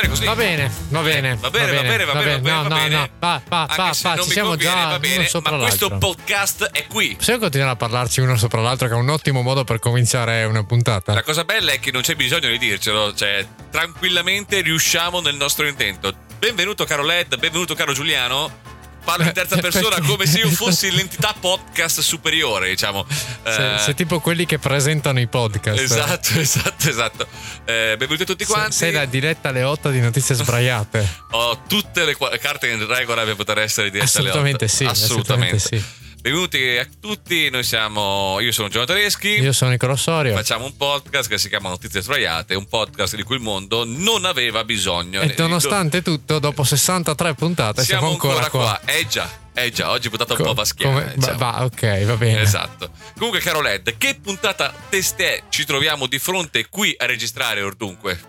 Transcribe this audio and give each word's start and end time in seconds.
bene 0.00 0.08
così? 0.08 0.24
Va 0.24 0.34
bene, 0.34 0.70
va 0.88 1.00
bene. 1.00 1.36
Va 1.36 1.50
bene, 1.50 1.72
va 1.72 1.82
bene, 1.82 2.04
va 2.04 2.12
bene, 2.12 2.12
va 2.12 2.20
bene. 2.22 2.38
No, 2.40 2.62
va 2.62 2.68
no, 2.68 2.74
bene. 2.74 2.94
no. 2.94 3.08
Va, 3.18 3.42
va, 3.48 3.66
va, 3.68 3.76
va. 3.76 3.92
Ci 3.92 4.30
siamo 4.30 4.48
conviene, 4.50 4.74
già 4.74 4.86
va 4.88 4.98
bene, 4.98 5.26
sopra 5.26 5.52
ma 5.52 5.58
questo 5.58 5.88
l'altro. 5.88 6.08
podcast 6.08 6.70
è 6.72 6.86
qui. 6.86 7.14
Possiamo 7.16 7.40
continuare 7.40 7.72
a 7.72 7.76
parlarci 7.76 8.20
uno 8.20 8.36
sopra 8.36 8.60
l'altro, 8.60 8.88
che 8.88 8.94
è 8.94 8.96
un 8.96 9.08
ottimo 9.08 9.42
modo 9.42 9.64
per 9.64 9.78
cominciare 9.78 10.44
una 10.44 10.64
puntata. 10.64 11.12
La 11.12 11.22
cosa 11.22 11.44
bella 11.44 11.72
è 11.72 11.80
che 11.80 11.90
non 11.90 12.02
c'è 12.02 12.14
bisogno 12.14 12.48
di 12.48 12.58
dircelo, 12.58 13.14
cioè 13.14 13.46
tranquillamente 13.70 14.60
riusciamo 14.60 15.20
nel 15.20 15.36
nostro 15.36 15.66
intento. 15.66 16.12
Benvenuto 16.38 16.84
caro 16.84 17.02
Led, 17.04 17.36
benvenuto 17.36 17.74
caro 17.74 17.92
Giuliano. 17.92 18.69
Parlo 19.10 19.24
in 19.24 19.32
terza 19.32 19.56
persona 19.56 19.96
Perché? 19.96 20.06
come 20.08 20.24
se 20.24 20.38
io 20.38 20.48
fossi 20.50 20.88
l'entità 20.92 21.34
podcast 21.38 21.98
superiore, 21.98 22.68
diciamo. 22.68 23.04
Sei, 23.42 23.74
Eh, 23.74 23.78
sei 23.80 23.94
tipo 23.96 24.20
quelli 24.20 24.46
che 24.46 24.60
presentano 24.60 25.18
i 25.18 25.26
podcast. 25.26 25.80
Esatto, 25.80 26.28
esatto, 26.38 26.88
esatto. 26.88 27.26
Eh, 27.64 27.96
benvenuti 27.98 28.22
a 28.22 28.24
tutti 28.26 28.44
quanti. 28.44 28.70
Sei 28.76 28.92
la 28.92 29.06
diretta 29.06 29.48
alle 29.48 29.64
8 29.64 29.90
di 29.90 29.98
notizie 29.98 30.36
sbraiate. 30.36 31.08
Ho 31.32 31.60
tutte 31.66 32.04
le 32.04 32.16
carte 32.38 32.68
in 32.68 32.86
regola 32.86 33.24
per 33.24 33.34
poter 33.34 33.58
essere 33.58 33.90
dirette 33.90 34.16
alle 34.18 34.28
Assolutamente 34.28 34.64
otto. 34.66 34.74
sì, 34.76 34.84
assolutamente 34.84 35.58
sì. 35.58 35.84
Benvenuti 36.22 36.76
a 36.76 36.86
tutti, 37.00 37.48
noi 37.48 37.62
siamo. 37.64 38.40
Io 38.40 38.52
sono 38.52 38.68
Giovanni 38.68 38.92
Tedeschi. 38.98 39.28
Io 39.40 39.52
sono 39.54 39.70
Nicola 39.70 39.96
Sorio. 39.96 40.34
Facciamo 40.34 40.66
un 40.66 40.76
podcast 40.76 41.30
che 41.30 41.38
si 41.38 41.48
chiama 41.48 41.70
Notizie 41.70 42.02
Sbraiate, 42.02 42.54
un 42.54 42.66
podcast 42.66 43.16
di 43.16 43.22
cui 43.22 43.36
il 43.36 43.40
mondo 43.42 43.84
non 43.86 44.26
aveva 44.26 44.62
bisogno. 44.64 45.22
E 45.22 45.34
nonostante 45.38 46.02
tutto, 46.02 46.38
dopo 46.38 46.62
63 46.62 47.34
puntate, 47.34 47.82
siamo, 47.84 48.10
ancora, 48.10 48.50
qua. 48.50 48.78
Eh 48.84 49.06
già, 49.08 49.30
eh 49.54 49.70
già, 49.70 49.88
oggi 49.90 50.10
puntata 50.10 50.34
un 50.34 50.38
Co- 50.40 50.44
po' 50.44 50.54
vaschiana. 50.54 51.00
come- 51.00 51.14
diciamo. 51.14 51.38
va, 51.38 51.50
va, 51.52 51.64
ok, 51.64 52.04
va 52.04 52.16
bene. 52.16 52.40
Esatto. 52.42 52.90
Comunque, 53.16 53.40
caro 53.40 53.62
Led, 53.62 53.96
che 53.96 54.18
puntata 54.22 54.74
testè 54.90 55.44
ci 55.48 55.64
troviamo 55.64 56.06
di 56.06 56.18
fronte 56.18 56.66
qui 56.68 56.94
a 56.98 57.06
registrare 57.06 57.62
ordunque? 57.62 58.20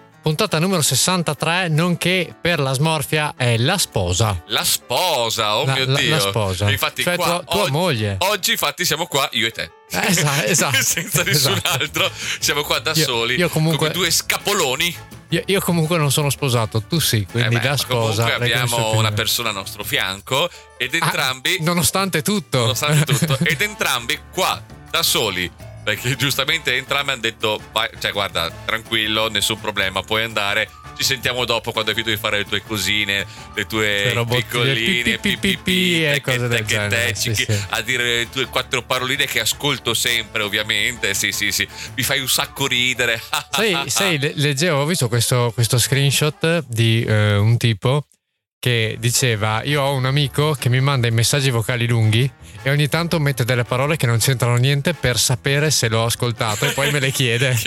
Puntata 0.41 0.57
numero 0.65 0.81
63, 0.81 1.67
nonché 1.67 2.33
per 2.41 2.59
la 2.59 2.73
smorfia 2.73 3.35
è 3.37 3.57
la 3.59 3.77
sposa. 3.77 4.41
La 4.47 4.63
sposa, 4.63 5.55
oh 5.57 5.65
La- 5.65 5.73
mio 5.75 5.85
la- 5.85 5.99
Dio. 5.99 6.09
la 6.15 6.19
sposa. 6.19 6.71
Infatti, 6.71 7.03
Cioè, 7.03 7.15
qua, 7.15 7.25
tua- 7.27 7.43
tua 7.43 7.61
oggi, 7.61 7.71
moglie. 7.71 8.15
Oggi, 8.21 8.51
infatti, 8.53 8.83
siamo 8.83 9.05
qua 9.05 9.29
io 9.33 9.45
e 9.45 9.51
te. 9.51 9.71
Esatto, 9.91 10.45
esatto, 10.47 10.77
Senza 10.81 11.21
nessun 11.21 11.51
esatto. 11.51 11.69
altro. 11.83 12.11
Siamo 12.39 12.63
qua 12.63 12.79
da 12.79 12.91
Io- 12.95 13.03
soli. 13.05 13.35
io 13.35 13.49
comunque- 13.49 13.89
Come 13.91 13.99
due 13.99 14.09
scapoloni. 14.09 14.95
Io, 15.29 15.43
io 15.45 15.59
comunque 15.61 15.99
non 15.99 16.11
sono 16.11 16.31
sposato, 16.31 16.81
tu 16.81 16.97
sì, 16.97 17.23
quindi 17.29 17.57
Eh 17.57 17.59
beh, 17.59 17.63
la 17.63 17.69
ma 17.69 17.77
sposa. 17.77 18.23
Comunque 18.23 18.33
abbiamo 18.51 18.93
una 18.97 19.11
persona 19.11 19.49
al 19.49 19.55
nostro 19.55 19.83
fianco 19.83 20.49
ed 20.79 20.95
Ah, 20.99 21.05
entrambi, 21.05 21.57
nonostante 21.61 22.23
tutto. 22.23 22.57
nonostante 22.61 23.03
tutto, 23.15 23.37
ed 23.45 23.61
entrambi 23.61 24.19
qua 24.33 24.59
da 24.89 25.03
soli. 25.03 25.69
Perché 25.83 26.15
giustamente 26.15 26.75
entrambi 26.75 27.11
hanno 27.11 27.21
detto: 27.21 27.59
cioè, 27.99 28.11
guarda, 28.11 28.51
tranquillo, 28.65 29.29
nessun 29.29 29.59
problema, 29.59 30.01
puoi 30.03 30.23
andare. 30.23 30.69
Ci 30.95 31.03
sentiamo 31.03 31.45
dopo 31.45 31.71
quando 31.71 31.89
hai 31.89 31.95
finito 31.95 32.13
di 32.13 32.21
fare 32.21 32.37
le 32.39 32.45
tue 32.45 32.61
cosine, 32.61 33.25
le 33.55 33.65
tue 33.65 34.13
piccoline, 34.29 35.17
pi, 35.17 35.37
pi, 35.37 35.37
pi, 35.37 35.57
pi, 35.57 36.05
e 36.05 36.21
cose 36.21 36.47
del 36.47 36.65
genere, 36.65 37.15
a 37.69 37.81
dire 37.81 38.03
le 38.03 38.29
tue 38.29 38.45
quattro 38.45 38.83
paroline 38.83 39.25
che 39.25 39.39
ascolto 39.39 39.93
sempre, 39.95 40.43
ovviamente. 40.43 41.13
Sì, 41.15 41.31
sì, 41.31 41.51
sì. 41.51 41.67
Mi 41.95 42.03
fai 42.03 42.19
un 42.19 42.29
sacco 42.29 42.67
ridere. 42.67 43.19
sai, 43.49 43.75
sai, 43.89 44.19
le- 44.19 44.33
leggevo, 44.35 44.81
ho 44.81 44.85
visto 44.85 45.07
questo, 45.07 45.51
questo 45.53 45.79
screenshot 45.79 46.63
di 46.67 47.03
eh, 47.03 47.35
un 47.35 47.57
tipo 47.57 48.05
che 48.61 48.95
diceva 48.99 49.63
io 49.63 49.81
ho 49.81 49.95
un 49.95 50.05
amico 50.05 50.53
che 50.53 50.69
mi 50.69 50.79
manda 50.81 51.07
i 51.07 51.11
messaggi 51.11 51.49
vocali 51.49 51.87
lunghi 51.87 52.31
e 52.61 52.69
ogni 52.69 52.87
tanto 52.89 53.19
mette 53.19 53.43
delle 53.43 53.63
parole 53.63 53.97
che 53.97 54.05
non 54.05 54.19
c'entrano 54.19 54.55
niente 54.57 54.93
per 54.93 55.17
sapere 55.17 55.71
se 55.71 55.89
l'ho 55.89 56.05
ascoltato 56.05 56.65
e 56.67 56.69
poi 56.73 56.91
me 56.91 56.99
le 56.99 57.09
chiede. 57.11 57.57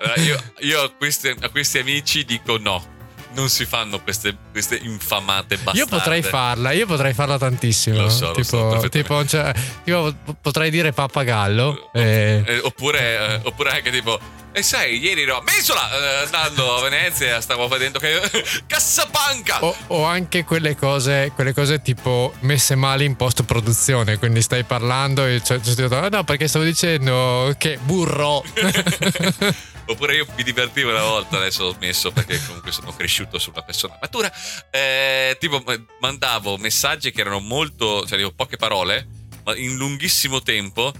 Allora, 0.00 0.20
io 0.20 0.42
io 0.58 0.82
a, 0.82 0.90
questi, 0.90 1.34
a 1.40 1.48
questi 1.48 1.78
amici 1.78 2.24
dico 2.26 2.58
no. 2.58 2.92
Non 3.36 3.48
si 3.48 3.64
fanno 3.64 4.00
queste, 4.00 4.36
queste 4.52 4.76
infamate 4.76 5.56
bastarde. 5.56 5.78
Io 5.80 5.86
potrei 5.86 6.22
farla, 6.22 6.70
io 6.72 6.86
potrei 6.86 7.14
farla 7.14 7.36
tantissimo. 7.38 8.02
Lo 8.02 8.08
so, 8.10 8.26
lo 8.26 8.32
tipo, 8.32 8.44
so, 8.46 8.68
perfettamente. 8.68 9.02
tipo, 9.02 9.26
cioè, 9.26 9.52
io 9.84 10.16
potrei 10.40 10.70
dire 10.70 10.92
pappagallo. 10.92 11.90
eh, 11.94 12.42
Eh, 12.46 12.58
oppure, 12.62 13.00
eh, 13.18 13.40
oppure 13.42 13.70
anche 13.70 13.90
tipo. 13.90 14.20
E 14.56 14.62
sai, 14.62 15.00
ieri 15.00 15.22
ero 15.22 15.38
a 15.38 15.42
Mesola 15.42 15.90
eh, 15.90 16.24
andando 16.26 16.76
a 16.76 16.80
Venezia, 16.82 17.40
stavo 17.40 17.66
vedendo 17.66 17.98
che. 17.98 18.20
Cassapanca! 18.68 19.64
o, 19.64 19.76
o 19.88 20.04
anche 20.04 20.44
quelle 20.44 20.76
cose, 20.76 21.32
quelle 21.34 21.52
cose 21.52 21.82
tipo 21.82 22.32
messe 22.42 22.76
male 22.76 23.02
in 23.02 23.16
post 23.16 23.42
produzione, 23.42 24.16
quindi 24.16 24.40
stai 24.42 24.62
parlando 24.62 25.26
e 25.26 25.40
c'è 25.42 25.58
detto, 25.58 25.96
"Ah, 25.96 26.08
no 26.08 26.22
perché 26.22 26.46
stavo 26.46 26.64
dicendo 26.64 27.52
che 27.58 27.78
burro. 27.82 28.44
Oppure 29.86 30.14
io 30.14 30.26
mi 30.36 30.44
divertivo 30.44 30.90
una 30.90 31.02
volta, 31.02 31.36
adesso 31.36 31.64
ho 31.64 31.72
smesso 31.74 32.12
perché 32.12 32.40
comunque 32.46 32.70
sono 32.70 32.94
cresciuto 32.94 33.40
su 33.40 33.50
una 33.50 33.62
persona 33.62 33.98
matura. 34.00 34.32
Eh, 34.70 35.36
tipo, 35.40 35.64
mandavo 35.98 36.58
messaggi 36.58 37.10
che 37.10 37.22
erano 37.22 37.40
molto, 37.40 38.02
cioè 38.02 38.14
avevo 38.14 38.30
poche 38.30 38.56
parole, 38.56 39.04
ma 39.44 39.56
in 39.56 39.74
lunghissimo 39.74 40.42
tempo. 40.42 40.92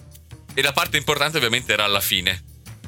E 0.55 0.61
la 0.61 0.73
parte 0.73 0.97
importante 0.97 1.37
ovviamente 1.37 1.73
era 1.73 1.85
alla 1.85 2.01
fine. 2.01 2.43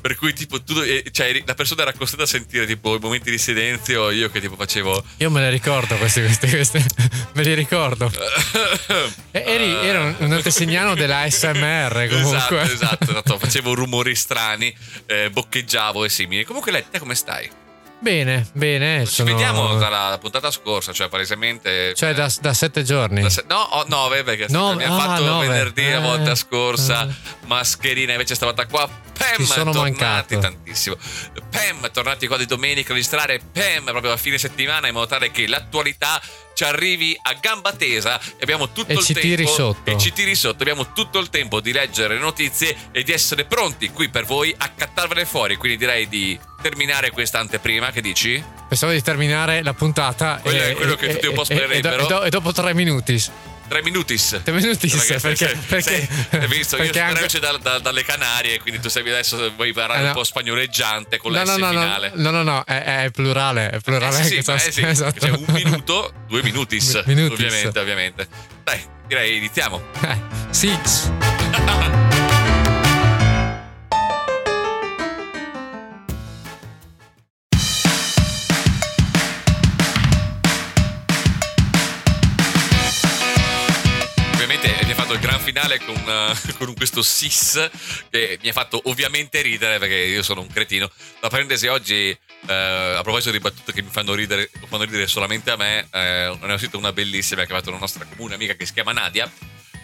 Per 0.07 0.15
cui, 0.15 0.33
tipo, 0.33 0.63
tu, 0.63 0.79
eh, 0.83 1.03
cioè, 1.11 1.43
la 1.45 1.55
persona 1.55 1.83
era 1.83 1.93
costretta 1.93 2.23
a 2.23 2.27
sentire 2.29 2.65
tipo 2.65 2.95
i 2.95 3.01
momenti 3.01 3.29
di 3.29 3.39
silenzio. 3.39 4.11
Io 4.13 4.31
che 4.31 4.41
tipo 4.41 4.55
facevo. 4.55 5.05
Io 5.17 5.31
me 5.31 5.41
le 5.41 5.51
ricordo 5.51 5.97
queste, 5.97 6.23
queste, 6.23 6.49
queste. 6.49 6.85
me 7.35 7.43
li 7.43 7.55
ricordo. 7.55 8.09
E- 9.33 9.43
Eri, 9.45 9.75
era 9.85 10.03
un, 10.03 10.15
un 10.19 10.33
antesignano 10.33 10.95
della 10.95 11.29
SMR 11.29 12.07
comunque. 12.09 12.37
Esatto, 12.37 12.61
esatto, 12.61 13.11
esatto. 13.11 13.39
Facevo 13.39 13.75
rumori 13.75 14.15
strani, 14.15 14.75
eh, 15.07 15.29
boccheggiavo 15.29 16.05
e 16.05 16.09
simili. 16.09 16.45
Comunque, 16.45 16.71
lei, 16.71 16.85
te 16.89 17.01
come 17.01 17.17
stai? 17.17 17.51
Bene, 18.07 18.47
bene. 18.53 19.05
Ci 19.05 19.15
sono- 19.15 19.31
vediamo 19.33 19.75
dalla 19.79 20.17
puntata 20.21 20.53
scorsa, 20.53 20.93
cioè 20.93 21.09
palesemente. 21.09 21.93
Cioè 21.93 22.15
da, 22.15 22.33
da 22.41 22.55
sette 22.55 22.85
giorni. 22.85 23.21
Da 23.21 23.29
se- 23.31 23.45
No, 23.49 23.57
oh, 23.61 23.85
nove 23.89 24.23
perché 24.23 24.47
Nove, 24.49 24.77
mi 24.77 24.85
ha 24.85 24.95
ah, 24.95 24.99
fatto 25.01 25.25
nove. 25.25 25.49
venerdì 25.49 25.91
la 25.91 25.99
volta 25.99 26.31
Eh, 26.31 26.37
scorsa, 26.37 27.09
eh. 27.09 27.13
mascherina 27.47 28.13
invece 28.13 28.37
stavolta 28.37 28.65
qua. 28.67 28.89
Pam, 29.17 29.35
Ti 29.37 29.45
sono 29.45 29.73
tornati 29.73 30.05
mancato. 30.05 30.39
tantissimo. 30.39 30.97
Pam, 31.51 31.91
tornati 31.91 32.29
qua 32.29 32.37
di 32.37 32.47
domenica 32.47 32.93
a 32.93 32.95
registrare. 32.95 33.41
Pam, 33.53 33.83
proprio 33.87 34.13
a 34.13 34.17
fine 34.17 34.39
settimana 34.39 34.87
in 34.87 34.93
modo 34.93 35.07
tale 35.07 35.33
che 35.33 35.49
l'attualità 35.49 36.21
ci 36.55 36.63
arrivi 36.63 37.19
a 37.21 37.33
gamba 37.41 37.73
tesa 37.73 38.21
e 38.21 38.37
abbiamo 38.43 38.71
tutto 38.71 38.93
E 38.93 38.95
il 38.95 39.01
ci 39.01 39.15
tempo 39.15 39.29
tiri 39.29 39.47
sotto. 39.49 39.91
e 39.91 39.99
ci 39.99 40.13
tiri 40.13 40.37
sotto. 40.37 40.63
Abbiamo 40.63 40.93
tutto 40.93 41.19
il 41.19 41.29
tempo 41.29 41.59
di 41.61 41.73
leggere 41.73 42.15
le 42.15 42.21
notizie 42.21 42.77
e 42.93 43.03
di 43.03 43.11
essere 43.13 43.47
pronti 43.47 43.91
qui 43.91 44.09
per 44.11 44.27
voi 44.27 44.55
a 44.57 44.69
cattarvele 44.69 45.25
fuori. 45.27 45.57
Quindi 45.57 45.77
direi 45.79 46.07
di 46.09 46.39
terminare 46.69 47.11
questa 47.11 47.39
anteprima. 47.39 47.91
Che 47.93 48.01
dici? 48.01 48.43
Pensavo 48.69 48.91
di 48.93 49.01
terminare 49.03 49.63
la 49.63 49.73
puntata. 49.75 50.41
Quello 50.43 50.61
è 50.61 50.71
e- 50.71 50.75
quello 50.75 50.97
che 50.97 51.07
e- 51.07 51.13
tutti 51.15 51.27
un 51.27 51.35
po' 51.35 51.45
spererebbero. 51.45 52.05
e 52.05 52.07
do- 52.09 52.29
dopo 52.29 52.53
tre 52.53 52.75
minuti. 52.75 53.23
Tre 53.69 53.83
minutis. 53.83 54.41
Tre 54.45 54.53
minuti 54.53 54.89
Perché, 54.89 55.19
perché, 55.19 55.59
perché, 55.67 56.09
hai 56.31 56.47
visto, 56.47 56.77
perché 56.77 56.99
io 56.99 57.05
sono 57.07 57.19
anche- 57.19 57.39
da- 57.41 57.57
da- 57.61 57.79
dalle 57.81 58.05
Canarie, 58.05 58.61
quindi 58.61 58.81
tu 58.81 58.89
sei 58.89 59.03
adesso 59.03 59.53
vuoi 59.57 59.73
parlare 59.73 59.99
Eh, 60.01 60.03
no. 60.03 60.09
un 60.09 60.15
po' 60.15 60.23
spagnoleggiante 60.25 61.19
con 61.19 61.33
No, 61.33 61.39
la 61.39 61.45
no, 61.45 61.53
S 61.53 61.57
no, 61.57 61.65
no, 61.73 61.81
finale. 61.81 62.13
no, 62.15 62.31
no, 62.31 62.43
no, 62.45 62.63
è, 62.65 63.05
è 63.05 63.11
plurale, 63.11 63.71
è 63.71 63.81
plurale. 63.81 64.21
Eh 64.21 64.23
sì, 64.23 64.41
sì, 64.43 64.51
eh 64.53 64.71
sì, 64.73 64.83
esatto. 64.87 65.19
C'è 65.19 65.31
un 65.31 65.45
minuto, 65.49 66.13
due 66.29 66.43
minutis, 66.45 67.03
Mi- 67.07 67.15
minutis. 67.15 67.45
ovviamente, 67.45 67.79
ovviamente. 67.81 68.29
Dai, 68.63 68.81
direi 69.09 69.37
iniziamo. 69.37 69.83
Eh, 70.01 70.21
Six. 70.51 71.11
Fatto 85.07 85.21
il 85.21 85.25
gran 85.25 85.39
finale 85.39 85.79
con, 85.85 85.95
eh, 85.95 86.35
con 86.59 86.75
questo 86.75 87.01
sis 87.01 87.71
che 88.11 88.41
mi 88.43 88.49
ha 88.49 88.53
fatto 88.53 88.81
ovviamente 88.87 89.41
ridere 89.41 89.79
perché 89.79 89.95
io 89.95 90.21
sono 90.21 90.41
un 90.41 90.49
cretino. 90.49 90.91
La 91.21 91.29
parentesi 91.29 91.69
oggi, 91.69 92.09
eh, 92.09 92.53
a 92.53 93.01
proposito 93.03 93.31
di 93.31 93.39
battute 93.39 93.73
che 93.73 93.83
mi 93.83 93.89
fanno 93.89 94.15
ridere, 94.15 94.51
fanno 94.67 94.83
ridere 94.83 95.07
solamente 95.07 95.53
a 95.53 95.57
me, 95.57 95.87
eh, 95.93 96.37
ne 96.43 96.53
ho 96.53 96.57
sentita 96.57 96.77
una 96.77 96.93
bellissima 96.93 97.45
che 97.45 97.53
ha 97.53 97.55
fatto 97.55 97.69
una 97.69 97.79
nostra 97.79 98.05
comune 98.05 98.35
amica 98.35 98.55
che 98.55 98.67
si 98.67 98.73
chiama 98.73 98.91
Nadia. 98.91 99.31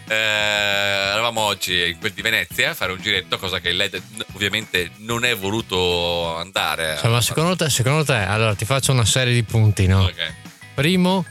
Eravamo 0.07 1.39
oggi 1.39 1.91
in 1.91 1.99
quel 1.99 2.11
di 2.11 2.21
Venezia 2.21 2.71
a 2.71 2.73
fare 2.73 2.91
un 2.91 2.99
giretto, 3.01 3.39
cosa 3.39 3.61
che 3.61 3.71
lei 3.71 3.89
ovviamente 4.33 4.91
non 4.97 5.23
è 5.23 5.37
voluto 5.37 6.35
andare. 6.35 6.97
Cioè, 6.99 7.09
ma 7.09 7.21
secondo 7.21 7.55
te, 7.55 7.69
secondo 7.69 8.03
te, 8.03 8.15
allora 8.15 8.55
ti 8.55 8.65
faccio 8.65 8.91
una 8.91 9.05
serie 9.05 9.33
di 9.33 9.43
punti, 9.43 9.87
no? 9.87 10.03
Ok. 10.03 10.33
Primo, 10.73 11.25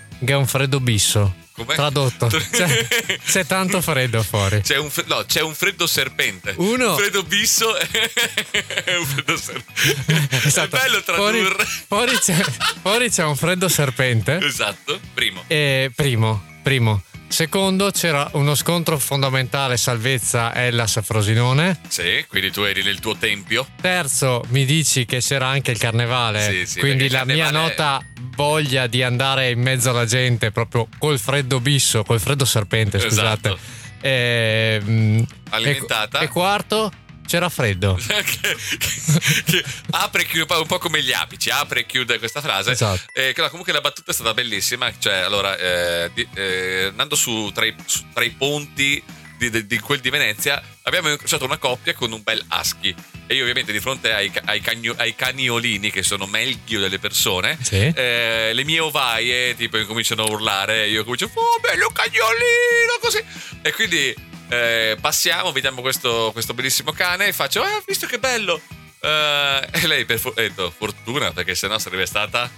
freddo 0.46 0.80
bisso. 0.80 1.40
Com'è? 1.54 1.74
Tradotto. 1.74 2.26
C'è, 2.50 2.86
c'è 3.24 3.44
tanto 3.46 3.80
freddo 3.82 4.22
fuori. 4.22 4.62
C'è 4.62 4.78
un, 4.78 4.88
fre- 4.90 5.04
no, 5.06 5.24
c'è 5.26 5.42
un 5.42 5.54
freddo 5.54 5.86
serpente. 5.86 6.54
Uno- 6.56 6.92
Un 6.92 6.96
freddo 6.96 7.22
bisso 7.24 7.76
e 7.78 8.96
un 8.96 9.04
freddo 9.06 9.36
serpente. 9.36 10.40
Esatto. 10.46 10.76
È 10.76 10.80
bello 10.80 11.00
Fuori, 11.02 11.38
tradurre. 11.40 11.64
fuori 11.86 12.18
c'è, 12.18 12.42
fuori 12.80 13.10
c'è 13.10 13.24
un 13.24 13.36
freddo 13.36 13.68
serpente. 13.68 14.38
Esatto, 14.42 14.98
primo. 15.14 15.44
E 15.46 15.90
primo, 15.94 16.42
primo. 16.62 17.02
Secondo, 17.32 17.90
c'era 17.92 18.28
uno 18.34 18.54
scontro 18.54 18.98
fondamentale 18.98 19.78
salvezza 19.78 20.54
Ellas 20.54 21.00
Frosinone. 21.02 21.80
Sì, 21.88 22.22
quindi 22.28 22.50
tu 22.50 22.60
eri 22.60 22.82
nel 22.82 23.00
tuo 23.00 23.16
tempio. 23.16 23.66
Terzo, 23.80 24.44
mi 24.48 24.66
dici 24.66 25.06
che 25.06 25.20
c'era 25.20 25.46
anche 25.46 25.70
il 25.70 25.78
carnevale. 25.78 26.42
Sì, 26.42 26.66
sì, 26.66 26.80
quindi 26.80 27.08
la 27.08 27.20
il 27.20 27.26
mia 27.28 27.44
carnevale- 27.44 27.68
nota 27.68 28.04
voglia 28.36 28.86
di 28.86 29.02
andare 29.02 29.48
in 29.48 29.62
mezzo 29.62 29.88
alla 29.88 30.04
gente 30.04 30.50
proprio 30.50 30.88
col 30.98 31.18
freddo 31.18 31.58
bisso, 31.58 32.02
col 32.04 32.20
freddo 32.20 32.44
serpente, 32.44 33.00
scusate. 33.00 33.48
Esatto. 33.48 33.58
Ehm, 34.02 35.24
Alimentata. 35.50 36.18
E, 36.18 36.24
e 36.24 36.28
quarto, 36.28 36.92
c'era 37.32 37.48
freddo. 37.48 37.94
che, 37.96 39.64
apre 39.92 40.22
e 40.22 40.26
chiude 40.26 40.54
un 40.54 40.66
po' 40.66 40.78
come 40.78 41.02
gli 41.02 41.12
apici, 41.12 41.48
apre 41.48 41.80
e 41.80 41.86
chiude 41.86 42.18
questa 42.18 42.42
frase. 42.42 42.72
Esatto. 42.72 43.00
Eh, 43.14 43.32
comunque 43.48 43.72
la 43.72 43.80
battuta 43.80 44.10
è 44.10 44.14
stata 44.14 44.34
bellissima. 44.34 44.92
Cioè, 44.98 45.14
allora, 45.14 45.56
eh, 45.56 46.10
di- 46.12 46.28
eh, 46.34 46.86
andando 46.90 47.14
su 47.16 47.50
tra 47.54 47.64
i, 47.64 47.74
su- 47.86 48.04
tra 48.12 48.22
i 48.22 48.28
ponti 48.32 49.02
di, 49.38 49.48
di- 49.48 49.66
di 49.66 49.78
quel 49.78 50.00
di 50.00 50.10
Venezia, 50.10 50.62
abbiamo 50.82 51.10
incrociato 51.10 51.46
una 51.46 51.56
coppia 51.56 51.94
con 51.94 52.12
un 52.12 52.22
bel 52.22 52.44
husky. 52.50 52.94
E 53.26 53.34
io, 53.34 53.40
ovviamente, 53.42 53.72
di 53.72 53.80
fronte 53.80 54.12
ai, 54.12 54.30
ai 54.44 54.60
cagno- 54.60 54.94
ai 54.98 55.14
caniolini, 55.14 55.90
che 55.90 56.02
sono 56.02 56.26
meglio 56.26 56.80
delle 56.80 56.98
persone, 56.98 57.56
Sì. 57.62 57.76
eh, 57.94 58.50
le 58.52 58.64
mie 58.64 58.80
ovaie 58.80 59.56
tipo 59.56 59.78
incominciano 59.78 60.24
a 60.24 60.30
urlare. 60.30 60.84
E 60.84 60.90
io 60.90 61.02
comincio, 61.02 61.30
oh, 61.32 61.58
bello 61.62 61.88
cagnolino, 61.88 62.98
così. 63.00 63.24
E 63.62 63.72
quindi. 63.72 64.30
Eh, 64.52 64.96
passiamo, 65.00 65.50
vediamo 65.52 65.80
questo, 65.80 66.30
questo 66.32 66.54
bellissimo 66.54 66.92
cane 66.92 67.26
e 67.28 67.32
faccio, 67.32 67.62
ah, 67.62 67.82
visto 67.86 68.06
che 68.06 68.18
bello. 68.18 68.60
Eh, 69.00 69.68
e 69.72 69.86
lei 69.86 70.04
per 70.04 70.18
fu- 70.18 70.28
ha 70.36 70.40
detto, 70.40 70.72
fortuna 70.76 71.32
perché 71.32 71.54
sennò 71.54 71.78
sarebbe 71.78 72.06
stata 72.06 72.48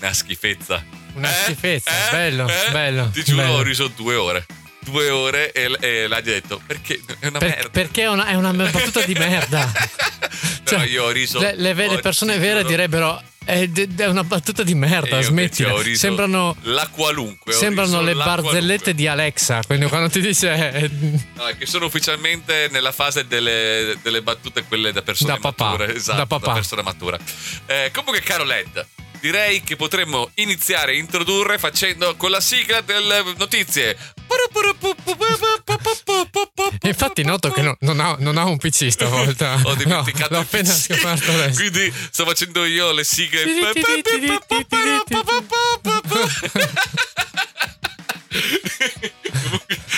una 0.00 0.12
schifezza. 0.12 0.84
Una 1.14 1.30
Eh? 1.30 1.42
schifezza, 1.44 2.08
Eh? 2.08 2.10
bello, 2.10 2.48
Eh? 2.48 2.70
bello, 2.72 3.10
Ti 3.10 3.22
giuro, 3.24 3.42
bello. 3.42 3.54
ho 3.54 3.62
riso 3.62 3.88
due 3.88 4.14
ore. 4.16 4.46
Due 4.80 5.08
ore 5.08 5.50
e, 5.52 5.74
e 5.80 6.06
l'ha 6.08 6.20
detto 6.20 6.60
perché 6.66 7.00
è 7.20 7.26
una 7.28 7.38
Per- 7.38 7.48
merda. 7.48 7.68
perché 7.70 8.02
è 8.02 8.08
una, 8.08 8.26
è 8.26 8.34
una 8.34 8.52
battuta 8.52 9.00
di 9.02 9.14
merda. 9.14 9.72
Cioè, 10.64 10.84
io 10.86 11.04
ho 11.04 11.10
riso. 11.10 11.38
Le, 11.40 11.54
le 11.56 11.70
ho- 11.86 11.98
persone 12.00 12.36
vere 12.38 12.64
direbbero 12.64 13.22
è, 13.44 13.68
è 13.96 14.06
una 14.06 14.24
battuta 14.24 14.62
di 14.62 14.74
merda, 14.74 15.20
smettila. 15.20 15.72
ho 15.74 15.80
riso 15.80 16.00
Sembrano, 16.00 16.56
la 16.62 16.88
qualunque. 16.88 17.52
sembrano 17.52 18.00
le 18.00 18.14
barzellette 18.14 18.94
di 18.94 19.06
Alexa. 19.06 19.60
Quindi 19.66 19.86
quando 19.86 20.08
ti 20.08 20.20
dice 20.20 20.72
eh. 20.72 20.90
No, 21.34 21.44
che 21.58 21.66
sono 21.66 21.86
ufficialmente 21.86 22.68
nella 22.70 22.92
fase 22.92 23.26
delle, 23.26 23.96
delle 24.02 24.22
battute 24.22 24.64
quelle 24.64 24.92
da 24.92 25.02
persone 25.02 25.32
Da 25.34 25.38
papà, 25.38 25.64
mature. 25.70 25.94
Esatto, 25.94 26.16
da 26.18 26.26
papà. 26.26 26.52
persona 26.52 26.82
matura. 26.82 27.18
Eh, 27.66 27.90
comunque, 27.92 28.20
caro 28.20 28.44
Led, 28.44 28.86
direi 29.20 29.62
che 29.62 29.76
potremmo 29.76 30.30
iniziare 30.34 30.92
a 30.92 30.94
introdurre 30.96 31.58
facendo 31.58 32.14
con 32.16 32.30
la 32.30 32.40
sigla 32.40 32.80
delle 32.82 33.22
notizie. 33.36 33.96
Infatti 36.82 37.24
noto 37.24 37.50
che 37.50 37.62
no- 37.62 37.76
non, 37.80 38.00
ha, 38.00 38.16
non 38.18 38.36
ha 38.36 38.44
un 38.44 38.56
PC 38.58 38.90
stavolta. 38.90 39.60
Ho 39.64 39.74
dimenticato 39.74 40.32
No, 40.34 40.36
l'ho 40.38 40.42
appena 40.44 40.72
scoperto 40.72 41.32
adesso. 41.32 41.60
Quindi 41.60 41.92
sto 42.10 42.24
facendo 42.24 42.64
io 42.64 42.92
le 42.92 43.04
sigle. 43.04 43.42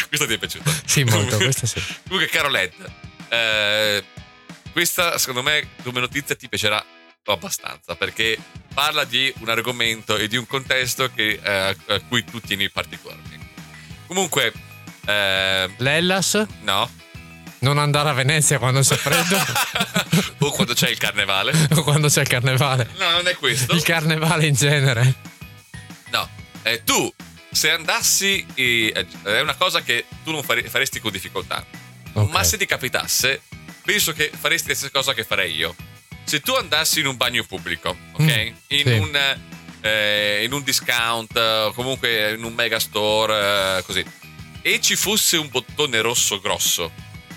Questo 0.09 0.27
ti 0.27 0.35
è 0.35 0.39
piaciuto? 0.39 0.71
Sì, 0.85 1.03
molto, 1.05 1.37
Comunque- 1.37 1.45
questo 1.45 1.67
sì. 1.67 1.83
Comunque, 2.09 2.29
caro 2.31 2.49
Led, 2.49 2.73
eh, 3.29 4.05
questa 4.73 5.19
secondo 5.19 5.43
me 5.43 5.69
come 5.83 6.01
notizia 6.01 6.35
ti 6.35 6.49
piacerà 6.49 6.85
abbastanza 7.25 7.97
perché 7.97 8.39
parla 8.73 9.05
di 9.05 9.33
un 9.39 9.49
argomento 9.49 10.17
e 10.17 10.29
di 10.29 10.37
un 10.37 10.47
contesto 10.47 11.11
che, 11.13 11.41
eh, 11.43 11.77
a 11.87 12.01
cui 12.09 12.25
tu 12.25 12.41
tieni 12.41 12.71
particolarmente. 12.71 13.46
Comunque, 14.07 14.53
eh, 15.07 15.71
L'Ellas, 15.79 16.47
no. 16.63 16.91
non 17.61 17.79
andare 17.79 18.11
a 18.11 18.13
Venezia 18.13 18.59
quando 18.59 18.81
c'è 18.81 18.97
freddo 18.97 19.37
o 20.47 20.51
quando 20.51 20.75
c'è 20.75 20.89
il 20.89 20.99
carnevale. 20.99 21.53
o 21.75 21.83
quando 21.83 22.09
c'è 22.09 22.21
il 22.23 22.29
carnevale. 22.29 22.89
No, 22.99 23.11
non 23.11 23.27
è 23.27 23.35
questo. 23.37 23.75
Il 23.75 23.83
carnevale 23.83 24.47
in 24.47 24.55
genere. 24.55 25.15
No, 26.11 26.29
eh, 26.63 26.83
tu 26.85 27.13
se 27.51 27.71
andassi, 27.71 28.45
eh, 28.55 29.07
è 29.23 29.41
una 29.41 29.55
cosa 29.55 29.81
che 29.83 30.05
tu 30.23 30.31
non 30.31 30.43
fare- 30.43 30.69
faresti 30.69 31.01
con 31.01 31.11
difficoltà, 31.11 31.65
Ok. 32.13 32.31
ma 32.31 32.45
se 32.45 32.59
ti 32.59 32.67
capitasse, 32.67 33.41
penso 33.83 34.13
che 34.13 34.31
faresti 34.39 34.69
la 34.69 34.75
stessa 34.75 34.93
cosa 34.93 35.15
che 35.15 35.25
farei 35.25 35.55
io. 35.55 35.75
Se 36.25 36.41
tu 36.41 36.53
andassi 36.55 37.01
in 37.01 37.07
un 37.07 37.17
bagno 37.17 37.45
pubblico, 37.45 37.97
ok? 38.13 38.21
Mm, 38.23 38.55
in, 38.69 38.83
sì. 38.85 38.93
un, 38.93 39.15
eh, 39.17 39.39
in 40.45 40.53
un 40.53 40.63
discount, 40.63 41.37
o 41.37 41.73
comunque 41.73 42.33
in 42.33 42.45
un 42.45 42.55
megastore, 42.55 43.79
eh, 43.79 43.83
così, 43.85 44.05
e 44.63 44.81
ci 44.81 44.97
fosse 44.97 45.37
un 45.37 45.49
bottone 45.49 46.01
rosso 46.01 46.41
grosso 46.41 46.91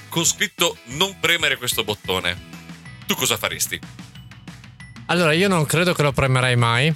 con 0.10 0.25
scritto 0.25 0.78
non 0.86 1.18
premere 1.19 1.57
questo 1.57 1.84
bottone, 1.84 2.36
tu 3.06 3.16
cosa 3.16 3.38
faresti? 3.38 3.80
Allora, 5.06 5.34
io 5.34 5.48
non 5.48 5.66
credo 5.66 5.94
che 5.94 6.01
lo 6.01 6.12
premerei 6.12 6.56
mai. 6.56 6.94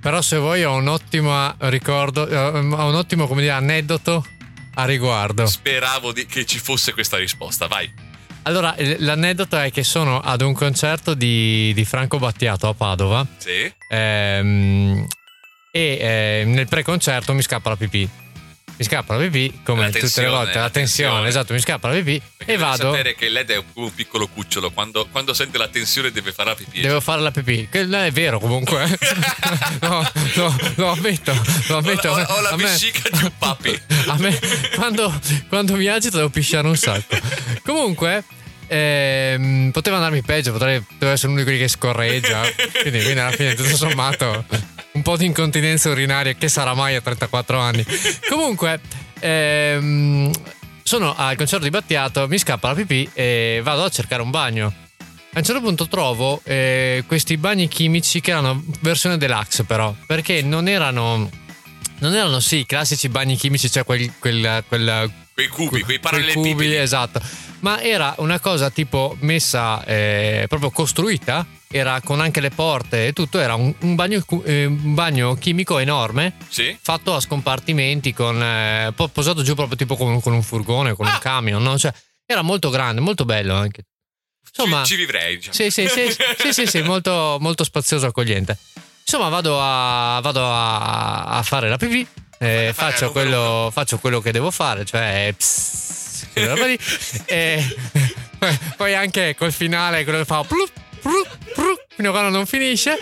Però 0.00 0.20
se 0.20 0.36
vuoi 0.36 0.62
ho 0.64 0.74
un 0.74 0.88
ottimo 0.88 1.54
ricordo, 1.60 2.28
eh, 2.28 2.36
ho 2.36 2.58
un 2.58 2.94
ottimo 2.94 3.26
come 3.26 3.40
dire, 3.40 3.54
aneddoto 3.54 4.26
a 4.74 4.84
riguardo. 4.84 5.46
Speravo 5.46 6.12
di- 6.12 6.26
che 6.26 6.44
ci 6.44 6.58
fosse 6.58 6.92
questa 6.92 7.16
risposta, 7.16 7.66
vai. 7.66 7.90
Allora, 8.46 8.74
il- 8.78 8.96
l'aneddoto 9.00 9.56
è 9.58 9.70
che 9.70 9.82
sono 9.82 10.20
ad 10.20 10.42
un 10.42 10.52
concerto 10.52 11.14
di, 11.14 11.72
di 11.74 11.84
Franco 11.84 12.18
Battiato 12.18 12.68
a 12.68 12.74
Padova 12.74 13.26
Sì? 13.38 13.72
ehm, 13.88 15.06
e 15.70 15.80
eh, 15.80 16.44
nel 16.46 16.68
pre-concerto 16.68 17.32
mi 17.32 17.42
scappa 17.42 17.70
la 17.70 17.76
pipì. 17.76 18.08
Mi 18.76 18.84
scappa 18.84 19.14
la 19.14 19.22
pipì 19.22 19.60
come 19.64 19.82
La 19.82 19.90
tutte 19.90 20.20
le 20.22 20.28
volte, 20.28 20.54
la 20.54 20.62
la 20.62 20.70
tensione, 20.70 21.10
tensione. 21.10 21.28
esatto, 21.28 21.52
mi 21.52 21.60
scappa 21.60 21.88
la 21.88 21.94
pipì 21.94 22.20
Perché 22.36 22.52
e 22.52 22.56
devi 22.56 22.68
vado. 22.68 22.90
sapere 22.90 23.14
che 23.14 23.28
lei 23.28 23.44
è 23.44 23.62
un 23.74 23.94
piccolo 23.94 24.26
cucciolo. 24.26 24.72
Quando, 24.72 25.06
quando 25.12 25.32
sente 25.32 25.58
la 25.58 25.68
tensione 25.68 26.10
deve 26.10 26.32
fare 26.32 26.48
la 26.50 26.54
pipì. 26.56 26.80
Devo 26.80 27.00
fare 27.00 27.20
la 27.20 27.30
pipì, 27.30 27.68
che 27.70 27.84
non 27.84 28.02
è 28.02 28.10
vero 28.10 28.40
comunque. 28.40 28.84
no, 29.82 30.10
no, 30.34 30.56
lo 30.74 30.90
ammetto, 30.90 31.32
lo 31.68 31.76
ammetto. 31.76 32.08
Ho, 32.08 32.20
ho 32.20 32.40
la 32.40 32.48
A 32.50 32.56
me- 32.56 32.64
vescica 32.64 33.08
di 33.10 33.22
un 33.24 33.32
papi. 33.38 33.80
A 34.08 34.16
me 34.18 34.38
quando, 34.74 35.20
quando 35.48 35.76
mi 35.76 35.86
agito 35.86 36.16
devo 36.16 36.30
pisciare 36.30 36.66
un 36.66 36.76
sacco. 36.76 37.16
Comunque, 37.62 38.24
ehm, 38.66 39.70
poteva 39.72 39.96
andarmi 39.96 40.22
peggio, 40.22 40.50
potrei, 40.50 40.80
potevo 40.80 41.12
essere 41.12 41.28
uno 41.28 41.38
di 41.38 41.44
quelli 41.44 41.58
che 41.60 41.68
scorreggia. 41.68 42.40
Quindi, 42.80 43.02
quindi 43.02 43.20
alla 43.20 43.30
fine, 43.30 43.54
tutto 43.54 43.76
sommato, 43.76 44.44
po' 45.04 45.16
di 45.16 45.26
incontinenza 45.26 45.90
urinaria, 45.90 46.32
che 46.32 46.48
sarà 46.48 46.74
mai 46.74 46.96
a 46.96 47.00
34 47.00 47.58
anni. 47.60 47.84
Comunque, 48.28 48.80
ehm, 49.20 50.30
sono 50.82 51.14
al 51.14 51.36
concerto 51.36 51.64
di 51.64 51.70
Battiato, 51.70 52.26
mi 52.26 52.38
scappa 52.38 52.68
la 52.68 52.74
pipì 52.74 53.08
e 53.12 53.60
vado 53.62 53.84
a 53.84 53.88
cercare 53.90 54.22
un 54.22 54.30
bagno. 54.30 54.72
A 55.36 55.38
un 55.38 55.44
certo 55.44 55.60
punto 55.60 55.88
trovo 55.88 56.40
eh, 56.44 57.04
questi 57.06 57.36
bagni 57.36 57.68
chimici 57.68 58.20
che 58.20 58.30
erano 58.30 58.64
versione 58.80 59.18
deluxe 59.18 59.64
però, 59.64 59.94
perché 60.06 60.42
non 60.42 60.68
erano, 60.68 61.28
non 61.98 62.14
erano 62.14 62.40
sì 62.40 62.58
i 62.60 62.66
classici 62.66 63.08
bagni 63.08 63.36
chimici, 63.36 63.70
cioè 63.70 63.84
quel, 63.84 64.12
quel, 64.18 64.64
quel 64.66 65.10
Quei 65.34 65.48
cubi, 65.48 65.68
quei 65.68 65.82
quei 65.82 65.98
parallelepipedi. 65.98 66.52
cubi, 66.52 66.76
esatto. 66.76 67.20
Ma 67.64 67.80
era 67.80 68.14
una 68.18 68.38
cosa 68.40 68.68
tipo 68.68 69.16
messa 69.20 69.82
eh, 69.86 70.44
proprio 70.50 70.70
costruita, 70.70 71.46
era 71.70 71.98
con 72.02 72.20
anche 72.20 72.40
le 72.40 72.50
porte 72.50 73.06
e 73.06 73.12
tutto, 73.14 73.40
era 73.40 73.54
un, 73.54 73.72
un 73.80 73.94
bagno, 73.94 74.22
eh, 74.44 74.66
un 74.66 74.92
bagno 74.92 75.34
chimico 75.34 75.78
enorme 75.78 76.34
Sì? 76.46 76.76
fatto 76.78 77.14
a 77.14 77.20
scompartimenti 77.20 78.12
con 78.12 78.40
eh, 78.42 78.92
po- 78.94 79.08
posato 79.08 79.42
giù 79.42 79.54
proprio 79.54 79.78
tipo 79.78 79.96
con, 79.96 80.20
con 80.20 80.34
un 80.34 80.42
furgone, 80.42 80.92
con 80.94 81.06
Ah. 81.06 81.12
un 81.12 81.18
camion, 81.20 81.62
no? 81.62 81.78
Cioè, 81.78 81.90
era 82.26 82.42
molto 82.42 82.68
grande, 82.68 83.00
molto 83.00 83.24
bello 83.24 83.54
anche. 83.54 83.84
Insomma, 84.46 84.84
ci, 84.84 84.92
ci 84.92 84.96
vivrei, 84.96 85.36
diciamo. 85.36 85.54
sì, 85.54 85.70
sì, 85.70 85.88
sì, 85.88 86.14
sì, 86.38 86.52
sì, 86.52 86.66
sì, 86.66 86.82
molto, 86.82 87.38
molto 87.40 87.64
spazioso 87.64 88.04
accogliente. 88.04 88.58
Insomma, 89.06 89.30
vado 89.30 89.58
a, 89.58 90.20
vado 90.22 90.44
a, 90.46 91.24
a 91.38 91.42
fare 91.42 91.70
la 91.70 91.78
pipì. 91.78 92.06
eh, 92.40 92.72
faccio, 92.74 93.10
quello, 93.10 93.70
faccio 93.72 93.96
quello 93.98 94.20
che 94.20 94.32
devo 94.32 94.50
fare, 94.50 94.84
cioè. 94.84 95.32
pss, 95.34 96.03
lì. 96.66 96.78
e 97.26 97.76
poi- 98.38 98.58
poi 98.76 98.94
anche 98.94 99.34
col 99.36 99.52
finale, 99.52 100.04
quello 100.04 100.18
che 100.18 100.24
fa. 100.24 100.42
plup, 100.42 100.70
plup, 101.00 101.28
plup, 101.54 101.84
fino 101.94 102.08
a 102.08 102.12
quando 102.12 102.30
non 102.30 102.46
finisce. 102.46 102.98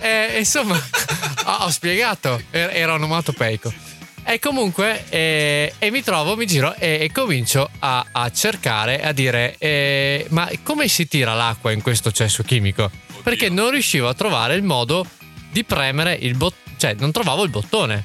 E, 0.00 0.38
insomma, 0.38 0.76
ho, 1.46 1.52
ho 1.64 1.70
spiegato. 1.70 2.40
Era, 2.50 2.72
era 2.72 2.92
onomatopeico. 2.94 3.72
E 4.24 4.38
comunque, 4.40 5.04
eh, 5.08 5.72
e 5.78 5.90
mi 5.90 6.02
trovo, 6.02 6.36
mi 6.36 6.46
giro 6.46 6.74
e, 6.74 6.98
e 7.00 7.10
comincio 7.12 7.70
a, 7.78 8.04
a 8.12 8.30
cercare, 8.30 9.00
a 9.00 9.12
dire, 9.12 9.54
eh, 9.56 10.26
ma 10.28 10.50
come 10.62 10.86
si 10.86 11.08
tira 11.08 11.32
l'acqua 11.32 11.72
in 11.72 11.80
questo 11.80 12.12
cesso 12.12 12.42
chimico? 12.42 12.90
Perché 13.22 13.48
non 13.48 13.70
riuscivo 13.70 14.06
a 14.06 14.12
trovare 14.12 14.54
il 14.54 14.62
modo 14.62 15.06
di 15.50 15.64
premere 15.64 16.12
il 16.12 16.36
bottone, 16.36 16.76
cioè 16.76 16.94
non 16.98 17.10
trovavo 17.10 17.42
il 17.42 17.48
bottone. 17.48 18.04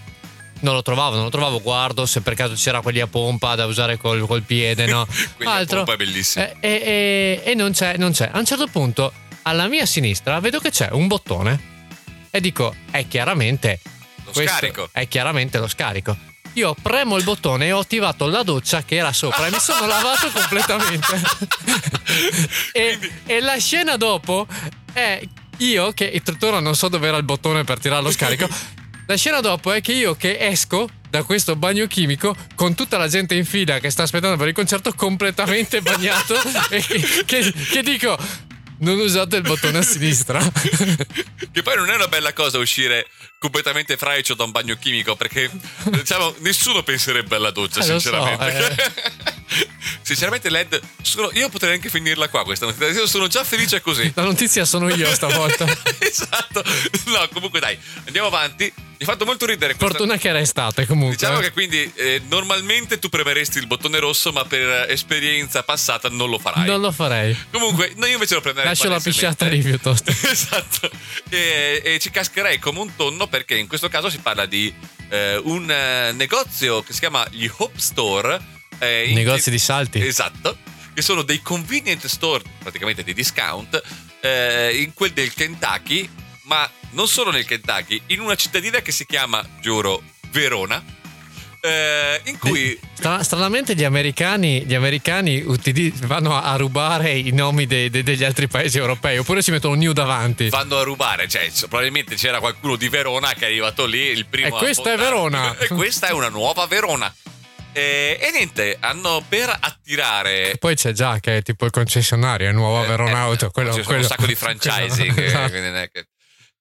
Non 0.64 0.74
lo 0.76 0.82
trovavo, 0.82 1.16
non 1.16 1.26
lo 1.26 1.30
trovavo, 1.30 1.62
guardo 1.62 2.06
se 2.06 2.22
per 2.22 2.36
caso 2.36 2.54
c'era 2.56 2.80
quelli 2.82 3.02
a 3.02 3.08
pompa 3.08 3.54
da 3.56 3.66
usare 3.66 3.98
col, 3.98 4.26
col 4.26 4.44
piede, 4.44 4.86
no? 4.86 5.06
Quelli 5.36 5.52
a 5.52 5.66
pompa 5.66 5.94
è 5.94 5.96
bellissimo. 5.98 6.46
Eh, 6.46 6.56
e, 6.62 6.70
e- 6.70 7.52
e 7.52 7.54
non 7.54 7.72
c'è, 7.74 7.98
non 7.98 8.12
c'è. 8.14 8.30
A 8.32 8.40
un 8.40 8.46
certo 8.46 8.68
punto, 8.68 9.12
alla 9.42 9.68
mia 9.68 9.86
sinistra, 9.86 10.40
vedo 10.40 10.60
che 10.60 10.70
c'è 10.72 10.88
un 10.92 11.08
bottone 11.08 11.72
e 12.30 12.40
dico, 12.40 12.74
è 12.92 13.06
chiaramente 13.10 13.82
Lo 14.24 14.32
scarico. 14.34 14.88
È 14.92 15.06
chiaramente 15.10 15.58
lo 15.60 15.68
scarico. 15.68 16.16
io 16.54 16.74
premo 16.82 17.18
il 17.18 17.24
bottone 17.26 17.66
e 17.68 17.72
ho 17.74 17.80
attivato 17.80 18.26
la 18.28 18.44
doccia 18.44 18.84
che 18.84 18.96
era 18.96 19.12
sopra 19.12 19.48
e 19.48 19.52
mi 19.52 19.60
sono 19.60 19.86
lavato 19.88 20.30
completamente. 20.32 21.22
e, 22.72 23.00
e 23.26 23.40
la 23.42 23.58
scena 23.58 23.98
dopo 23.98 24.48
è 24.94 25.22
io 25.58 25.92
che 25.92 26.22
tuttora 26.24 26.60
non 26.62 26.74
so 26.76 26.88
dove 26.88 27.08
era 27.08 27.18
il 27.18 27.24
bottone 27.24 27.66
per 27.66 27.80
tirare 27.80 28.02
lo 28.02 28.12
scarico. 28.12 28.48
La 29.06 29.18
scena 29.18 29.42
dopo 29.42 29.72
è 29.72 29.82
che 29.82 29.92
io 29.92 30.16
che 30.16 30.38
esco 30.40 30.90
da 31.10 31.24
questo 31.24 31.56
bagno 31.56 31.86
chimico 31.88 32.36
con 32.56 32.74
tutta 32.74 32.98
la 32.98 33.08
gente 33.08 33.36
in 33.36 33.46
fila 33.46 33.80
che 33.80 33.90
sta 33.90 34.04
aspettando 34.04 34.38
per 34.38 34.48
il 34.48 34.54
concerto 34.54 34.94
completamente 34.94 35.82
bagnato 35.82 36.36
e 36.70 36.82
che, 36.82 37.24
che, 37.26 37.54
che 37.54 37.84
dico 37.84 38.18
non 38.80 39.00
usate 39.00 39.38
il 39.38 39.42
bottone 39.44 39.78
a 39.80 39.82
sinistra. 39.82 40.40
che 41.52 41.62
poi 41.62 41.76
non 41.76 41.90
è 41.90 41.96
una 41.96 42.08
bella 42.08 42.34
cosa 42.34 42.58
uscire 42.58 43.08
completamente 43.40 43.98
fraicio 43.98 44.36
da 44.36 44.44
un 44.44 44.52
bagno 44.52 44.76
chimico 44.76 45.16
perché 45.16 45.50
diciamo 45.86 46.36
nessuno 46.40 46.84
penserebbe 46.84 47.36
alla 47.36 47.52
doccia, 47.52 47.80
eh, 47.80 47.84
sinceramente. 47.84 48.52
So, 48.52 48.72
eh. 48.72 48.92
sinceramente, 50.02 50.50
Led, 50.50 50.80
sono, 51.02 51.30
io 51.34 51.50
potrei 51.50 51.74
anche 51.74 51.90
finirla 51.90 52.30
qua 52.30 52.44
questa 52.44 52.66
notizia. 52.66 52.90
Io 52.90 53.08
sono 53.08 53.28
già 53.28 53.44
felice 53.44 53.82
così. 53.82 54.12
La 54.16 54.24
notizia 54.24 54.66
sono 54.66 54.90
io 54.90 55.14
stavolta. 55.14 55.66
esatto. 56.00 56.64
No, 57.06 57.28
comunque 57.32 57.60
dai, 57.60 57.78
andiamo 58.06 58.28
avanti. 58.28 58.72
Mi 59.04 59.10
ha 59.10 59.12
fatto 59.12 59.26
molto 59.26 59.46
ridere. 59.46 59.76
Questa... 59.76 59.98
Fortuna 59.98 60.18
che 60.18 60.30
era 60.30 60.40
estate 60.40 60.86
comunque. 60.86 61.18
Diciamo 61.18 61.40
che 61.40 61.52
quindi 61.52 61.92
eh, 61.96 62.22
normalmente 62.30 63.00
tu 63.00 63.10
premeresti 63.10 63.58
il 63.58 63.68
bottone 63.68 64.00
rosso, 64.00 64.32
ma 64.32 64.46
per 64.46 64.90
esperienza 64.90 65.64
passata 65.64 66.10
non 66.10 66.30
lo 66.30 66.40
farai. 66.40 66.66
Non 66.66 66.80
lo 66.80 66.92
farei. 66.92 67.38
Comunque, 67.52 67.94
no, 67.96 68.06
io 68.06 68.14
invece 68.14 68.36
lo 68.36 68.42
prenderei. 68.42 68.70
Lascio 68.70 68.88
la 68.88 69.00
pisciata 69.00 69.48
lì 69.48 69.62
piuttosto. 69.62 70.10
esatto. 70.30 70.90
E, 71.30 71.82
e, 71.84 72.00
ci 72.00 72.12
cascherei 72.12 72.60
come 72.60 72.80
un 72.80 72.96
tonno 72.96 73.28
perché 73.28 73.58
in 73.58 73.68
questo 73.68 73.90
caso 73.90 74.10
si 74.10 74.20
parla 74.20 74.46
di 74.46 74.74
eh, 75.10 75.36
un 75.44 75.70
eh, 75.70 76.12
negozio 76.14 76.82
che 76.82 76.94
si 76.94 77.00
chiama 77.00 77.28
gli 77.30 77.50
Hope 77.58 77.80
Store. 77.80 78.53
Eh, 78.84 79.14
Negozi 79.14 79.50
di 79.50 79.60
salti. 79.60 80.06
Esatto. 80.06 80.58
Che 80.94 81.02
sono 81.02 81.24
dei 81.24 81.42
convenient 81.42 82.06
store, 82.06 82.44
praticamente 82.60 83.04
di 83.04 83.14
discount, 83.14 83.82
eh, 84.22 84.78
in 84.80 84.94
quel 84.94 85.12
del 85.12 85.34
Kentucky 85.34 86.08
ma 86.44 86.70
non 86.92 87.08
solo 87.08 87.32
nel 87.32 87.46
Kentucky, 87.46 88.02
in 88.08 88.20
una 88.20 88.36
cittadina 88.36 88.82
che 88.82 88.92
si 88.92 89.06
chiama, 89.06 89.44
giuro, 89.62 90.02
Verona. 90.32 90.84
Eh, 91.66 92.20
in 92.26 92.38
cui 92.40 92.78
stranamente 93.22 93.74
gli 93.74 93.86
americani, 93.86 94.66
gli 94.66 94.74
americani 94.74 95.46
vanno 96.02 96.38
a 96.38 96.58
rubare 96.58 97.12
i 97.12 97.32
nomi 97.32 97.66
de, 97.66 97.90
de, 97.90 98.04
degli 98.04 98.26
altri 98.26 98.50
paesi 98.50 98.78
europei 98.78 99.18
oppure 99.18 99.42
ci 99.42 99.52
mettono 99.52 99.74
new 99.76 99.94
davanti 99.94 100.50
vanno 100.50 100.78
a 100.78 100.84
rubare 100.84 101.30
cioè 101.30 101.50
probabilmente 101.70 102.16
c'era 102.16 102.42
qualcuno 102.42 102.76
di 102.76 102.90
Verona 102.90 103.34
che 103.34 103.46
è 103.46 103.46
arrivato 103.46 103.86
lì 103.86 104.08
il 104.08 104.26
primo 104.26 104.48
e 104.48 104.52
questa 104.60 104.92
è 104.92 104.98
Verona 104.98 105.56
e 105.58 105.70
questa 105.70 106.08
è 106.08 106.12
una 106.12 106.28
nuova 106.28 106.66
Verona 106.66 107.14
e, 107.74 108.18
e, 108.22 108.32
niente, 108.32 108.78
hanno 108.80 109.24
per 109.28 109.50
attirare. 109.50 110.56
Poi 110.58 110.76
c'è 110.76 110.92
già 110.92 111.20
che 111.20 111.38
è 111.38 111.42
tipo 111.42 111.66
il 111.66 111.72
concessionario, 111.72 112.48
è 112.48 112.52
nuova 112.52 112.86
eh, 112.86 113.12
Auto. 113.12 113.50
Quello, 113.50 113.70
ci 113.74 113.84
sono 113.84 113.86
quello, 113.86 114.02
un 114.02 114.08
sacco 114.08 114.26
di 114.26 114.36
franchising. 114.36 115.18
esatto. 115.20 115.60
non 115.60 115.76
è 115.76 115.90
che 115.92 116.08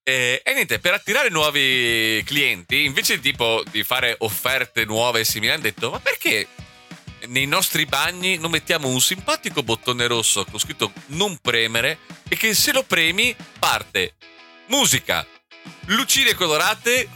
e, 0.05 0.41
e, 0.43 0.53
niente, 0.53 0.79
per 0.79 0.93
attirare 0.93 1.29
nuovi 1.29 2.21
clienti, 2.25 2.83
invece 2.83 3.21
tipo 3.21 3.63
di 3.71 3.83
fare 3.83 4.15
offerte 4.19 4.83
nuove 4.83 5.21
e 5.21 5.23
simili, 5.23 5.53
hanno 5.53 5.61
detto: 5.61 5.91
Ma 5.91 5.99
perché 5.99 6.45
nei 7.27 7.45
nostri 7.45 7.85
bagni 7.85 8.37
non 8.37 8.51
mettiamo 8.51 8.89
un 8.89 8.99
simpatico 8.99 9.63
bottone 9.63 10.05
rosso 10.07 10.43
con 10.43 10.59
scritto 10.59 10.91
non 11.07 11.37
premere 11.41 11.99
e 12.27 12.35
che 12.35 12.53
se 12.53 12.73
lo 12.73 12.83
premi 12.83 13.33
parte 13.59 14.15
musica, 14.67 15.25
lucine 15.85 16.33
colorate, 16.33 17.07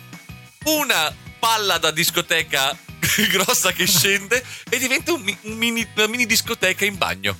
una 0.64 1.14
palla 1.40 1.78
da 1.78 1.92
discoteca 1.92 2.78
grossa 3.30 3.72
che 3.72 3.86
scende 3.88 4.44
e 4.70 4.78
diventa 4.78 5.14
un, 5.14 5.38
un 5.42 5.54
mini, 5.54 5.88
una 5.96 6.08
mini 6.08 6.26
discoteca 6.26 6.86
in 6.86 6.98
bagno. 6.98 7.38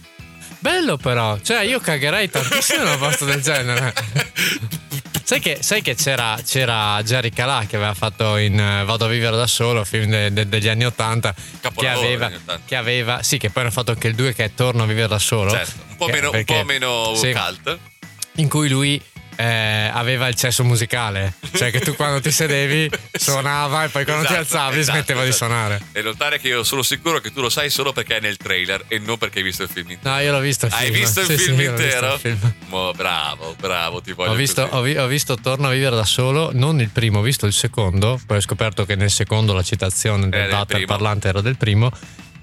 Bello 0.60 0.98
però, 0.98 1.40
cioè 1.40 1.62
io 1.62 1.80
cagherei 1.80 2.30
tantissimo 2.30 2.82
in 2.82 2.88
una 2.88 2.98
posto 2.98 3.26
del 3.26 3.42
genere. 3.42 3.94
Sai 5.28 5.42
che, 5.42 5.58
sai 5.60 5.82
che 5.82 5.94
c'era, 5.94 6.40
c'era, 6.42 7.04
Jerry 7.04 7.32
Calà 7.32 7.66
che 7.68 7.76
aveva 7.76 7.94
fatto 7.94 8.38
in 8.38 8.54
uh, 8.54 8.86
Vado 8.86 9.04
a 9.04 9.08
vivere 9.10 9.36
da 9.36 9.46
solo, 9.46 9.84
film 9.84 10.10
de, 10.10 10.32
de, 10.32 10.48
degli 10.48 10.70
anni 10.70 10.86
Ottanta. 10.86 11.36
Che 11.76 11.86
aveva, 11.90 12.32
che 12.64 12.78
aveva, 12.78 13.22
sì, 13.24 13.38
che 13.38 13.50
poi 13.50 13.64
hanno 13.64 13.72
fatto 13.74 13.92
anche 13.92 14.08
il 14.08 14.16
2 14.16 14.34
che 14.34 14.46
è 14.46 14.54
Torno 14.54 14.84
a 14.84 14.86
vivere 14.86 15.10
da 15.10 15.20
solo. 15.20 15.52
Certo, 15.52 15.84
un 15.90 15.96
po' 15.98 16.06
che, 16.06 16.12
meno, 16.14 16.32
un 16.32 16.44
po 16.46 16.64
meno 16.64 17.16
sì, 17.16 17.34
cult. 17.34 17.78
In 18.36 18.48
cui 18.48 18.70
lui 18.70 19.02
eh, 19.38 19.90
aveva 19.94 20.28
il 20.28 20.36
cesso 20.36 20.64
musicale, 20.64 21.34
cioè 21.54 21.70
che 21.70 21.80
tu 21.80 21.96
quando 21.96 22.20
ti 22.20 22.32
sedevi 22.32 22.90
suonava 23.14 23.84
e 23.84 23.90
poi 23.90 24.04
quando 24.04 24.24
esatto, 24.24 24.34
ti 24.34 24.40
alzavi 24.40 24.80
esatto, 24.80 24.98
smetteva 24.98 25.24
esatto. 25.24 25.46
di 25.46 25.52
suonare. 25.54 25.82
E 25.92 26.02
notare 26.02 26.40
che 26.40 26.48
io 26.48 26.64
sono 26.64 26.82
sicuro 26.82 27.20
che 27.20 27.32
tu 27.32 27.42
lo 27.42 27.50
sai 27.50 27.70
solo 27.70 27.94
perché 27.94 28.18
è 28.18 28.20
nel 28.20 28.38
trailer 28.38 28.86
e 28.88 28.98
non 28.98 29.18
perché 29.20 29.38
hai 29.38 29.44
visto 29.44 29.62
il 29.64 29.70
film 29.70 29.92
intero. 29.92 30.16
No, 30.16 30.22
io 30.22 30.32
l'ho 30.32 30.40
visto 30.40 30.66
il 30.66 30.72
film. 30.72 30.84
Hai 30.84 31.00
visto 31.00 31.20
il 31.22 31.28
sì, 31.28 31.38
film 31.38 31.58
sì, 31.58 31.64
intero? 31.66 32.14
Il 32.14 32.20
film. 32.20 32.54
Mo, 32.70 32.92
bravo, 32.96 33.56
bravo, 33.60 34.02
ti 34.02 34.14
voglio 34.14 34.32
ho 34.32 34.36
visto, 34.36 34.68
ho, 34.72 34.82
vi- 34.82 34.98
ho, 34.98 35.08
visto 35.08 35.36
Torno 35.36 35.68
a 35.68 35.72
vivere 35.72 35.96
da 35.96 36.06
solo, 36.06 36.50
non 36.52 36.82
il 36.82 36.90
primo, 36.90 37.20
ho 37.20 37.22
visto 37.22 37.46
il 37.46 37.54
secondo, 37.54 38.20
poi 38.26 38.38
ho 38.38 38.42
scoperto 38.42 38.86
che 38.86 38.96
nel 38.96 39.12
secondo 39.12 39.54
la 39.54 39.62
citazione 39.62 40.30
del 40.30 40.50
data 40.50 40.80
parlante 40.86 41.28
era 41.28 41.42
del 41.42 41.58
primo. 41.58 41.92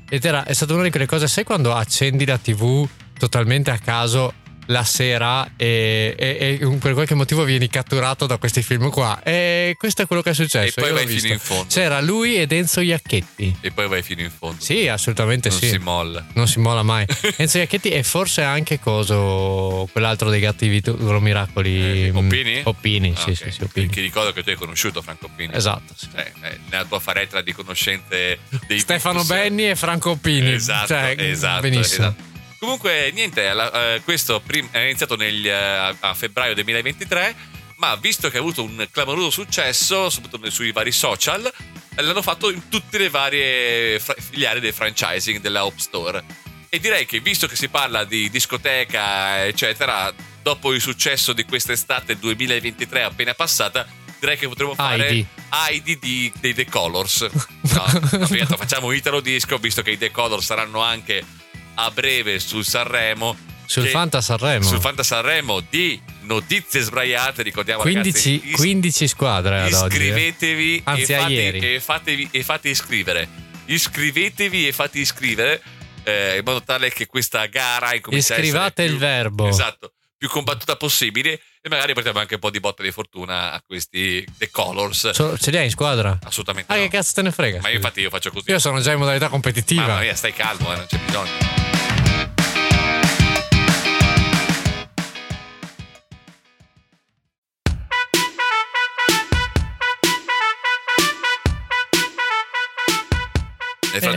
Ed 0.08 0.24
era, 0.24 0.44
è 0.44 0.52
stata 0.52 0.74
una 0.74 0.84
di 0.84 0.90
quelle 0.90 1.06
cose, 1.06 1.26
sai 1.26 1.42
quando 1.42 1.74
accendi 1.74 2.24
la 2.24 2.38
tv 2.38 2.86
totalmente 3.18 3.70
a 3.70 3.78
caso 3.78 4.32
la 4.66 4.84
sera 4.84 5.52
e, 5.56 6.14
e, 6.18 6.58
e, 6.60 6.76
per 6.78 6.94
qualche 6.94 7.14
motivo 7.14 7.44
vieni 7.44 7.68
catturato 7.68 8.26
da 8.26 8.36
questi 8.38 8.62
film 8.62 8.90
qua. 8.90 9.22
E 9.22 9.74
questo 9.78 10.02
è 10.02 10.06
quello 10.06 10.22
che 10.22 10.30
è 10.30 10.34
successo. 10.34 10.80
E 10.80 10.82
poi 10.82 10.92
vai 10.92 11.06
fino 11.06 11.32
in 11.32 11.38
fondo. 11.38 11.66
C'era 11.68 12.00
lui 12.00 12.36
ed 12.36 12.52
Enzo 12.52 12.80
Iacchetti. 12.80 13.58
E 13.60 13.70
poi 13.70 13.88
vai 13.88 14.02
fino 14.02 14.22
in 14.22 14.30
fondo. 14.30 14.62
Sì, 14.62 14.88
assolutamente 14.88 15.48
non 15.48 15.58
sì. 15.58 15.64
Non 15.66 15.74
si 15.74 15.80
molla. 15.82 16.26
Non 16.34 16.48
si 16.48 16.58
molla 16.60 16.82
mai. 16.82 17.06
Enzo 17.36 17.58
Iacchetti 17.58 17.90
e 17.90 18.02
forse 18.02 18.42
anche 18.42 18.78
coso, 18.80 19.88
quell'altro 19.92 20.30
dei 20.30 20.40
gatti 20.40 20.68
Vituro 20.68 21.20
Miracoli. 21.20 22.06
Eh, 22.06 22.10
Oppini? 22.14 22.60
Oppini, 22.64 23.12
ah, 23.14 23.16
sì, 23.16 23.30
okay. 23.30 23.34
sì, 23.34 23.50
sì, 23.50 23.62
Oppini. 23.62 23.88
Che 23.88 24.00
ricordo 24.00 24.32
che 24.32 24.42
tu 24.42 24.50
hai 24.50 24.56
conosciuto 24.56 25.02
Franco 25.02 25.26
Oppini. 25.26 25.54
Esatto. 25.54 25.94
Sì. 25.96 26.08
Cioè, 26.12 26.32
nella 26.70 26.84
tua 26.84 27.00
faretra 27.00 27.42
di 27.42 27.52
conoscenze 27.52 28.38
dei 28.66 28.78
Stefano. 28.78 29.24
Benni 29.24 29.68
e 29.68 29.76
Franco 29.76 30.10
Oppini. 30.10 30.52
Esatto, 30.52 30.88
cioè, 30.88 31.14
esatto. 31.18 31.60
Benissimo. 31.60 32.06
Esatto. 32.06 32.32
Comunque, 32.64 33.10
niente, 33.12 33.52
la, 33.52 33.94
eh, 33.94 34.00
questo 34.00 34.40
prim- 34.40 34.70
è 34.70 34.78
iniziato 34.78 35.16
nel, 35.16 35.46
eh, 35.46 35.96
a 36.00 36.14
febbraio 36.14 36.54
2023, 36.54 37.36
ma 37.76 37.94
visto 37.96 38.30
che 38.30 38.38
ha 38.38 38.40
avuto 38.40 38.62
un 38.62 38.88
clamoroso 38.90 39.28
successo, 39.28 40.08
soprattutto 40.08 40.48
sui 40.48 40.72
vari 40.72 40.90
social, 40.90 41.52
l'hanno 41.96 42.22
fatto 42.22 42.50
in 42.50 42.70
tutte 42.70 42.96
le 42.96 43.10
varie 43.10 44.00
fra- 44.00 44.14
filiali 44.18 44.60
del 44.60 44.72
franchising 44.72 45.42
della 45.42 45.66
Hope 45.66 45.78
Store. 45.78 46.24
E 46.70 46.80
direi 46.80 47.04
che 47.04 47.20
visto 47.20 47.46
che 47.46 47.54
si 47.54 47.68
parla 47.68 48.04
di 48.04 48.30
discoteca, 48.30 49.44
eccetera, 49.44 50.10
dopo 50.40 50.72
il 50.72 50.80
successo 50.80 51.34
di 51.34 51.44
quest'estate 51.44 52.18
2023 52.18 53.02
appena 53.02 53.34
passata, 53.34 53.86
direi 54.18 54.38
che 54.38 54.48
potremmo 54.48 54.74
fare 54.74 55.12
ID, 55.12 55.26
ID 55.70 55.98
di, 55.98 56.32
dei 56.40 56.54
The 56.54 56.64
Colors. 56.64 57.28
No, 57.74 57.84
no, 58.18 58.56
facciamo 58.56 58.92
Italo 58.92 59.20
Disco, 59.20 59.58
visto 59.58 59.82
che 59.82 59.90
i 59.90 59.98
The 59.98 60.12
Colors 60.12 60.44
saranno 60.44 60.80
anche 60.80 61.24
a 61.74 61.90
breve 61.90 62.38
sul 62.38 62.64
Sanremo. 62.64 63.36
Sul 63.66 63.86
Fanta 63.88 64.20
Sanremo. 64.20 64.64
Sul 64.64 64.80
Fanta 64.80 65.02
Sanremo 65.02 65.60
di 65.68 66.00
notizie 66.22 66.80
sbraiate, 66.80 67.42
ricordiamo 67.42 67.82
15, 67.82 68.30
ragazzi, 68.30 68.50
is- 68.50 68.56
15 68.56 69.08
squadre 69.08 69.60
ad 69.62 69.70
Iscrivetevi 69.70 70.82
oggi, 70.84 71.00
eh. 71.00 71.14
e, 71.14 71.18
fate, 71.18 71.32
ieri. 71.32 71.74
e, 71.74 71.80
fatevi, 71.80 72.28
e 72.30 72.42
fate 72.42 72.68
iscrivere. 72.68 73.28
Iscrivetevi 73.66 74.66
e 74.68 74.72
fate 74.72 74.98
iscrivere 74.98 75.62
eh, 76.04 76.36
in 76.36 76.42
modo 76.44 76.62
tale 76.62 76.90
che 76.90 77.06
questa 77.06 77.46
gara 77.46 77.94
incominci 77.94 78.32
Iscrivate 78.32 78.82
il 78.82 78.90
più, 78.90 78.98
verbo. 78.98 79.48
Esatto, 79.48 79.93
più 80.24 80.28
combattuta 80.32 80.76
possibile 80.76 81.38
e 81.60 81.68
magari 81.68 81.92
portiamo 81.92 82.18
anche 82.18 82.34
un 82.34 82.40
po' 82.40 82.48
di 82.48 82.58
botta 82.58 82.82
di 82.82 82.90
fortuna 82.90 83.52
a 83.52 83.62
questi 83.64 84.26
The 84.38 84.48
Colors. 84.50 85.10
So, 85.10 85.36
ce 85.36 85.50
li 85.50 85.58
hai 85.58 85.64
in 85.64 85.70
squadra? 85.70 86.18
Assolutamente. 86.22 86.72
Ah, 86.72 86.76
no. 86.76 86.82
che 86.82 86.88
cazzo 86.88 87.12
te 87.14 87.22
ne 87.22 87.30
frega? 87.30 87.60
Ma 87.60 87.68
io 87.68 87.76
infatti 87.76 88.00
io 88.00 88.08
faccio 88.08 88.30
così. 88.30 88.50
Io 88.50 88.58
sono 88.58 88.80
già 88.80 88.92
in 88.92 88.98
modalità 88.98 89.28
competitiva. 89.28 89.86
Mamma 89.86 90.00
mia, 90.00 90.14
stai 90.14 90.32
calmo, 90.32 90.72
eh, 90.72 90.76
non 90.76 90.86
c'è 90.86 90.98
bisogno. 90.98 92.33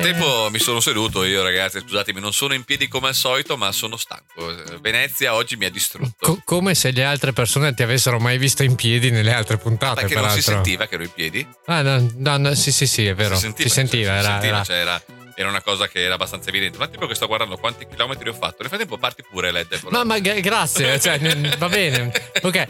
Frattempo 0.07 0.49
mi 0.49 0.59
sono 0.59 0.79
seduto 0.79 1.23
io, 1.23 1.43
ragazzi. 1.43 1.79
Scusatemi, 1.79 2.19
non 2.19 2.33
sono 2.33 2.53
in 2.53 2.63
piedi 2.63 2.87
come 2.87 3.09
al 3.09 3.15
solito, 3.15 3.57
ma 3.57 3.71
sono 3.71 3.97
stanco. 3.97 4.53
Venezia 4.81 5.33
oggi 5.33 5.55
mi 5.55 5.65
ha 5.65 5.69
distrutto. 5.69 6.15
Co- 6.19 6.41
come 6.43 6.75
se 6.75 6.91
le 6.91 7.03
altre 7.03 7.33
persone 7.33 7.73
ti 7.73 7.83
avessero 7.83 8.19
mai 8.19 8.37
visto 8.37 8.63
in 8.63 8.75
piedi 8.75 9.09
nelle 9.11 9.33
altre 9.33 9.57
puntate. 9.57 10.01
Perché 10.01 10.15
peraltro. 10.15 10.33
non 10.33 10.43
si 10.43 10.49
sentiva 10.49 10.87
che 10.87 10.95
ero 10.95 11.03
in 11.03 11.11
piedi? 11.13 11.47
Ah, 11.65 11.81
no, 11.81 12.11
no, 12.15 12.37
no 12.37 12.55
sì, 12.55 12.71
sì, 12.71 12.87
sì, 12.87 13.05
è 13.05 13.13
vero. 13.13 13.35
Si 13.35 13.41
sentiva, 13.41 13.69
si 13.69 13.75
sentiva, 13.75 14.11
si 14.11 14.17
era, 14.17 14.31
sentiva 14.31 14.55
era... 14.55 14.63
Cioè 14.63 14.75
era, 14.77 15.03
era 15.35 15.49
una 15.49 15.61
cosa 15.61 15.87
che 15.87 16.03
era 16.03 16.15
abbastanza 16.15 16.49
evidente. 16.49 16.77
Ma 16.77 16.87
tipo 16.87 17.05
che 17.05 17.15
sto 17.15 17.27
guardando 17.27 17.57
quanti 17.57 17.87
chilometri 17.87 18.29
ho 18.29 18.33
fatto. 18.33 18.57
Nel 18.59 18.69
frattempo 18.69 18.97
parti 18.97 19.23
pure, 19.29 19.51
Led. 19.51 19.79
Ma, 19.89 20.03
ma 20.03 20.19
grazie, 20.19 20.99
cioè, 21.01 21.19
va 21.57 21.69
bene. 21.69 22.11
Ok. 22.41 22.67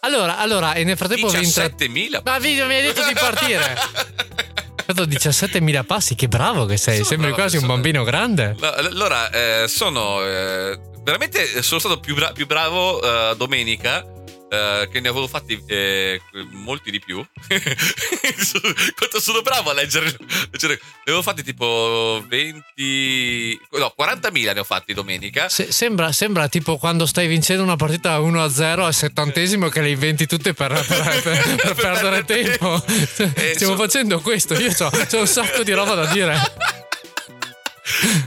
Allora, 0.00 0.36
allora, 0.36 0.74
e 0.74 0.84
nel 0.84 0.98
frattempo 0.98 1.28
17.000. 1.28 2.20
Ma 2.22 2.38
video 2.38 2.66
mi 2.66 2.74
hai 2.74 2.82
detto 2.82 3.06
di 3.06 3.14
partire. 3.14 4.42
fatto 4.86 5.04
17.000 5.04 5.84
passi, 5.84 6.14
che 6.14 6.28
bravo 6.28 6.66
che 6.66 6.76
sei, 6.76 6.94
Sono 6.96 7.06
sembri 7.06 7.26
bravo, 7.28 7.40
quasi 7.42 7.56
un 7.56 7.62
sono- 7.62 7.72
bambino 7.74 8.04
grande. 8.04 8.56
Allora, 8.60 9.30
eh, 9.30 9.68
sono 9.68 10.22
eh, 10.24 10.78
veramente 11.02 11.62
sono 11.62 11.80
stato 11.80 11.98
più, 12.00 12.14
bra- 12.14 12.32
più 12.32 12.46
bravo 12.46 13.00
eh, 13.02 13.34
domenica. 13.36 14.04
Eh, 14.50 14.88
che 14.90 15.00
ne 15.00 15.08
avevo 15.08 15.26
fatti 15.26 15.62
eh, 15.66 16.20
molti 16.52 16.90
di 16.90 17.00
più. 17.00 17.24
Quanto 18.96 19.20
sono 19.20 19.42
bravo 19.42 19.70
a 19.70 19.74
leggere, 19.74 20.14
leggere- 20.50 20.74
Ne 20.82 21.12
avevo 21.12 21.22
fatti 21.22 21.42
tipo 21.42 22.22
20. 22.28 23.58
No, 23.78 23.92
40.000 23.98 24.54
ne 24.54 24.60
ho 24.60 24.64
fatti 24.64 24.92
domenica. 24.94 25.48
Se- 25.48 25.70
sembra, 25.72 26.12
sembra 26.12 26.48
tipo 26.48 26.76
quando 26.78 27.06
stai 27.06 27.26
vincendo 27.26 27.62
una 27.62 27.76
partita 27.76 28.18
1-0 28.18 28.80
al 28.80 28.94
settantesimo 28.94 29.68
che 29.68 29.80
le 29.80 29.90
inventi 29.90 30.26
tutte 30.26 30.54
per, 30.54 30.72
per- 30.72 31.22
per- 31.22 31.56
per 31.56 31.74
perdere 31.80 32.24
tempo. 32.24 32.82
Eh, 32.86 33.52
Stiamo 33.54 33.74
so- 33.76 33.82
facendo 33.82 34.20
questo, 34.20 34.54
io 34.54 34.70
ho 34.78 35.18
un 35.18 35.26
sacco 35.26 35.62
di 35.62 35.72
roba 35.72 35.94
da 35.94 36.06
dire. 36.06 36.36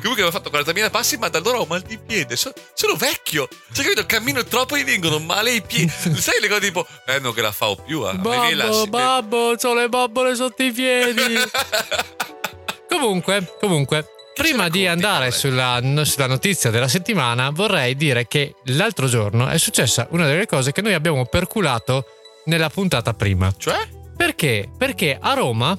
Comunque 0.02 0.24
avevo 0.24 0.32
fatto 0.32 0.50
40.000 0.52 0.90
passi, 0.92 1.18
ma 1.18 1.30
da 1.30 1.40
allora 1.40 1.60
ho 1.60 1.66
mal 1.66 1.82
di 1.82 1.98
piede. 1.98 2.36
So- 2.36 2.54
sono 2.74 2.96
vecchio. 2.96 3.48
Cioè, 3.74 3.84
capito? 3.84 4.06
Cammino 4.06 4.44
troppo 4.44 4.76
e 4.76 4.80
mi 4.80 4.86
vengono 4.86 5.20
male 5.20 5.54
i 5.54 5.62
piedi. 5.62 5.92
Sai 6.16 6.40
le 6.40 6.48
cose 6.48 6.62
tipo, 6.62 6.86
eh, 7.06 7.20
non 7.20 7.34
che 7.34 7.42
la 7.42 7.52
fa 7.52 7.76
più. 7.76 8.02
Ah. 8.02 8.14
Mi 8.14 8.22
viene 8.22 8.54
la- 8.54 8.66
Babbo, 8.68 8.88
babbo, 8.88 9.56
ho 9.62 9.74
le 9.74 9.90
bobbole 9.90 10.36
sotto 10.36 10.62
i 10.64 10.72
piedi. 10.72 11.22
Comunque, 12.90 13.56
comunque, 13.60 14.06
prima 14.34 14.70
di 14.70 14.88
andare 14.88 15.32
sulla, 15.32 15.80
sulla 16.04 16.28
notizia 16.28 16.70
della 16.70 16.88
settimana, 16.88 17.50
vorrei 17.52 17.96
dire 17.96 18.28
che 18.28 18.56
l'altro 18.66 19.08
giorno 19.08 19.48
è 19.48 19.58
successa 19.58 20.08
una 20.12 20.26
delle 20.26 20.46
cose 20.46 20.72
che 20.72 20.82
noi 20.82 20.94
abbiamo 20.94 21.26
perculato 21.26 22.06
nella 22.46 22.70
puntata 22.70 23.14
prima. 23.14 23.54
Cioè? 23.56 23.88
Perché? 24.16 24.70
Perché 24.78 25.18
a 25.20 25.34
Roma 25.34 25.78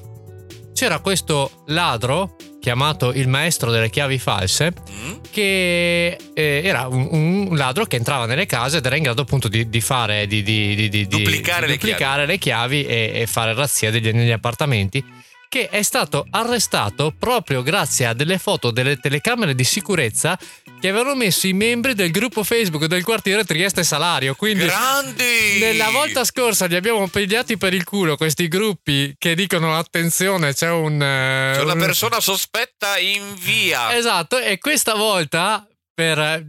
c'era 0.79 0.99
questo 0.99 1.63
ladro 1.67 2.37
chiamato 2.61 3.11
il 3.11 3.27
maestro 3.27 3.69
delle 3.69 3.89
chiavi 3.89 4.17
false 4.17 4.71
Mm? 4.89 5.13
che 5.31 6.17
eh, 6.33 6.61
era 6.63 6.87
un, 6.87 7.47
un 7.49 7.57
ladro 7.57 7.85
che 7.85 7.95
entrava 7.97 8.25
nelle 8.25 8.45
case 8.45 8.77
ed 8.77 8.85
era 8.85 8.95
in 8.95 9.03
grado 9.03 9.21
appunto 9.23 9.47
di, 9.49 9.67
di 9.69 9.81
fare 9.81 10.25
di, 10.27 10.41
di- 10.41 10.87
di- 10.89 11.07
Duplicare 11.07 11.67
le 11.67 11.73
duplicare 11.73 12.25
le 12.25 12.37
chiavi 12.37 12.85
e, 12.85 13.11
e 13.13 13.27
fare 13.27 13.53
razzia 13.53 13.91
degli, 13.91 14.09
negli 14.11 14.31
appartamenti 14.31 15.03
che 15.49 15.67
è 15.67 15.81
stato 15.81 16.27
arrestato 16.29 17.11
proprio 17.17 17.63
grazie 17.63 18.05
a 18.05 18.13
delle 18.13 18.37
foto 18.37 18.69
delle 18.69 18.97
telecamere 18.97 19.55
di 19.55 19.63
sicurezza 19.63 20.37
che 20.79 20.87
avevano 20.89 21.15
messo 21.15 21.47
i 21.47 21.53
membri 21.53 21.95
del 21.95 22.11
gruppo 22.11 22.43
Facebook 22.43 22.85
del 22.85 23.03
quartiere 23.03 23.43
Trieste 23.43 23.83
Salario 23.83 24.35
quindi 24.35 24.65
Grandi! 24.65 25.57
nella 25.59 25.89
volta 25.89 26.23
scorsa 26.23 26.67
li 26.67 26.75
abbiamo 26.75 27.07
pigliati 27.07 27.57
per 27.57 27.73
il 27.73 27.83
culo 27.83 28.15
questi 28.15 28.47
gruppi 28.47 29.15
che 29.17 29.33
dicono 29.33 29.75
attenzione 29.75 30.53
c'è 30.53 30.69
un... 30.69 31.01
eh, 31.01 31.53
C'è 31.55 31.61
una 31.63 31.73
un- 31.73 31.79
persona 31.79 32.19
sospetta 32.19 32.97
in 32.99 33.33
via. 33.39 33.95
Esatto, 33.97 34.37
e 34.37 34.59
questa 34.59 34.93
volta 34.93 35.67
per 35.99 36.17
eh, 36.17 36.45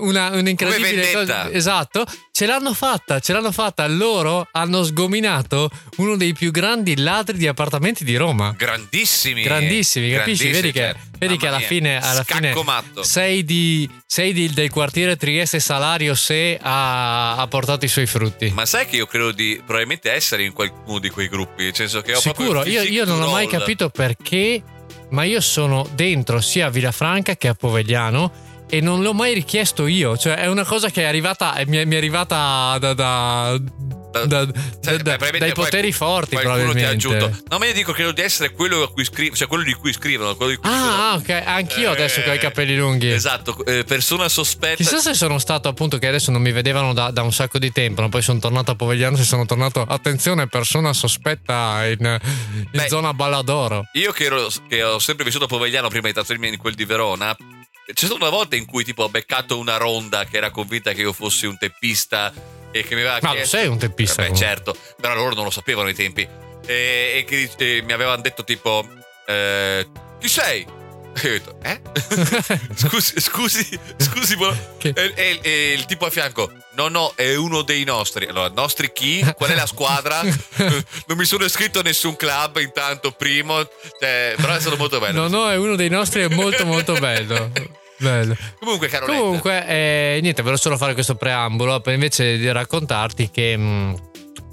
una, 0.00 0.28
un'incredibile 0.32 1.12
cosa. 1.12 1.50
Esatto, 1.50 2.04
ce 2.30 2.44
l'hanno 2.44 2.74
fatta, 2.74 3.18
ce 3.18 3.32
l'hanno 3.32 3.52
fatta. 3.52 3.86
Loro 3.86 4.46
hanno 4.52 4.82
sgominato 4.84 5.70
uno 5.96 6.14
dei 6.16 6.34
più 6.34 6.50
grandi 6.50 6.98
ladri 6.98 7.38
di 7.38 7.46
appartamenti 7.46 8.04
di 8.04 8.16
Roma. 8.16 8.54
Grandissimi. 8.54 9.40
Grandissimi, 9.44 10.10
capisci? 10.10 10.50
Grandissimi, 10.50 10.52
Vedi 10.52 10.72
che, 10.72 10.80
cioè, 10.80 11.18
vedi 11.18 11.36
che 11.38 11.46
alla 11.46 11.60
fine, 11.60 11.96
alla 11.96 12.22
fine 12.22 12.54
sei, 13.00 13.44
di, 13.44 13.88
sei 14.06 14.34
di- 14.34 14.52
del 14.52 14.68
quartiere 14.68 15.16
Trieste 15.16 15.58
Salario 15.58 16.14
se 16.14 16.58
ha, 16.60 17.36
ha 17.36 17.46
portato 17.46 17.86
i 17.86 17.88
suoi 17.88 18.04
frutti. 18.04 18.52
Ma 18.54 18.66
sai 18.66 18.84
che 18.84 18.96
io 18.96 19.06
credo 19.06 19.32
di 19.32 19.58
probabilmente 19.64 20.12
essere 20.12 20.44
in 20.44 20.52
qualcuno 20.52 20.98
di 20.98 21.08
quei 21.08 21.28
gruppi? 21.28 21.62
Nel 21.62 21.74
senso 21.74 22.02
che 22.02 22.14
ho 22.14 22.20
Sicuro, 22.20 22.66
io, 22.66 22.82
io 22.82 23.06
non 23.06 23.22
ho 23.22 23.30
mai 23.30 23.46
capito 23.46 23.88
perché, 23.88 24.62
ma 25.12 25.24
io 25.24 25.40
sono 25.40 25.88
dentro 25.94 26.42
sia 26.42 26.66
a 26.66 26.68
Villafranca 26.68 27.36
che 27.36 27.48
a 27.48 27.54
Povegliano 27.54 28.43
e 28.76 28.80
non 28.80 29.02
l'ho 29.02 29.12
mai 29.14 29.34
richiesto 29.34 29.86
io. 29.86 30.16
Cioè, 30.16 30.34
è 30.34 30.46
una 30.46 30.64
cosa 30.64 30.90
che 30.90 31.02
è 31.02 31.04
arrivata, 31.04 31.54
mi 31.66 31.76
è, 31.78 31.84
mi 31.84 31.94
è 31.94 31.98
arrivata 31.98 32.76
da, 32.80 32.92
da- 32.94 33.58
da- 34.12 34.24
da- 34.26 34.46
Cioè, 34.46 34.96
da- 34.98 35.16
probabilmente 35.16 35.38
dai 35.38 35.52
poteri 35.52 35.92
qualcuno- 35.92 35.92
forti, 35.92 36.36
qualcuno 36.36 36.72
ti 36.72 36.82
ha 36.82 36.88
probabilmente. 36.88 37.24
aggiunto. 37.24 37.42
No, 37.50 37.58
ma 37.58 37.66
io 37.66 37.72
dico 37.72 37.92
credo 37.92 38.12
di 38.12 38.20
essere 38.20 38.52
quello 38.52 38.82
a 38.84 38.90
cui 38.92 39.04
scrivono, 39.04 39.36
cioè 39.36 39.48
quello 39.48 39.64
di 39.64 39.72
cui 39.74 39.92
scrivono. 39.92 40.32
Di 40.32 40.36
cui 40.36 40.58
Ah, 40.62 41.18
scrivono. 41.20 41.40
ok, 41.40 41.46
anch'io 41.46 41.90
adesso 41.90 42.22
che 42.22 42.30
ho 42.30 42.32
i 42.32 42.36
Eh, 42.36 42.40
capelli 42.40 42.76
lunghi. 42.76 43.10
Esatto, 43.10 43.64
eh, 43.64 43.82
persona 43.84 44.28
sospetta. 44.28 44.76
Chissà 44.76 44.98
se 44.98 45.14
sono 45.14 45.38
stato 45.38 45.68
appunto 45.68 45.98
che 45.98 46.06
adesso 46.06 46.30
non 46.30 46.42
mi 46.42 46.52
vedevano 46.52 46.92
da, 46.92 47.10
da 47.10 47.22
un 47.22 47.32
sacco 47.32 47.58
di 47.58 47.72
tempo, 47.72 48.00
no? 48.02 48.08
poi 48.08 48.22
sono 48.22 48.38
tornato 48.38 48.70
a 48.70 48.74
Povegliano, 48.76 49.16
se 49.16 49.24
sono 49.24 49.46
tornato, 49.46 49.82
attenzione, 49.82 50.46
persona 50.46 50.92
sospetta 50.92 51.84
in, 51.86 51.98
in 52.00 52.68
Beh, 52.70 52.88
zona 52.88 53.12
Balladoro. 53.14 53.84
Io 53.94 54.12
che, 54.12 54.24
ero- 54.24 54.48
che 54.68 54.82
ho 54.82 54.98
sempre 55.00 55.24
vissuto 55.24 55.44
a 55.44 55.48
Povegliano 55.48 55.88
prima 55.88 56.06
di 56.06 56.12
trasferirmi 56.12 56.48
in 56.48 56.56
quel 56.58 56.74
di 56.74 56.84
Verona. 56.84 57.36
C'è 57.86 58.06
stata 58.06 58.14
una 58.14 58.30
volta 58.30 58.56
in 58.56 58.64
cui 58.66 58.82
tipo 58.84 59.02
ho 59.04 59.08
beccato 59.08 59.58
una 59.58 59.76
ronda 59.76 60.24
che 60.24 60.36
era 60.38 60.50
convinta 60.50 60.92
che 60.92 61.02
io 61.02 61.12
fossi 61.12 61.46
un 61.46 61.58
teppista 61.58 62.32
e 62.70 62.82
che 62.82 62.94
mi 62.94 63.02
aveva 63.02 63.18
Ma 63.22 63.30
chiesto... 63.32 63.56
sei 63.58 63.66
un 63.68 63.78
teppista? 63.78 64.22
Eh 64.22 64.28
beh, 64.28 64.30
comunque. 64.30 64.46
certo, 64.46 64.76
però 65.00 65.14
loro 65.14 65.34
non 65.34 65.44
lo 65.44 65.50
sapevano 65.50 65.88
ai 65.88 65.94
tempi. 65.94 66.26
E, 66.66 67.12
e 67.18 67.24
che 67.26 67.50
e 67.58 67.82
mi 67.82 67.92
avevano 67.92 68.22
detto 68.22 68.42
tipo... 68.42 68.86
eh, 69.26 69.86
chi 70.18 70.28
sei? 70.28 70.66
Io 71.22 71.28
ho 71.30 71.32
detto, 71.32 71.58
eh? 71.62 71.80
scusi, 72.74 73.20
scusi, 73.20 73.78
scusi, 73.96 74.36
e, 74.82 75.12
e- 75.14 75.40
e 75.42 75.72
il 75.72 75.84
tipo 75.86 76.06
a 76.06 76.10
fianco, 76.10 76.50
no, 76.74 76.88
no, 76.88 77.12
è 77.14 77.34
uno 77.36 77.62
dei 77.62 77.84
nostri. 77.84 78.26
Allora, 78.26 78.48
nostri 78.48 78.92
chi? 78.92 79.24
Qual 79.34 79.50
è 79.50 79.54
la 79.54 79.66
squadra? 79.66 80.22
non 81.06 81.16
mi 81.16 81.24
sono 81.24 81.44
iscritto 81.44 81.80
a 81.80 81.82
nessun 81.82 82.16
club 82.16 82.58
intanto, 82.58 83.12
primo. 83.12 83.62
Cioè, 83.98 84.34
però 84.36 84.54
è 84.54 84.60
stato 84.60 84.76
molto 84.76 84.98
bello. 84.98 85.22
No, 85.22 85.28
no, 85.28 85.50
è 85.50 85.56
uno 85.56 85.76
dei 85.76 85.88
nostri, 85.88 86.22
è 86.22 86.28
molto 86.28 86.64
molto 86.66 86.94
bello. 86.94 87.50
Bello. 87.96 88.36
Comunque, 88.58 88.88
caro 88.88 89.06
Comunque, 89.06 89.66
eh, 89.66 90.18
niente, 90.20 90.42
volevo 90.42 90.60
solo 90.60 90.76
fare 90.76 90.94
questo 90.94 91.14
preambolo 91.14 91.80
per 91.80 91.94
invece 91.94 92.36
di 92.36 92.50
raccontarti 92.50 93.30
che 93.30 93.56
mh, 93.56 93.96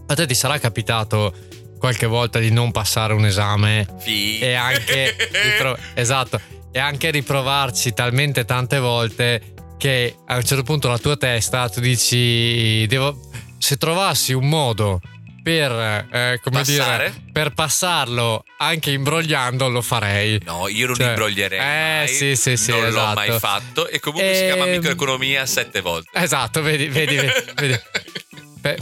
a 0.07 0.13
te 0.13 0.27
ti 0.27 0.35
sarà 0.35 0.59
capitato 0.59 1.33
qualche 1.81 2.05
volta 2.05 2.37
di 2.37 2.51
non 2.51 2.71
passare 2.71 3.11
un 3.13 3.25
esame 3.25 3.87
Fi. 3.97 4.37
e 4.37 4.53
anche 4.53 5.15
ripro- 5.31 5.75
esatto 5.95 6.39
e 6.71 6.77
anche 6.79 7.09
riprovarci 7.09 7.91
talmente 7.93 8.45
tante 8.45 8.77
volte 8.79 9.53
che 9.79 10.15
a 10.27 10.35
un 10.35 10.43
certo 10.43 10.61
punto 10.63 10.87
la 10.89 10.99
tua 10.99 11.17
testa 11.17 11.67
tu 11.69 11.79
dici 11.79 12.85
devo, 12.85 13.19
se 13.57 13.77
trovassi 13.77 14.31
un 14.31 14.47
modo 14.47 15.01
per 15.41 15.71
eh, 16.11 16.39
dire 16.63 17.13
per 17.33 17.51
passarlo 17.53 18.43
anche 18.59 18.91
imbrogliando 18.91 19.67
lo 19.69 19.81
farei 19.81 20.39
No, 20.45 20.67
io 20.67 20.85
non 20.85 20.95
Cioè, 20.95 21.07
imbroglierei 21.07 21.59
eh, 21.59 21.63
mai. 22.05 22.07
sì, 22.09 22.35
sì, 22.35 22.57
sì, 22.57 22.69
non 22.69 22.81
l'ho 22.81 22.87
esatto. 22.89 23.13
mai 23.15 23.39
fatto. 23.39 23.87
E 23.87 23.99
comunque 23.99 24.35
si 24.35 24.43
chiama 24.43 24.65
Ehm, 24.65 24.71
microeconomia 24.75 25.47
sette 25.47 25.81
volte. 25.81 26.09
Esatto, 26.13 26.61
vedi, 26.61 26.87
vedi, 26.89 27.15
vedi. 27.15 27.31
vedi. 27.55 27.79
Pe- 28.61 28.77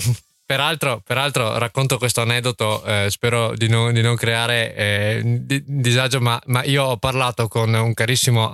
peraltro, 0.49 0.99
peraltro, 1.05 1.59
racconto 1.59 1.99
questo 1.99 2.21
aneddoto, 2.21 2.83
eh, 2.83 3.05
spero 3.11 3.53
di 3.55 3.69
non, 3.69 3.93
di 3.93 4.01
non 4.01 4.15
creare 4.15 4.73
eh, 4.73 5.21
di- 5.23 5.61
disagio, 5.63 6.19
ma, 6.19 6.41
ma 6.47 6.63
io 6.63 6.85
ho 6.85 6.97
parlato 6.97 7.47
con 7.47 7.71
un 7.71 7.93
carissimo, 7.93 8.49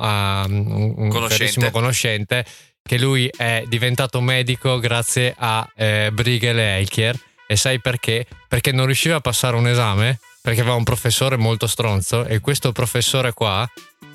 un- 0.46 0.94
un 0.98 1.08
Conoscente. 1.08 1.28
carissimo 1.38 1.72
conoscente 1.72 2.46
che 2.84 2.98
lui 3.00 3.32
è 3.34 3.64
diventato 3.68 4.20
medico 4.20 4.78
grazie 4.80 5.34
a 5.38 5.66
eh, 5.74 6.10
Brighel 6.12 6.60
e 6.60 6.80
Elkier. 6.80 7.18
E 7.48 7.56
sai 7.56 7.80
perché? 7.80 8.26
Perché 8.50 8.74
non 8.74 8.88
riusciva 8.88 9.16
a 9.16 9.22
passare 9.22 9.56
un 9.56 9.66
esame, 9.66 10.20
perché 10.42 10.60
aveva 10.60 10.76
un 10.76 10.84
professore 10.84 11.38
molto 11.38 11.66
stronzo 11.66 12.26
e 12.26 12.42
questo 12.42 12.74
professore 12.74 13.32
qua 13.32 13.66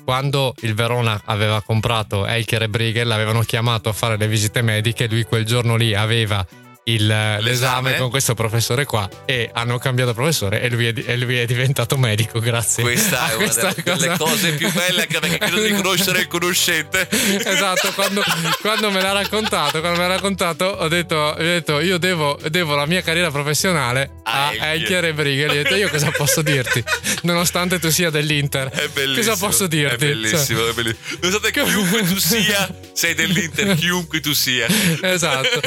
quando 0.05 0.53
il 0.61 0.75
Verona 0.75 1.19
aveva 1.25 1.63
comprato 1.63 2.27
Elker 2.27 2.61
e 2.63 2.69
Brighel 2.69 3.07
l'avevano 3.07 3.41
chiamato 3.41 3.89
a 3.89 3.93
fare 3.93 4.17
le 4.17 4.27
visite 4.27 4.61
mediche 4.61 5.07
lui 5.07 5.23
quel 5.23 5.45
giorno 5.45 5.75
lì 5.75 5.93
aveva 5.93 6.45
il- 6.85 7.37
l'esame 7.41 7.95
con 7.97 8.09
questo 8.09 8.33
professore 8.33 8.85
qua 8.85 9.07
e 9.25 9.49
hanno 9.53 9.77
cambiato 9.77 10.13
professore 10.15 10.61
e 10.61 10.69
lui 10.69 10.87
è, 10.87 10.93
e 10.95 11.15
lui 11.17 11.37
è 11.37 11.45
diventato 11.45 11.95
medico 11.95 12.39
grazie 12.39 12.81
Questa 12.83 13.21
a 13.21 13.29
è 13.31 13.35
una 13.35 13.43
questa 13.43 13.61
delle, 13.69 13.83
delle 13.97 14.07
cosa. 14.17 14.23
cose 14.23 14.51
più 14.53 14.71
belle 14.71 15.01
anche 15.01 15.19
perché 15.19 15.37
credo 15.37 15.61
di 15.61 15.73
conoscere 15.73 16.21
il 16.21 16.27
conoscente. 16.27 17.07
esatto 17.11 17.91
quando, 17.93 18.23
quando 18.61 18.89
me 18.89 18.99
l'ha 19.01 19.11
raccontato 19.11 19.79
quando 19.79 19.99
me 19.99 20.07
l'ha 20.07 20.15
raccontato 20.15 20.65
ho 20.65 20.87
detto, 20.87 21.15
ho 21.15 21.35
detto 21.37 21.79
io 21.81 21.97
devo, 21.99 22.39
devo 22.49 22.75
la 22.75 22.85
mia 22.87 23.01
carriera 23.01 23.29
professionale 23.29 24.09
A 24.23 24.47
a 24.47 24.65
Elchier. 24.73 25.05
E 25.05 25.13
Brighel 25.13 25.47
Gli 25.51 25.57
ho 25.59 25.63
detto 25.63 25.75
io 25.75 25.89
cosa 25.89 26.09
posso 26.11 26.41
dirti 26.41 26.83
nonostante 27.23 27.77
tu 27.79 27.89
sia 27.91 28.09
dell'Inter 28.09 28.69
È 28.69 28.87
bellissimo. 28.87 29.33
cosa 29.33 29.45
posso 29.45 29.67
dirti 29.67 29.93
È 30.05 30.07
bellissimo, 30.07 30.67
è 30.67 30.73
bellissimo. 30.73 31.17
Nonostante 31.21 31.51
chiunque 31.51 32.03
tu 32.03 32.17
sia, 32.19 32.73
sei 32.93 33.13
dell'Inter, 33.13 33.75
chiunque 33.75 34.19
tu 34.19 34.33
sia. 34.33 34.65
esatto. 35.01 35.59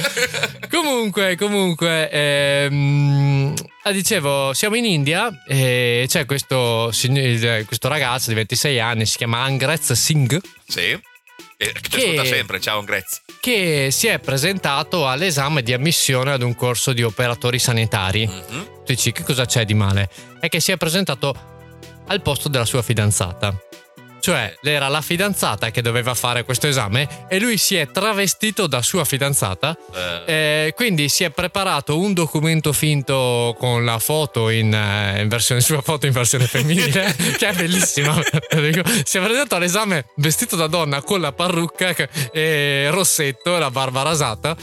comunque, 0.70 1.13
comunque, 1.36 2.10
ehm, 2.10 3.54
ah, 3.84 3.92
dicevo, 3.92 4.52
siamo 4.52 4.76
in 4.76 4.84
India 4.84 5.30
e 5.46 6.04
c'è 6.08 6.24
questo, 6.26 6.90
questo 7.66 7.88
ragazzo 7.88 8.28
di 8.30 8.34
26 8.36 8.80
anni, 8.80 9.06
si 9.06 9.16
chiama 9.16 9.40
Angrez 9.42 9.92
Singh, 9.92 10.40
Sì. 10.66 10.98
E 11.56 11.70
che 11.72 11.80
ci 11.82 11.88
Che- 11.90 12.02
ascolta 12.02 12.24
sempre, 12.24 12.60
ciao 12.60 12.82
Grez. 12.82 13.22
che 13.40 13.88
si 13.92 14.08
è 14.08 14.18
presentato 14.18 15.08
all'esame 15.08 15.62
di 15.62 15.72
ammissione 15.72 16.32
ad 16.32 16.42
un 16.42 16.54
corso 16.56 16.92
di 16.92 17.02
operatori 17.04 17.60
sanitari. 17.60 18.26
Mhm. 18.26 18.64
Tu 18.84 18.92
dici 18.92 19.12
che 19.12 19.22
cosa 19.22 19.44
c'è 19.46 19.64
di 19.64 19.74
male? 19.74 20.08
È 20.40 20.48
che 20.48 20.58
si 20.58 20.72
è 20.72 20.76
presentato 20.76 21.32
al 22.08 22.20
posto 22.22 22.48
della 22.48 22.64
sua 22.64 22.82
fidanzata. 22.82 23.56
Cioè, 24.24 24.56
era 24.62 24.88
la 24.88 25.02
fidanzata 25.02 25.70
che 25.70 25.82
doveva 25.82 26.14
fare 26.14 26.44
questo 26.44 26.66
esame 26.66 27.26
e 27.28 27.38
lui 27.38 27.58
si 27.58 27.76
è 27.76 27.90
travestito 27.90 28.66
da 28.66 28.80
sua 28.80 29.04
fidanzata. 29.04 29.76
Eh, 29.94 30.22
Eh, 30.64 30.72
quindi 30.74 31.10
si 31.10 31.24
è 31.24 31.30
preparato 31.30 31.98
un 31.98 32.14
documento 32.14 32.72
finto 32.72 33.54
con 33.58 33.84
la 33.84 33.98
foto 33.98 34.48
in, 34.48 34.72
eh, 34.72 35.20
in 35.20 35.28
versione 35.28 35.60
sua 35.60 35.82
foto 35.82 36.06
in 36.06 36.12
versione 36.12 36.46
femminile, 36.46 37.14
che 37.36 37.48
è 37.48 37.52
bellissima. 37.52 38.14
si 39.04 39.18
è 39.18 39.20
presentato 39.20 39.56
all'esame 39.56 40.06
vestito 40.16 40.56
da 40.56 40.68
donna 40.68 41.02
con 41.02 41.20
la 41.20 41.32
parrucca 41.32 41.94
e 42.32 42.88
rossetto, 42.90 43.58
la 43.58 43.70
barba 43.70 44.00
rasata. 44.00 44.56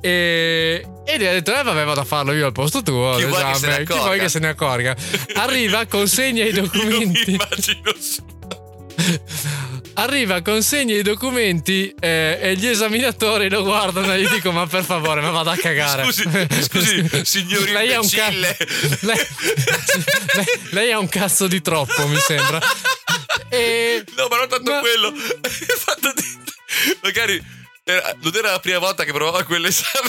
E, 0.00 0.84
e 1.04 1.16
gli 1.16 1.24
ha 1.26 1.32
detto: 1.32 1.56
Eh, 1.56 1.62
vabbè, 1.62 1.84
vado 1.84 2.00
a 2.00 2.04
farlo 2.04 2.32
io 2.32 2.46
al 2.46 2.50
posto 2.50 2.82
tuo. 2.82 3.14
Chi 3.18 3.24
vuoi 3.26 3.44
che 3.44 3.54
se 3.54 3.66
ne 3.68 3.78
l'esame. 3.78 3.84
Chi 3.84 3.92
vuoi 3.92 4.00
accorga?" 4.00 4.22
che 4.24 4.28
se 4.28 4.38
ne 4.40 4.48
accorga? 4.48 4.96
Arriva, 5.36 5.86
consegna 5.86 6.42
i 6.42 6.48
io 6.48 6.62
mi 6.62 6.68
documenti. 6.68 7.30
immagino 7.30 7.92
Arriva, 9.94 10.42
consegna 10.42 10.94
i 10.94 11.02
documenti 11.02 11.94
eh, 11.98 12.38
e 12.40 12.54
gli 12.56 12.66
esaminatori 12.66 13.48
lo 13.48 13.62
guardano 13.62 14.12
e 14.12 14.20
gli 14.20 14.28
dicono: 14.28 14.58
Ma 14.60 14.66
per 14.66 14.84
favore, 14.84 15.20
ma 15.22 15.30
vado 15.30 15.50
a 15.50 15.56
cagare. 15.56 16.04
Scusi, 16.04 16.28
scusi, 16.62 17.08
signori 17.24 17.72
lei 17.72 17.92
ha 17.94 18.00
un 18.00 18.08
ca- 18.08 18.28
lei, 18.30 18.56
lei, 19.00 19.18
lei 20.70 20.92
ha 20.92 20.98
un 20.98 21.08
cazzo 21.08 21.46
di 21.46 21.62
troppo, 21.62 22.06
mi 22.08 22.18
sembra. 22.18 22.60
E 23.48 24.04
No, 24.16 24.26
ma 24.28 24.36
non 24.38 24.48
tanto 24.48 24.70
Ma- 24.70 24.80
quello. 24.80 25.12
Magari 27.02 27.42
era- 27.84 28.14
non 28.20 28.34
era 28.34 28.50
la 28.50 28.60
prima 28.60 28.78
volta 28.78 29.04
che 29.04 29.12
provava 29.12 29.44
quell'esame 29.44 30.08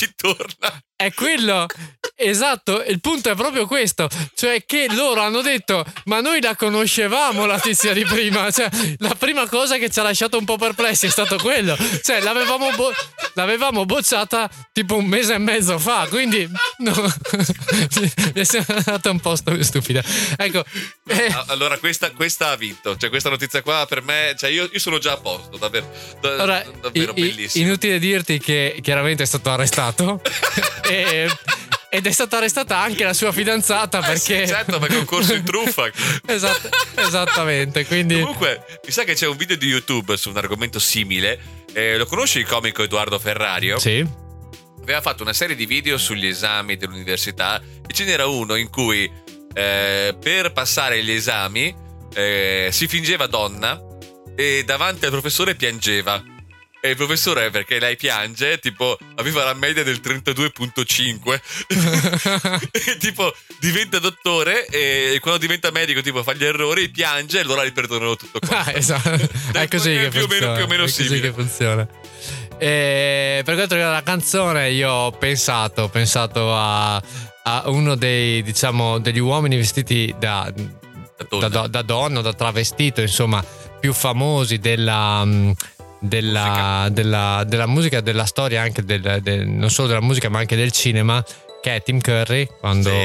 ci 0.00 0.12
torna. 0.16 0.82
è 0.96 1.12
quello. 1.12 1.66
Esatto, 2.14 2.82
il 2.84 3.00
punto 3.00 3.30
è 3.30 3.34
proprio 3.34 3.66
questo, 3.66 4.08
cioè 4.34 4.64
che 4.66 4.86
loro 4.90 5.22
hanno 5.22 5.40
detto 5.40 5.84
ma 6.04 6.20
noi 6.20 6.40
la 6.40 6.54
conoscevamo 6.54 7.46
la 7.46 7.58
tizia 7.58 7.92
di 7.94 8.04
prima, 8.04 8.50
cioè 8.50 8.68
la 8.98 9.14
prima 9.14 9.46
cosa 9.48 9.78
che 9.78 9.88
ci 9.88 9.98
ha 9.98 10.02
lasciato 10.02 10.36
un 10.36 10.44
po' 10.44 10.56
perplessi 10.56 11.06
è 11.06 11.10
stato 11.10 11.36
quello, 11.36 11.76
cioè 12.02 12.20
l'avevamo, 12.20 12.70
bo- 12.72 12.92
l'avevamo 13.40 13.84
bocciata 13.84 14.48
tipo 14.72 14.96
un 14.96 15.06
mese 15.06 15.34
e 15.34 15.38
mezzo 15.38 15.78
fa, 15.78 16.06
quindi 16.08 16.48
no, 16.78 16.92
mi 18.34 18.40
è 18.40 18.44
sembrata 18.44 19.10
un 19.10 19.20
po' 19.20 19.34
stu- 19.36 19.60
stupida. 19.60 20.02
Ecco, 20.36 20.64
eh, 21.08 21.34
Allora, 21.46 21.78
questa, 21.78 22.10
questa 22.12 22.50
ha 22.50 22.56
vinto. 22.56 22.96
Cioè, 22.96 23.08
questa 23.10 23.28
notizia 23.30 23.62
qua 23.62 23.86
per 23.88 24.02
me. 24.02 24.34
Cioè, 24.38 24.50
io, 24.50 24.68
io 24.72 24.78
sono 24.78 24.98
già 24.98 25.12
a 25.12 25.16
posto, 25.16 25.56
davvero. 25.56 25.90
da- 26.20 26.42
Ora, 26.42 26.64
davvero 26.80 27.12
i- 27.16 27.20
bellissimo. 27.22 27.64
inutile 27.66 27.98
dirti 27.98 28.38
che 28.38 28.78
chiaramente 28.82 29.22
è 29.22 29.26
stato 29.26 29.50
arrestato 29.50 30.20
e- 30.88 31.28
ed 31.92 32.06
è 32.06 32.12
stata 32.12 32.36
arrestata 32.36 32.78
anche 32.78 33.02
la 33.02 33.12
sua 33.12 33.32
fidanzata 33.32 33.98
Eh 33.98 34.02
perché... 34.02 34.46
sì, 34.46 34.52
certo, 34.52 34.78
perché 34.78 34.94
è 34.94 34.98
un 34.98 35.04
corso 35.06 35.34
in 35.34 35.42
truffa. 35.42 35.90
Esatto, 36.26 36.68
esattamente, 36.94 37.84
quindi... 37.84 38.20
Comunque, 38.20 38.64
mi 38.86 38.92
sa 38.92 39.02
che 39.02 39.14
c'è 39.14 39.26
un 39.26 39.36
video 39.36 39.56
di 39.56 39.66
YouTube 39.66 40.16
su 40.16 40.28
un 40.30 40.36
argomento 40.36 40.78
simile. 40.78 41.58
Eh, 41.72 41.96
lo 41.96 42.06
conosci 42.06 42.38
il 42.38 42.46
comico 42.46 42.82
Edoardo 42.82 43.18
Ferrario? 43.18 43.78
Sì, 43.78 44.04
aveva 44.82 45.00
fatto 45.00 45.22
una 45.22 45.32
serie 45.32 45.54
di 45.54 45.66
video 45.66 45.98
sugli 45.98 46.26
esami 46.26 46.76
dell'università 46.76 47.60
e 47.60 47.92
ce 47.92 48.04
n'era 48.04 48.26
uno 48.26 48.56
in 48.56 48.68
cui 48.70 49.10
eh, 49.52 50.16
per 50.20 50.52
passare 50.52 51.02
gli 51.02 51.10
esami 51.12 51.74
eh, 52.14 52.68
si 52.72 52.88
fingeva 52.88 53.26
donna 53.26 53.80
e 54.34 54.64
davanti 54.64 55.04
al 55.04 55.10
professore 55.10 55.54
piangeva. 55.54 56.22
E 56.82 56.90
il 56.90 56.96
professore, 56.96 57.50
perché 57.50 57.78
lei 57.78 57.96
piange, 57.96 58.58
tipo, 58.58 58.96
aveva 59.16 59.44
la 59.44 59.52
media 59.52 59.82
del 59.82 60.00
32.5. 60.02 61.40
e 62.72 62.96
tipo, 62.96 63.34
diventa 63.58 63.98
dottore 63.98 64.66
e 64.66 65.18
quando 65.20 65.38
diventa 65.38 65.70
medico, 65.70 66.00
tipo, 66.00 66.22
fa 66.22 66.32
gli 66.32 66.44
errori, 66.44 66.88
piange 66.88 67.36
e 67.36 67.42
allora 67.42 67.66
gli 67.66 67.72
perdonano 67.72 68.16
tutto 68.16 68.38
qua. 68.40 68.64
Ah, 68.64 68.72
esatto. 68.72 69.10
è 69.52 69.68
così 69.68 69.90
che 69.90 70.08
più 70.08 70.22
o 70.22 70.26
meno- 70.26 70.46
funziona. 70.46 70.54
più 70.54 70.64
o 70.64 70.66
meno 70.68 70.82
è 70.82 70.86
così 70.86 71.02
simile. 71.02 71.20
che 71.20 71.32
funziona. 71.32 71.88
E 72.56 73.42
per 73.44 73.54
quanto 73.54 73.74
riguarda 73.74 73.96
la 73.98 74.02
canzone, 74.02 74.70
io 74.70 74.90
ho 74.90 75.10
pensato, 75.12 75.82
ho 75.82 75.88
pensato 75.88 76.54
a, 76.54 76.96
a 77.42 77.62
uno 77.66 77.94
dei, 77.94 78.42
diciamo, 78.42 78.98
degli 78.98 79.18
uomini 79.18 79.56
vestiti 79.56 80.14
da, 80.18 80.50
donna. 81.28 81.48
da, 81.48 81.66
da 81.66 81.82
donna, 81.82 82.20
da 82.20 82.32
travestito, 82.32 83.00
insomma, 83.00 83.44
più 83.78 83.92
famosi 83.92 84.58
della. 84.58 85.26
Della 86.00 86.44
musica. 86.44 86.88
Della, 86.88 87.44
della 87.46 87.66
musica, 87.66 88.00
della 88.00 88.24
storia 88.24 88.62
anche 88.62 88.82
del, 88.84 89.18
del- 89.22 89.46
non 89.46 89.70
solo 89.70 89.88
della 89.88 90.00
musica 90.00 90.28
ma 90.28 90.38
anche 90.38 90.56
del 90.56 90.72
cinema 90.72 91.22
che 91.62 91.74
è 91.74 91.82
Tim 91.82 92.00
Curry 92.00 92.48
quando 92.58 92.88
Sì. 92.88 92.96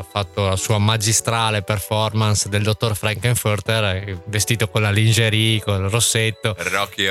ha 0.00 0.02
fatto 0.10 0.46
la 0.48 0.56
sua 0.56 0.78
magistrale 0.78 1.60
performance 1.60 2.48
del 2.48 2.62
dottor 2.62 2.96
Frankenfurter 2.96 3.84
eh, 3.84 4.22
vestito 4.28 4.66
con 4.68 4.80
la 4.80 4.90
lingerie, 4.90 5.60
con 5.62 5.84
il 5.84 5.90
rossetto 5.90 6.56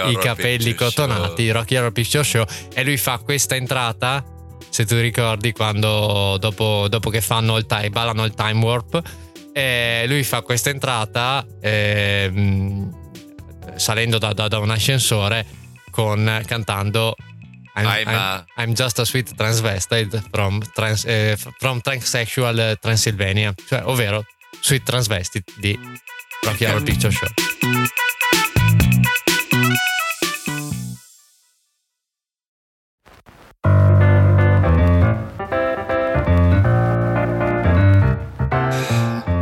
i 0.09 0.17
capelli 0.17 0.73
Picture 0.73 0.89
Show. 0.89 1.05
cotonati, 1.07 1.51
Rocky 1.51 1.75
Horror 1.77 1.91
Picture 1.91 2.23
Show 2.23 2.43
e 2.73 2.83
lui 2.83 2.97
fa 2.97 3.19
questa 3.19 3.55
entrata 3.55 4.23
se 4.69 4.85
tu 4.85 4.97
ricordi 4.99 5.51
quando 5.53 6.37
dopo, 6.39 6.87
dopo 6.89 7.11
che 7.11 7.21
fanno 7.21 7.57
il 7.57 7.67
time, 7.67 7.89
ballano 7.91 8.25
il 8.25 8.33
time 8.33 8.63
warp 8.63 8.99
e 9.53 10.03
lui 10.07 10.23
fa 10.23 10.41
questa 10.41 10.71
entrata 10.71 11.45
ehm, 11.61 13.06
salendo 13.75 14.17
da, 14.17 14.33
da- 14.33 14.47
da 14.47 14.59
un 14.59 14.69
ascensore 14.71 15.45
con, 15.91 16.41
cantando 16.45 17.15
I'm, 17.75 17.85
I'm 17.85 18.07
I'm- 18.07 18.45
I'm 18.57 18.73
just 18.73 18.99
a 18.99 19.05
sweet 19.05 19.33
transvestite 19.35 20.21
from, 20.31 20.61
trans, 20.73 21.05
eh, 21.05 21.35
from 21.59 21.79
transsexual 21.81 22.77
Transylvania. 22.79 23.53
Cioè 23.67 23.81
ovvero 23.85 24.23
sweet 24.61 24.83
transvestite 24.83 25.51
di 25.59 25.77
Rocky 26.43 26.65
Horror 26.65 26.83
Picture 26.83 27.11
Show. 27.11 27.29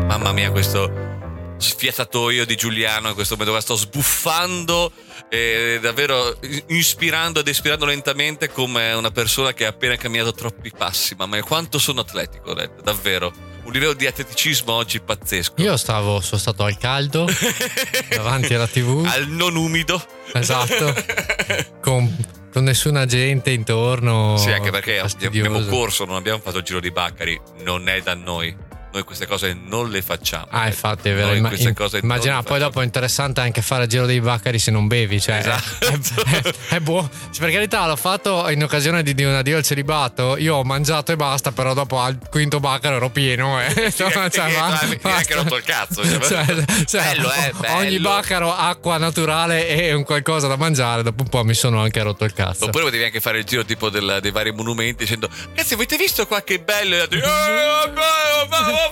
Mamma 0.08 0.32
mia, 0.34 0.52
questo 0.52 1.14
sfiatatoio 1.58 2.46
di 2.46 2.56
Giuliano 2.56 3.10
in 3.10 3.13
questo 3.13 3.36
momento 3.36 3.54
qua 3.54 3.62
sto 3.62 3.76
sbuffando 3.76 4.91
e 5.30 5.80
davvero 5.82 6.38
ispirando 6.68 7.39
ed 7.39 7.48
espirando 7.48 7.86
lentamente 7.86 8.50
come 8.52 8.94
una 8.94 9.12
persona 9.12 9.54
che 9.54 9.65
ha 9.65 9.70
appena 9.70 9.96
camminato 9.96 10.34
troppi 10.34 10.72
passi. 10.76 11.15
Mamma 11.15 11.36
mia, 11.36 11.44
quanto 11.44 11.80
sono 11.80 12.02
atletico, 12.02 12.54
davvero. 12.54 13.34
Un 13.63 13.72
livello 13.72 13.94
di 13.94 14.06
atleticismo 14.06 14.72
oggi 14.72 15.00
pazzesco. 15.00 15.56
Io 15.58 15.76
stavo, 15.76 16.22
sono 16.22 16.39
stato 16.39 16.63
al 16.63 16.78
caldo 16.78 17.28
davanti 18.10 18.54
alla 18.54 18.68
TV. 18.68 19.04
Al 19.08 19.28
non 19.28 19.56
umido. 19.56 20.04
Esatto. 20.34 20.94
con, 21.82 22.15
con 22.54 22.63
nessuna 22.63 23.08
gente 23.08 23.50
intorno. 23.50 24.38
Sì, 24.38 24.52
anche 24.52 24.70
perché 24.70 25.00
fastidioso. 25.00 25.48
abbiamo 25.48 25.65
corso, 25.65 26.06
non 26.06 26.15
abbiamo 26.15 26.39
fatto 26.39 26.60
il 26.60 26.63
giro 26.63 26.80
di 26.80 26.91
Baccari, 26.91 27.41
non 27.63 27.89
è 27.89 28.02
da 28.02 28.13
noi. 28.13 28.56
Noi 28.95 29.03
queste 29.03 29.27
cose 29.27 29.53
non 29.53 29.89
le 29.89 30.01
facciamo. 30.01 30.47
Ah, 30.51 30.67
infatti, 30.67 31.10
è 31.10 31.13
vero. 31.13 31.27
Noi 31.27 31.38
Imma- 31.39 31.49
cose 31.73 31.99
poi 32.43 32.60
dopo 32.60 32.79
è 32.79 32.86
interessante 32.86 33.41
anche 33.41 33.62
fare 33.62 33.84
il 33.84 33.89
giro 33.89 34.05
dei 34.05 34.21
baccari 34.21 34.58
se 34.58 34.71
non 34.71 34.88
bevi. 34.88 35.19
Cioè, 35.19 35.36
Esatto. 35.36 36.23
è, 36.23 36.41
è- 36.41 36.53
è 36.75 36.79
buono. 36.79 37.10
Cioè, 37.31 37.41
per 37.43 37.51
carità, 37.51 37.86
l'ho 37.88 37.97
fatto 37.97 38.47
in 38.49 38.63
occasione 38.63 39.03
di, 39.03 39.13
di 39.13 39.25
un 39.25 39.34
addio 39.34 39.58
al 39.58 39.63
celibato. 39.63 40.38
Io 40.38 40.55
ho 40.55 40.63
mangiato 40.63 41.12
e 41.12 41.17
basta, 41.17 41.51
però 41.51 41.73
dopo 41.73 41.99
al 41.99 42.17
quinto 42.29 42.62
baccaro 42.62 42.95
ero 42.95 43.10
pieno. 43.10 43.62
Eh. 43.62 43.73
Sì, 43.91 43.91
Cioè, 43.97 44.10
che- 44.29 44.53
va- 44.55 44.77
che- 44.79 44.88
che- 44.88 44.97
basta. 45.01 45.23
che 45.25 45.34
rotto 45.36 45.55
il 45.58 45.63
cazzo, 45.63 46.05
cioè. 46.08 46.19
Cioè, 46.21 46.65
cioè, 46.86 47.01
Bello, 47.01 47.31
eh, 47.34 47.51
bello. 47.60 47.75
Ogni 47.75 47.99
baccaro, 47.99 48.55
acqua 48.55 48.97
naturale 48.97 49.67
e 49.67 49.91
un 49.93 50.03
qualcosa 50.05 50.47
da 50.47 50.55
mangiare. 50.55 51.03
Dopo 51.03 51.23
un 51.23 51.27
po' 51.29 51.43
mi 51.43 51.53
sono 51.53 51.81
anche 51.81 52.01
rotto 52.01 52.23
il 52.23 52.31
cazzo. 52.31 52.65
Oppure 52.65 52.86
potevi 52.86 53.03
anche 53.03 53.19
fare 53.19 53.39
il 53.39 53.43
giro 53.43 53.65
tipo 53.65 53.89
del- 53.89 54.19
dei 54.21 54.31
vari 54.31 54.51
monumenti 54.53 55.03
dicendo 55.03 55.29
Ragazzi 55.49 55.73
avete 55.73 55.97
visto 55.97 56.25
qua 56.27 56.41
che 56.43 56.60
bello? 56.60 56.95
E 56.95 56.99
altri, 57.01 57.17
"Eh, 57.19 57.21
vabbè, 57.21 57.93
vabbè, 57.93 58.47
vabbè, 58.49 58.71
eh." 58.71 58.85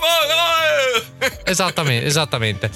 Esattamente, 1.44 2.06
esattamente. 2.06 2.70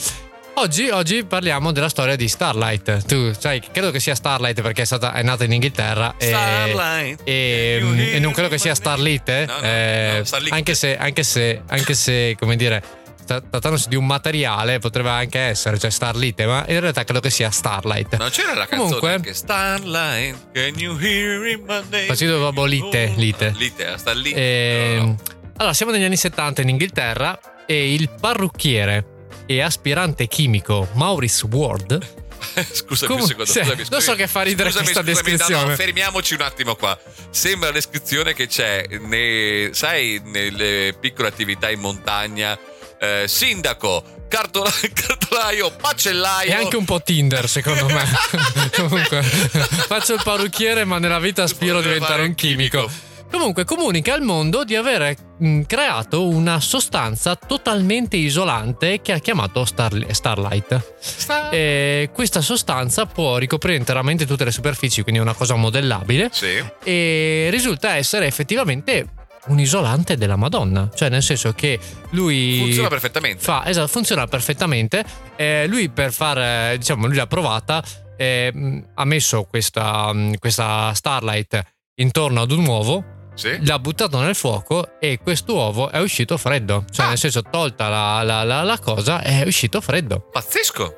Oggi, 0.54 0.88
oggi 0.88 1.24
parliamo 1.24 1.70
della 1.70 1.88
storia 1.88 2.16
di 2.16 2.26
Starlight. 2.28 3.06
Tu 3.06 3.32
sai, 3.38 3.62
credo 3.72 3.90
che 3.92 4.00
sia 4.00 4.14
Starlight 4.16 4.60
perché 4.60 4.82
è, 4.82 4.84
stata, 4.84 5.12
è 5.12 5.22
nata 5.22 5.44
in 5.44 5.52
Inghilterra. 5.52 6.14
e- 6.18 6.26
Starlight. 6.26 7.20
E, 7.24 7.78
you 7.80 7.94
e 8.16 8.18
non 8.18 8.32
credo 8.32 8.48
che 8.48 8.58
sia 8.58 8.74
Starlit, 8.74 9.28
eh? 9.28 9.44
No, 9.46 9.52
no, 9.54 9.60
Eh, 9.62 10.22
no, 10.30 10.38
anche 10.50 10.74
se, 10.74 10.96
anche 10.96 11.22
se, 11.22 11.62
anche 11.68 11.94
se, 11.94 12.34
come 12.38 12.56
dire, 12.56 12.82
trattandosi 13.24 13.88
di 13.88 13.94
un 13.94 14.06
materiale 14.06 14.78
potrebbe 14.80 15.10
anche 15.10 15.38
essere, 15.38 15.78
cioè 15.78 15.90
Starlit, 15.90 16.42
ma 16.44 16.64
in 16.66 16.80
realtà 16.80 17.04
credo 17.04 17.20
che 17.20 17.30
sia 17.30 17.50
Starlight. 17.50 18.16
Non 18.16 18.30
c'era 18.30 18.54
la 18.54 18.66
canzone 18.66 18.84
Comunque- 18.98 19.12
anche 19.14 19.34
Starlight, 19.34 20.36
can 20.52 20.72
you 20.76 20.98
hear 20.98 21.38
my 21.58 21.82
name? 21.88 22.06
Facevo 22.06 22.38
proprio 22.38 22.64
lite, 22.64 23.12
lite. 23.16 23.54
Lite, 23.56 23.94
sta 23.96 24.12
lì. 24.12 24.32
E- 24.32 24.96
No, 24.98 25.04
no. 25.04 25.16
Allora, 25.58 25.74
siamo 25.74 25.90
negli 25.92 26.04
anni 26.04 26.16
70 26.16 26.62
in 26.62 26.68
Inghilterra 26.68 27.38
e 27.66 27.92
il 27.92 28.08
parrucchiere 28.10 29.16
e 29.46 29.60
aspirante 29.60 30.26
chimico 30.28 30.88
Maurice 30.92 31.46
Ward 31.50 32.06
Scusami 32.72 33.08
Come- 33.10 33.22
un 33.22 33.26
secondo, 33.26 33.50
sì, 33.50 33.58
scusami, 33.60 33.84
scusami. 33.84 34.02
so 34.02 34.14
che 34.14 34.26
fa 34.28 34.42
ridere 34.42 34.70
Scusami, 34.70 34.84
questa 34.92 35.02
scusami, 35.02 35.28
descrizione. 35.30 35.70
no, 35.70 35.74
fermiamoci 35.76 36.34
un 36.34 36.40
attimo 36.42 36.76
qua. 36.76 36.96
Sembra 37.30 37.68
la 37.68 37.74
descrizione 37.74 38.32
che 38.34 38.46
c'è, 38.46 38.86
nei- 39.00 39.70
sai, 39.74 40.20
nelle 40.24 40.94
piccole 41.00 41.26
attività 41.28 41.68
in 41.70 41.80
montagna 41.80 42.56
eh, 43.00 43.24
sindaco, 43.26 44.04
cartola- 44.28 44.70
cartolaio, 44.94 45.74
macellaio. 45.80 46.50
E 46.50 46.54
anche 46.54 46.76
un 46.76 46.84
po' 46.84 47.02
Tinder, 47.02 47.48
secondo 47.48 47.86
me. 47.86 48.04
Comunque, 48.76 49.22
faccio 49.22 50.14
il 50.14 50.20
parrucchiere, 50.22 50.84
ma 50.84 50.98
nella 50.98 51.18
vita 51.18 51.42
aspiro 51.42 51.78
a 51.78 51.82
diventare 51.82 52.22
un 52.22 52.34
chimico. 52.36 52.88
Comunque 53.30 53.64
comunica 53.64 54.14
al 54.14 54.22
mondo 54.22 54.64
di 54.64 54.74
aver 54.74 55.14
mh, 55.38 55.62
creato 55.62 56.26
una 56.26 56.60
sostanza 56.60 57.36
totalmente 57.36 58.16
isolante 58.16 59.00
che 59.02 59.12
ha 59.12 59.18
chiamato 59.18 59.64
Star- 59.64 60.06
Starlight. 60.10 60.94
Sta- 60.98 61.50
E 61.50 62.10
questa 62.12 62.40
sostanza 62.40 63.06
può 63.06 63.36
ricoprire 63.36 63.76
interamente 63.76 64.26
tutte 64.26 64.44
le 64.44 64.50
superfici, 64.50 65.02
quindi 65.02 65.20
è 65.20 65.22
una 65.22 65.34
cosa 65.34 65.54
modellabile 65.56 66.30
Sì. 66.32 66.62
e 66.82 67.48
risulta 67.50 67.96
essere 67.96 68.26
effettivamente 68.26 69.06
un 69.48 69.60
isolante 69.60 70.16
della 70.16 70.36
Madonna. 70.36 70.90
Cioè, 70.94 71.08
nel 71.08 71.22
senso 71.22 71.52
che 71.52 71.78
lui. 72.10 72.58
Funziona 72.58 72.88
perfettamente. 72.88 73.42
Fa, 73.42 73.66
esatto, 73.66 73.88
funziona 73.88 74.26
perfettamente. 74.26 75.04
Eh, 75.36 75.66
lui 75.68 75.88
per 75.90 76.12
far, 76.12 76.76
diciamo, 76.76 77.06
lui 77.06 77.16
l'ha 77.16 77.26
provata, 77.26 77.82
eh, 78.16 78.82
ha 78.94 79.04
messo 79.04 79.44
questa, 79.44 80.12
mh, 80.12 80.38
questa 80.38 80.92
Starlight 80.92 81.62
intorno 81.94 82.42
ad 82.42 82.50
un 82.50 82.66
uovo, 82.66 83.04
Sì. 83.38 83.56
l'ha 83.64 83.78
buttato 83.78 84.18
nel 84.18 84.34
fuoco 84.34 84.98
e 84.98 85.20
quest'uovo 85.22 85.90
è 85.90 86.00
uscito 86.00 86.36
freddo. 86.36 86.84
Cioè, 86.90 87.06
Ah. 87.06 87.08
nel 87.10 87.18
senso, 87.18 87.42
tolta 87.42 87.88
la, 87.88 88.22
la- 88.24 88.42
la- 88.42 88.64
la 88.64 88.78
cosa, 88.80 89.22
è 89.22 89.44
uscito 89.46 89.80
freddo. 89.80 90.18
Pazzesco. 90.32 90.96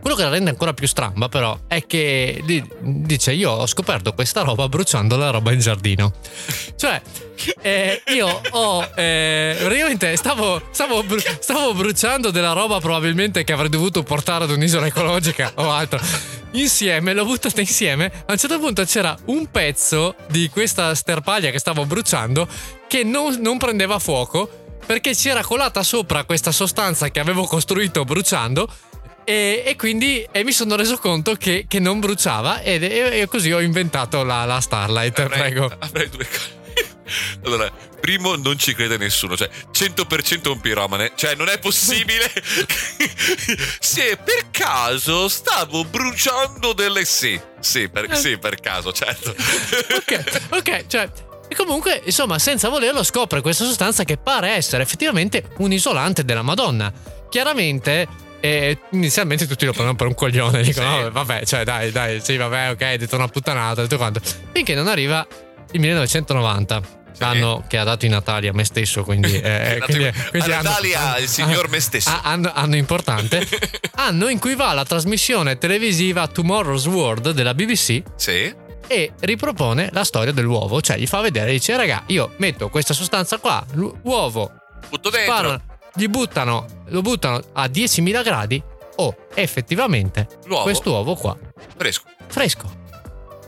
Quello 0.00 0.16
che 0.16 0.24
la 0.24 0.30
rende 0.30 0.50
ancora 0.50 0.72
più 0.74 0.86
stramba, 0.88 1.28
però, 1.28 1.56
è 1.68 1.86
che 1.86 2.40
di- 2.44 2.62
dice: 2.80 3.32
Io 3.32 3.50
ho 3.52 3.66
scoperto 3.66 4.12
questa 4.14 4.42
roba 4.42 4.68
bruciando 4.68 5.16
la 5.16 5.30
roba 5.30 5.52
in 5.52 5.60
giardino. 5.60 6.12
Cioè, 6.76 7.00
eh, 7.62 8.02
io 8.08 8.40
ho. 8.50 8.88
Eh, 8.96 9.56
praticamente 9.60 10.16
stavo, 10.16 10.60
stavo, 10.72 11.02
bru- 11.04 11.38
stavo 11.40 11.72
bruciando 11.74 12.30
della 12.32 12.52
roba, 12.52 12.78
probabilmente 12.80 13.44
che 13.44 13.52
avrei 13.52 13.68
dovuto 13.68 14.02
portare 14.02 14.44
ad 14.44 14.50
un'isola 14.50 14.86
ecologica 14.86 15.52
o 15.54 15.70
altro. 15.70 16.00
Insieme, 16.56 17.12
l'ho 17.12 17.24
buttata 17.24 17.60
insieme. 17.62 18.10
A 18.26 18.32
un 18.32 18.38
certo 18.38 18.58
punto 18.58 18.84
c'era 18.84 19.16
un 19.26 19.50
pezzo 19.50 20.14
di 20.28 20.48
questa 20.50 20.94
sterpaglia 20.94 21.50
che 21.50 21.58
stavo 21.58 21.86
bruciando 21.86 22.48
che 22.86 23.02
non, 23.04 23.36
non 23.40 23.58
prendeva 23.58 23.98
fuoco 23.98 24.64
perché 24.86 25.14
ci 25.14 25.28
era 25.28 25.42
colata 25.42 25.82
sopra 25.82 26.24
questa 26.24 26.52
sostanza 26.52 27.10
che 27.10 27.20
avevo 27.20 27.44
costruito 27.44 28.04
bruciando. 28.04 28.68
E, 29.24 29.64
e 29.66 29.74
quindi 29.74 30.24
e 30.30 30.44
mi 30.44 30.52
sono 30.52 30.76
reso 30.76 30.98
conto 30.98 31.34
che, 31.34 31.64
che 31.66 31.80
non 31.80 31.98
bruciava 31.98 32.62
ed, 32.62 32.84
e, 32.84 33.20
e 33.22 33.26
così 33.26 33.50
ho 33.50 33.60
inventato 33.60 34.22
la, 34.22 34.44
la 34.44 34.60
Starlight, 34.60 35.18
Avrei- 35.18 35.40
prego. 35.40 35.72
Avrei 35.80 36.08
due 36.08 36.26
cose. 36.26 36.65
Allora, 37.44 37.70
primo, 38.00 38.34
non 38.36 38.58
ci 38.58 38.74
crede 38.74 38.96
nessuno, 38.96 39.36
cioè 39.36 39.48
100% 39.72 40.48
un 40.50 40.60
piromane, 40.60 41.12
cioè 41.14 41.34
non 41.34 41.48
è 41.48 41.58
possibile. 41.58 42.30
Se 43.80 44.18
per 44.22 44.50
caso 44.50 45.28
stavo 45.28 45.84
bruciando 45.84 46.72
delle 46.72 47.04
sì, 47.04 47.40
sì, 47.60 47.88
per, 47.88 48.16
sì, 48.16 48.38
per 48.38 48.60
caso, 48.60 48.92
certo. 48.92 49.30
ok, 49.30 50.48
ok, 50.50 50.86
cioè. 50.86 51.10
E 51.48 51.54
comunque, 51.54 52.02
insomma, 52.04 52.40
senza 52.40 52.68
volerlo 52.68 53.04
scopre 53.04 53.40
questa 53.40 53.64
sostanza 53.64 54.02
che 54.02 54.16
pare 54.16 54.50
essere 54.50 54.82
effettivamente 54.82 55.50
un 55.58 55.70
isolante 55.72 56.24
della 56.24 56.42
Madonna. 56.42 56.92
Chiaramente, 57.30 58.08
eh, 58.40 58.76
inizialmente 58.90 59.46
tutti 59.46 59.64
lo 59.64 59.70
prendono 59.70 59.96
per 59.96 60.08
un 60.08 60.14
coglione, 60.14 60.62
dicono, 60.62 60.96
Sì. 60.96 61.02
"Oh, 61.04 61.10
vabbè, 61.12 61.44
cioè 61.46 61.62
dai, 61.62 61.92
dai, 61.92 62.20
sì, 62.20 62.36
vabbè, 62.36 62.70
ok, 62.70 62.82
hai 62.82 62.98
detto 62.98 63.14
una 63.14 63.28
puttanata, 63.28 63.82
tutto 63.82 63.96
quanto. 63.96 64.20
Finché 64.52 64.74
non 64.74 64.88
arriva 64.88 65.24
il 65.72 65.80
1990. 65.80 67.04
Sì. 67.16 67.22
Anno 67.22 67.64
che 67.66 67.78
ha 67.78 67.84
dato 67.84 68.04
i 68.04 68.10
Natali 68.10 68.46
a 68.46 68.52
me 68.52 68.62
stesso, 68.64 69.02
quindi, 69.02 69.32
eh, 69.40 69.78
dato 69.78 69.90
quindi, 69.92 70.12
quindi 70.28 70.52
a 70.52 70.60
Natali 70.60 70.92
al 70.94 71.22
signor 71.28 71.70
me 71.70 71.80
stesso. 71.80 72.10
Ah, 72.10 72.20
anno, 72.24 72.50
anno 72.52 72.76
importante, 72.76 73.48
anno 73.96 74.28
in 74.28 74.38
cui 74.38 74.54
va 74.54 74.74
la 74.74 74.84
trasmissione 74.84 75.56
televisiva 75.56 76.26
Tomorrow's 76.28 76.84
World 76.84 77.30
della 77.30 77.54
BBC 77.54 78.02
Sì, 78.16 78.54
e 78.86 79.12
ripropone 79.20 79.88
la 79.92 80.04
storia 80.04 80.32
dell'uovo, 80.32 80.82
cioè 80.82 80.98
gli 80.98 81.06
fa 81.06 81.22
vedere, 81.22 81.52
dice 81.52 81.74
raga, 81.74 82.02
io 82.08 82.34
metto 82.36 82.68
questa 82.68 82.92
sostanza 82.92 83.38
qua, 83.38 83.64
l'uovo, 83.72 84.52
butto 84.90 85.08
dentro. 85.08 85.32
sparano, 85.32 85.62
gli 85.94 86.08
buttano, 86.08 86.66
lo 86.88 87.00
buttano 87.00 87.42
a 87.54 87.64
10.000 87.64 88.22
gradi, 88.22 88.62
oh, 88.96 89.16
effettivamente, 89.34 90.28
L'uovo? 90.44 90.64
quest'uovo 90.64 91.14
qua, 91.14 91.34
Fresco. 91.78 92.04
fresco. 92.26 92.75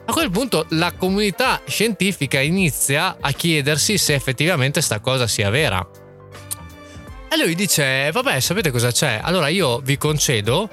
A 0.08 0.12
quel 0.12 0.30
punto 0.30 0.64
la 0.70 0.92
comunità 0.92 1.60
scientifica 1.66 2.40
inizia 2.40 3.18
a 3.20 3.30
chiedersi 3.32 3.98
se 3.98 4.14
effettivamente 4.14 4.80
sta 4.80 5.00
cosa 5.00 5.26
sia 5.26 5.50
vera. 5.50 5.86
E 7.30 7.36
lui 7.36 7.54
dice, 7.54 8.10
vabbè, 8.10 8.40
sapete 8.40 8.70
cosa 8.70 8.90
c'è? 8.90 9.20
Allora 9.22 9.48
io 9.48 9.80
vi 9.80 9.98
concedo 9.98 10.66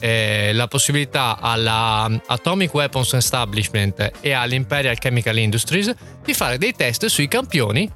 eh, 0.00 0.52
la 0.54 0.68
possibilità 0.68 1.36
alla 1.38 2.10
Atomic 2.28 2.72
Weapons 2.72 3.12
Establishment 3.12 4.10
e 4.20 4.32
all'Imperial 4.32 4.96
Chemical 4.96 5.36
Industries 5.36 5.94
di 6.24 6.32
fare 6.32 6.56
dei 6.56 6.72
test 6.72 7.04
sui 7.06 7.28
campioni 7.28 7.92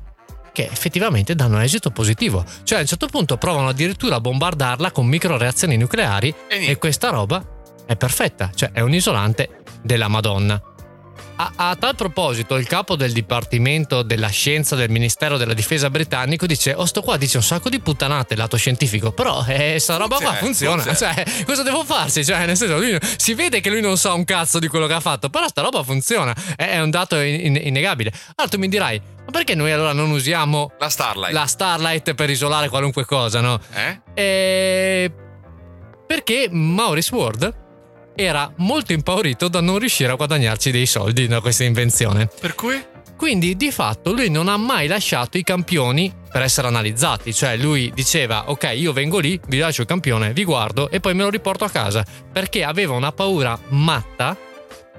che 0.52 0.68
effettivamente 0.70 1.34
danno 1.34 1.58
esito 1.60 1.88
positivo. 1.88 2.44
Cioè 2.64 2.76
a 2.76 2.80
un 2.82 2.86
certo 2.86 3.06
punto 3.06 3.38
provano 3.38 3.68
addirittura 3.68 4.16
a 4.16 4.20
bombardarla 4.20 4.90
con 4.90 5.06
microreazioni 5.06 5.78
nucleari 5.78 6.34
E 6.48 6.66
e 6.68 6.76
questa 6.76 7.08
roba 7.08 7.42
è 7.86 7.96
perfetta, 7.96 8.50
cioè 8.54 8.72
è 8.72 8.80
un 8.80 8.92
isolante 8.92 9.62
della 9.82 10.08
Madonna. 10.08 10.62
A, 11.42 11.70
a 11.70 11.76
tal 11.76 11.96
proposito, 11.96 12.56
il 12.56 12.68
capo 12.68 12.94
del 12.94 13.10
Dipartimento 13.12 14.02
della 14.02 14.28
Scienza 14.28 14.76
del 14.76 14.90
Ministero 14.90 15.36
della 15.36 15.54
Difesa 15.54 15.90
britannico 15.90 16.46
dice: 16.46 16.72
Oh, 16.74 16.84
sto 16.84 17.02
qua 17.02 17.16
dice 17.16 17.38
un 17.38 17.42
sacco 17.42 17.68
di 17.68 17.80
puttanate 17.80 18.36
lato 18.36 18.56
scientifico, 18.56 19.10
però 19.10 19.44
eh, 19.48 19.78
sta 19.80 19.96
roba 19.96 20.18
qua 20.18 20.34
Funziona, 20.34 20.82
funziona. 20.82 21.12
funziona. 21.14 21.34
Cioè, 21.34 21.44
cosa 21.44 21.62
devo 21.64 21.82
farci? 21.84 22.24
Cioè, 22.24 22.46
nel 22.46 22.56
senso, 22.56 22.78
lui- 22.78 22.96
si 23.16 23.34
vede 23.34 23.60
che 23.60 23.70
lui 23.70 23.80
non 23.80 23.96
sa 23.96 24.12
un 24.12 24.24
cazzo 24.24 24.60
di 24.60 24.68
quello 24.68 24.86
che 24.86 24.92
ha 24.92 25.00
fatto, 25.00 25.30
però 25.30 25.48
sta 25.48 25.62
roba 25.62 25.82
funziona. 25.82 26.32
È, 26.54 26.64
è 26.64 26.80
un 26.80 26.90
dato 26.90 27.18
in- 27.18 27.46
in- 27.46 27.60
innegabile. 27.60 28.12
Allora 28.36 28.48
tu 28.54 28.58
mi 28.58 28.68
dirai: 28.68 29.00
ma 29.24 29.30
perché 29.32 29.56
noi 29.56 29.72
allora 29.72 29.92
non 29.92 30.10
usiamo 30.10 30.70
La 30.78 30.88
Starlight. 30.88 31.32
la 31.32 31.46
Starlight 31.46 32.14
per 32.14 32.30
isolare 32.30 32.68
qualunque 32.68 33.04
cosa, 33.04 33.40
no? 33.40 33.58
Eh? 33.74 34.00
E... 34.14 35.12
Perché 36.06 36.48
Maurice 36.50 37.14
Ward 37.14 37.54
era 38.14 38.52
molto 38.56 38.92
impaurito 38.92 39.48
da 39.48 39.60
non 39.60 39.78
riuscire 39.78 40.12
a 40.12 40.14
guadagnarci 40.14 40.70
dei 40.70 40.86
soldi 40.86 41.26
da 41.26 41.40
questa 41.40 41.64
invenzione. 41.64 42.28
Per 42.40 42.54
cui? 42.54 42.90
Quindi 43.16 43.56
di 43.56 43.70
fatto 43.70 44.12
lui 44.12 44.30
non 44.30 44.48
ha 44.48 44.56
mai 44.56 44.88
lasciato 44.88 45.38
i 45.38 45.44
campioni 45.44 46.12
per 46.30 46.42
essere 46.42 46.66
analizzati, 46.66 47.32
cioè 47.32 47.56
lui 47.56 47.92
diceva 47.94 48.50
ok 48.50 48.72
io 48.74 48.92
vengo 48.92 49.20
lì, 49.20 49.38
vi 49.46 49.58
lascio 49.58 49.82
il 49.82 49.86
campione, 49.86 50.32
vi 50.32 50.44
guardo 50.44 50.90
e 50.90 50.98
poi 50.98 51.14
me 51.14 51.22
lo 51.22 51.30
riporto 51.30 51.64
a 51.64 51.70
casa, 51.70 52.04
perché 52.32 52.64
aveva 52.64 52.94
una 52.94 53.12
paura 53.12 53.56
matta 53.68 54.36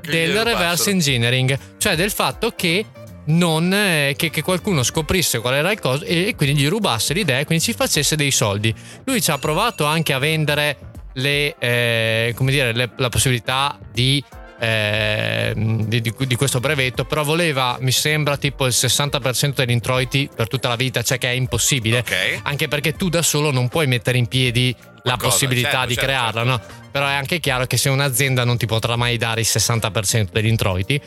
del 0.02 0.42
reverse 0.42 0.90
engineering, 0.90 1.58
cioè 1.78 1.96
del 1.96 2.12
fatto 2.12 2.54
che 2.56 2.86
non 3.26 3.74
eh, 3.74 4.14
che, 4.18 4.30
che 4.30 4.42
qualcuno 4.42 4.84
scoprisse 4.84 5.40
qual 5.40 5.56
era 5.56 5.72
il 5.72 5.80
coso 5.80 6.04
e, 6.04 6.28
e 6.28 6.36
quindi 6.36 6.62
gli 6.62 6.68
rubasse 6.68 7.14
l'idea 7.14 7.40
e 7.40 7.46
quindi 7.46 7.64
ci 7.64 7.74
facesse 7.74 8.16
dei 8.16 8.32
soldi. 8.32 8.74
Lui 9.06 9.22
ci 9.22 9.32
ha 9.32 9.38
provato 9.38 9.86
anche 9.86 10.14
a 10.14 10.20
vendere 10.20 10.93
le, 11.14 11.56
eh, 11.58 12.34
come 12.36 12.52
dire, 12.52 12.72
le- 12.74 12.92
la 12.98 13.10
possibilità 13.10 13.78
di, 13.92 14.24
eh, 14.60 15.54
di, 15.56 16.02
di- 16.02 16.14
di 16.18 16.36
questo 16.36 16.60
brevetto, 16.60 17.06
però 17.06 17.24
voleva, 17.24 17.78
mi 17.82 17.92
sembra, 17.92 18.38
tipo 18.38 18.66
il 18.66 18.74
60% 18.74 19.54
degli 19.56 19.72
introiti 19.72 20.30
per 20.34 20.48
tutta 20.48 20.68
la 20.70 20.76
vita, 20.76 21.02
cioè 21.02 21.18
che 21.18 21.30
è 21.30 21.34
impossibile. 21.34 22.00
Ok. 22.00 22.40
Anche 22.44 22.68
perché 22.68 22.94
tu 22.94 23.10
da 23.10 23.22
solo 23.22 23.52
non 23.52 23.68
puoi 23.68 23.88
mettere 23.88 24.18
in 24.18 24.28
piedi 24.28 24.76
la 24.78 25.02
Qualcosa, 25.02 25.30
possibilità 25.32 25.70
certo, 25.70 25.88
di 25.88 25.94
certo, 25.96 26.10
crearla, 26.10 26.46
certo. 26.46 26.74
no? 26.74 26.90
Però 26.92 27.08
è 27.08 27.14
anche 27.14 27.40
chiaro 27.40 27.66
che 27.66 27.78
se 27.78 27.90
un'azienda 27.90 28.44
non 28.46 28.58
ti 28.58 28.66
potrà 28.66 28.96
mai 28.96 29.18
dare 29.18 29.42
il 29.42 29.48
60% 29.50 30.30
degli 30.32 30.48
introiti, 30.48 31.00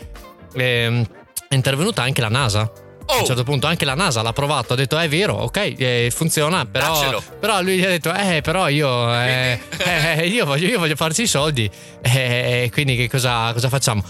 ehm, 0.55 1.07
è 1.49 1.55
intervenuta 1.55 2.03
anche 2.03 2.21
la 2.21 2.29
NASA. 2.29 2.71
A 3.09 3.15
Oh, 3.15 3.19
un 3.21 3.25
certo 3.25 3.45
punto 3.45 3.67
anche 3.69 3.85
la 3.85 3.95
NASA 3.95 4.21
l'ha 4.21 4.33
provato, 4.33 4.73
ha 4.73 4.77
detto 4.77 4.99
è 4.99 5.09
vero, 5.09 5.35
ok, 5.35 5.75
eh, 5.79 6.13
funziona, 6.15 6.67
però, 6.67 7.23
però 7.39 7.63
lui 7.63 7.77
gli 7.79 7.85
ha 7.85 7.89
detto 7.89 8.13
eh 8.13 8.41
però 8.43 8.69
io, 8.69 9.15
eh, 9.15 9.61
eh, 9.79 10.27
io, 10.27 10.45
voglio, 10.45 10.67
io 10.67 10.79
voglio 10.79 10.97
farci 10.97 11.23
i 11.23 11.27
soldi, 11.29 11.71
eh, 12.03 12.69
quindi 12.73 12.97
che 12.97 13.09
cosa, 13.09 13.53
cosa 13.53 13.69
facciamo? 13.69 14.03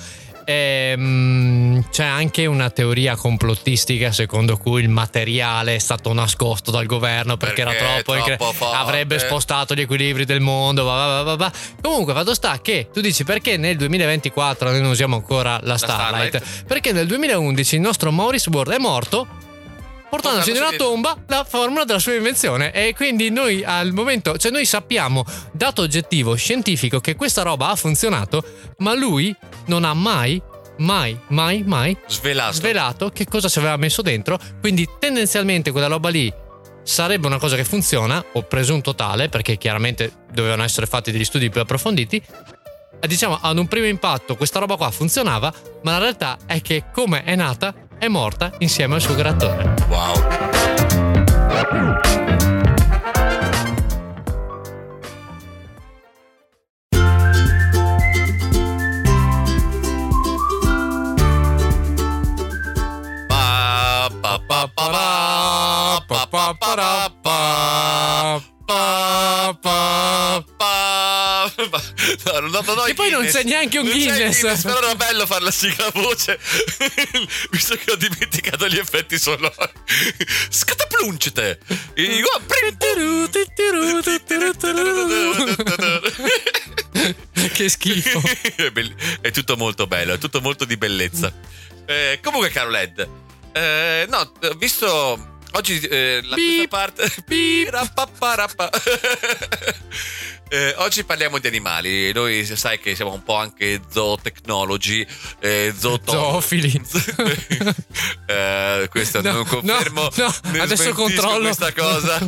Ehm, 0.48 1.88
c'è 1.90 2.04
anche 2.04 2.46
una 2.46 2.70
teoria 2.70 3.16
complottistica 3.16 4.12
secondo 4.12 4.56
cui 4.56 4.80
il 4.82 4.88
materiale 4.88 5.74
è 5.74 5.78
stato 5.78 6.12
nascosto 6.12 6.70
dal 6.70 6.87
governo 6.87 7.37
perché, 7.37 7.64
Perché 7.64 7.78
era 7.85 8.00
troppo, 8.02 8.24
troppo 8.24 8.52
forte. 8.52 8.76
avrebbe 8.76 9.18
spostato 9.18 9.74
gli 9.74 9.80
equilibri 9.80 10.24
del 10.24 10.40
mondo. 10.40 10.85
va, 10.85 11.22
va, 11.22 11.35
va. 11.37 11.52
Comunque, 11.80 12.12
fatto 12.14 12.32
sta 12.35 12.61
che 12.62 12.88
tu 12.92 13.00
dici 13.00 13.24
perché 13.24 13.56
nel 13.56 13.76
2024 13.76 14.70
noi 14.70 14.80
non 14.80 14.90
usiamo 14.90 15.16
ancora 15.16 15.59
la 15.62 15.76
Starlight? 15.76 16.37
Starlight. 16.37 16.64
Perché 16.66 16.92
nel 16.92 17.06
2011 17.06 17.74
il 17.74 17.80
nostro 17.80 18.12
Maurice 18.12 18.48
Ward 18.50 18.72
è 18.72 18.78
morto. 18.78 19.26
Portandosi 20.09 20.53
nella 20.53 20.73
tomba 20.73 21.16
la 21.27 21.45
formula 21.45 21.85
della 21.85 21.99
sua 21.99 22.14
invenzione. 22.14 22.73
E 22.73 22.95
quindi 22.95 23.31
noi 23.31 23.64
al 23.64 23.92
momento, 23.92 24.37
cioè 24.38 24.51
noi 24.51 24.64
sappiamo, 24.64 25.25
dato 25.53 25.83
oggettivo 25.83 26.35
scientifico, 26.35 27.01
che 27.01 27.16
questa 27.16 27.42
roba 27.42 27.69
ha 27.69 27.77
funzionato, 27.77 28.45
ma 28.79 28.95
lui 28.95 29.35
non 29.66 29.85
ha 29.85 29.95
mai, 29.95 30.40
mai, 30.79 31.19
mai, 31.29 31.62
mai 31.64 31.97
svelato. 32.07 32.53
svelato 32.53 33.11
che 33.11 33.27
cosa 33.27 33.49
ci 33.49 33.59
aveva 33.59 33.77
messo 33.77 34.03
dentro. 34.03 34.38
Quindi 34.61 34.88
tendenzialmente 34.99 35.71
quella 35.71 35.88
roba 35.88 36.09
lì 36.09 36.33
sarebbe 36.83 37.27
una 37.27 37.38
cosa 37.38 37.57
che 37.57 37.64
funziona, 37.64 38.25
o 38.35 38.42
presunto 38.42 38.95
tale, 38.95 39.29
perché 39.29 39.57
chiaramente 39.59 40.25
dovevano 40.33 40.62
essere 40.62 40.87
fatti 40.87 41.11
degli 41.11 41.25
studi 41.25 41.51
più 41.51 41.61
approfonditi. 41.61 42.23
Diciamo, 43.01 43.38
ad 43.40 43.59
un 43.59 43.66
primo 43.69 43.87
impatto 43.87 44.37
questa 44.37 44.59
roba 44.59 44.77
qua 44.77 44.90
funzionava, 44.90 45.53
ma 45.83 45.92
la 45.92 45.99
realtà 45.99 46.38
è 46.47 46.62
che 46.62 46.85
come 46.92 47.25
è 47.25 47.35
nata, 47.35 47.75
è 47.98 48.09
morta 48.09 48.52
insieme 48.59 48.94
al 48.94 49.00
suo 49.00 49.14
creatore. 49.14 49.74
Wow. 49.88 50.37
No, 72.27 72.41
non, 72.41 72.51
non 72.65 72.79
ho 72.79 72.87
E 72.87 72.95
poi 72.95 73.11
non 73.11 73.21
Guinness. 73.21 73.43
c'è 73.43 73.45
neanche 73.45 73.79
un 73.79 73.87
Non 73.87 73.97
c'è 73.97 74.05
Guinness. 74.05 74.62
Però 74.62 74.79
era 74.79 74.95
bello 74.97 75.27
fare 75.27 75.45
la 75.45 75.51
sigla 75.51 75.89
voce. 75.95 76.39
Visto 77.51 77.77
che 77.77 77.93
ho 77.93 77.97
dimenticato 77.97 78.67
gli 78.69 78.79
effetti 78.79 79.19
sonori. 79.19 79.55
Scatapluncite. 80.51 81.59
che 87.53 87.69
schifo. 87.69 88.21
è, 89.21 89.31
tutto 89.31 89.57
molto 89.57 89.87
bello, 89.87 90.15
è 90.15 90.19
tutto 90.19 90.41
molto 90.41 90.65
di 90.65 90.77
bellezza. 90.77 91.33
Eh, 91.87 92.19
comunque, 92.23 92.51
caro 92.51 92.71
Led, 92.71 93.09
eh, 93.53 94.07
no, 94.09 94.19
ho 94.19 94.55
visto 94.55 95.35
oggi 95.53 95.79
eh, 95.81 96.21
la 96.25 96.35
Beep. 96.35 96.69
questa 96.69 96.71
parte. 96.77 97.15
Pirapapparappa. 97.25 98.71
Eh, 100.48 100.74
oggi 100.78 101.02
parliamo 101.02 101.38
di 101.38 101.48
animali. 101.48 102.12
Noi 102.12 102.44
sai 102.46 102.78
che 102.78 102.94
siamo 102.94 103.12
un 103.12 103.22
po' 103.24 103.35
anche 103.35 103.80
zootechnology, 103.90 105.04
eh, 105.40 105.74
zooto- 105.76 106.12
Zoofili. 106.12 106.80
Eh, 108.28 108.88
questo 108.90 109.22
No, 109.22 109.32
non 109.32 109.44
confermo. 109.46 110.09
no, 110.16 110.35
no, 110.52 110.62
adesso 110.62 110.92
controllo. 110.92 111.44
questa 111.44 111.72
cosa. 111.72 112.18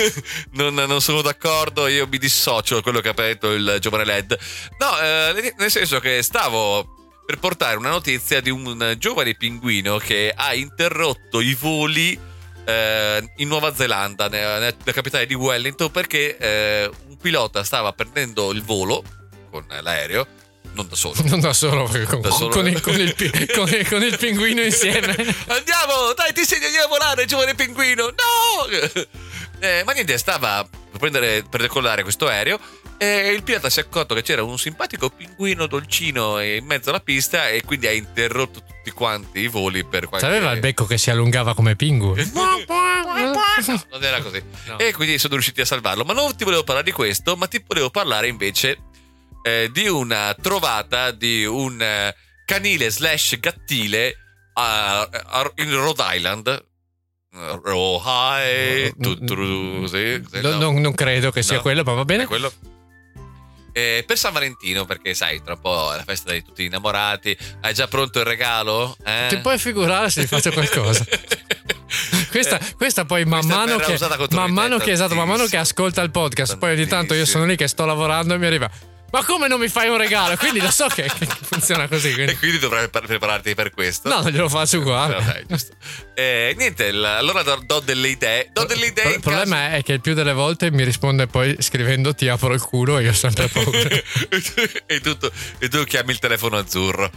non, 0.52 0.74
non 0.74 1.00
sono 1.00 1.20
d'accordo. 1.22 1.86
Io 1.88 2.06
mi 2.06 2.18
dissocio 2.18 2.76
da 2.76 2.80
quello 2.82 3.00
che 3.00 3.08
ha 3.10 3.12
detto 3.12 3.52
il 3.52 3.76
giovane 3.80 4.04
Led. 4.04 4.38
No, 4.78 4.98
eh, 5.00 5.54
nel 5.58 5.70
senso 5.70 6.00
che 6.00 6.22
stavo 6.22 7.12
per 7.26 7.38
portare 7.38 7.76
una 7.76 7.90
notizia 7.90 8.40
di 8.40 8.50
un 8.50 8.94
giovane 8.98 9.34
pinguino 9.34 9.98
che 9.98 10.32
ha 10.34 10.54
interrotto 10.54 11.40
i 11.40 11.54
voli 11.54 12.18
eh, 12.64 13.30
in 13.36 13.48
Nuova 13.48 13.74
Zelanda, 13.74 14.28
nella, 14.28 14.72
capitale 14.84 15.26
di 15.26 15.34
Wellington, 15.34 15.90
perché 15.90 16.36
eh, 16.36 16.90
un 17.08 17.16
pilota 17.16 17.64
stava 17.64 17.92
prendendo 17.92 18.50
il 18.52 18.62
volo 18.62 19.02
con 19.50 19.64
l'aereo, 19.68 20.26
non 20.74 20.88
da 20.88 20.96
solo. 20.96 21.14
Non 21.28 21.40
da 21.40 21.52
solo, 21.52 21.84
con, 22.08 22.20
Da 22.20 22.30
solo. 22.30 22.50
con 22.54 22.66
il, 22.66 22.80
con 22.80 22.94
il 22.98 23.14
il- 23.18 23.88
con 23.88 24.02
il 24.02 24.16
pinguino 24.16 24.62
insieme. 24.62 25.14
Andiamo, 25.48 26.12
dai, 26.16 26.32
ti 26.32 26.40
insegno 26.40 26.68
io 26.68 26.84
a 26.84 26.88
volare, 26.88 27.26
giovane 27.26 27.54
pinguino. 27.54 28.04
No! 28.06 29.02
Eh, 29.58 29.82
ma 29.84 29.92
niente, 29.92 30.16
stava 30.18 30.64
per, 30.64 30.98
prendere, 30.98 31.44
per 31.48 31.60
decollare 31.60 32.02
questo 32.02 32.26
aereo 32.26 32.58
e 32.98 33.28
il 33.32 33.42
pilota 33.42 33.68
si 33.70 33.80
è 33.80 33.82
accorto 33.82 34.14
che 34.14 34.22
c'era 34.22 34.42
un 34.42 34.58
simpatico 34.58 35.10
pinguino 35.10 35.66
dolcino 35.66 36.40
in 36.40 36.64
mezzo 36.64 36.90
alla 36.90 37.00
pista 37.00 37.48
e 37.48 37.62
quindi 37.62 37.86
ha 37.86 37.92
interrotto 37.92 38.60
tutti 38.62 38.90
quanti 38.92 39.40
i 39.40 39.48
voli 39.48 39.84
per 39.84 40.06
qualche... 40.06 40.26
Sapeva 40.26 40.52
il 40.52 40.60
becco 40.60 40.84
che 40.86 40.98
si 40.98 41.10
allungava 41.10 41.54
come 41.54 41.74
pingu. 41.76 42.14
Non 42.32 44.02
era 44.02 44.20
così. 44.22 44.42
No. 44.66 44.78
E 44.78 44.92
quindi 44.92 45.18
sono 45.18 45.34
riusciti 45.34 45.60
a 45.60 45.64
salvarlo. 45.64 46.04
Ma 46.04 46.12
non 46.12 46.34
ti 46.36 46.44
volevo 46.44 46.64
parlare 46.64 46.86
di 46.86 46.92
questo, 46.92 47.36
ma 47.36 47.46
ti 47.46 47.62
volevo 47.66 47.90
parlare 47.90 48.28
invece 48.28 48.78
eh, 49.42 49.68
di 49.72 49.88
una 49.88 50.34
trovata 50.40 51.10
di 51.10 51.44
un 51.44 51.80
eh, 51.80 52.14
canile 52.44 52.90
slash 52.90 53.38
gattile 53.40 54.16
a- 54.54 55.00
a- 55.02 55.52
in 55.56 55.74
Rhode 55.74 56.02
Island. 56.16 56.64
Rhode 57.34 58.92
tu- 58.98 59.18
tu- 59.24 59.86
sì, 59.86 60.22
No, 60.42 60.50
no. 60.50 60.58
non, 60.58 60.80
non 60.80 60.94
credo 60.94 61.30
che 61.30 61.42
sia 61.42 61.56
No. 61.56 61.62
quello, 61.62 61.82
ma 61.82 61.94
va 61.94 62.02
È 62.02 62.04
bene. 62.04 62.26
quello. 62.26 62.52
Eh, 63.72 64.04
per 64.06 64.18
San 64.18 64.32
Valentino, 64.32 64.84
perché 64.84 65.14
sai, 65.14 65.42
tra 65.42 65.54
un 65.54 65.60
po' 65.60 65.92
è 65.92 65.96
la 65.96 66.04
festa 66.04 66.32
di 66.32 66.42
tutti 66.42 66.62
gli 66.62 66.66
innamorati. 66.66 67.36
Hai 67.60 67.74
già 67.74 67.86
pronto 67.88 68.18
il 68.20 68.26
regalo? 68.26 68.96
Eh? 69.04 69.26
Ti 69.28 69.38
puoi 69.38 69.58
figurare 69.58 70.10
se 70.10 70.22
ti 70.22 70.26
faccio 70.26 70.52
qualcosa. 70.52 71.04
Questa, 72.30 72.58
Eh, 72.58 72.74
questa 72.76 73.04
poi 73.04 73.26
man 73.26 73.40
questa 73.40 73.56
mano, 73.58 73.76
che, 73.76 73.98
man 74.30 74.50
mano 74.50 74.78
che, 74.78 74.92
esatto, 74.92 75.14
man 75.14 75.28
mano 75.28 75.44
che 75.44 75.58
ascolta 75.58 76.00
il 76.00 76.10
podcast, 76.10 76.56
poi 76.56 76.72
ogni 76.72 76.86
tanto 76.86 77.12
io 77.12 77.26
sono 77.26 77.44
lì 77.44 77.56
che 77.56 77.68
sto 77.68 77.84
lavorando 77.84 78.32
e 78.32 78.38
mi 78.38 78.46
arriva. 78.46 78.70
Ma 79.12 79.22
come 79.24 79.46
non 79.46 79.60
mi 79.60 79.68
fai 79.68 79.88
un 79.90 79.98
regalo? 79.98 80.36
Quindi 80.38 80.58
lo 80.60 80.70
so 80.70 80.86
che, 80.86 81.02
che 81.02 81.26
funziona 81.42 81.86
così. 81.86 82.08
E 82.08 82.14
Quindi. 82.14 82.36
quindi 82.38 82.58
dovrai 82.58 82.88
pre- 82.88 83.02
prepararti 83.02 83.54
per 83.54 83.70
questo. 83.70 84.08
No, 84.08 84.22
non 84.22 84.30
glielo 84.32 84.48
faccio 84.48 84.78
uguale. 84.78 85.18
No, 85.18 85.24
dai, 85.26 85.44
giusto. 85.46 85.74
Eh, 86.14 86.54
niente, 86.56 86.88
allora 86.88 87.42
do, 87.42 87.80
delle 87.80 88.08
idee. 88.08 88.48
Do 88.52 88.64
delle 88.64 88.86
idee. 88.86 89.14
Il 89.14 89.20
problema 89.20 89.74
è 89.74 89.82
che 89.82 89.92
il 89.92 90.00
più 90.00 90.14
delle 90.14 90.32
volte 90.32 90.70
mi 90.70 90.82
risponde 90.82 91.26
poi 91.26 91.54
scrivendo 91.60 92.14
ti 92.14 92.26
apro 92.28 92.54
il 92.54 92.62
culo 92.62 92.96
e 92.98 93.02
io 93.02 93.10
ho 93.10 93.14
sempre 93.14 93.48
paura. 93.48 93.70
caso- 93.70 94.02
e, 94.86 95.00
tu, 95.00 95.16
e 95.58 95.68
tu 95.68 95.84
chiami 95.84 96.12
il 96.12 96.18
telefono 96.18 96.56
azzurro. 96.56 97.10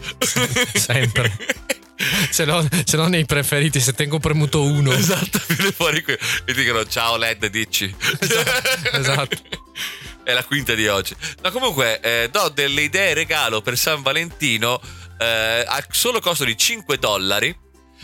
Sempre. 0.73 1.31
Ce 2.29 2.43
l'ho, 2.43 2.67
ce 2.83 2.97
l'ho 2.97 3.07
nei 3.07 3.23
preferiti, 3.25 3.79
se 3.79 3.93
tengo 3.93 4.19
premuto 4.19 4.61
uno. 4.63 4.91
esatto, 4.91 5.39
viene 5.47 5.71
fuori 5.71 6.03
qui 6.03 6.17
e 6.43 6.53
dicono 6.53 6.85
ciao 6.85 7.15
Led, 7.15 7.45
dici. 7.47 7.95
esatto. 8.91 9.37
È 10.25 10.33
la 10.33 10.43
quinta 10.43 10.73
di 10.73 10.87
oggi. 10.87 11.15
No, 11.43 11.51
comunque, 11.51 11.99
eh, 11.99 12.29
do 12.31 12.49
delle 12.49 12.81
idee 12.81 13.13
regalo 13.13 13.61
per 13.61 13.77
San 13.77 14.01
Valentino 14.01 14.81
eh, 15.19 15.63
a 15.67 15.85
solo 15.91 16.19
costo 16.19 16.43
di 16.43 16.57
5 16.57 16.97
dollari. 16.97 17.55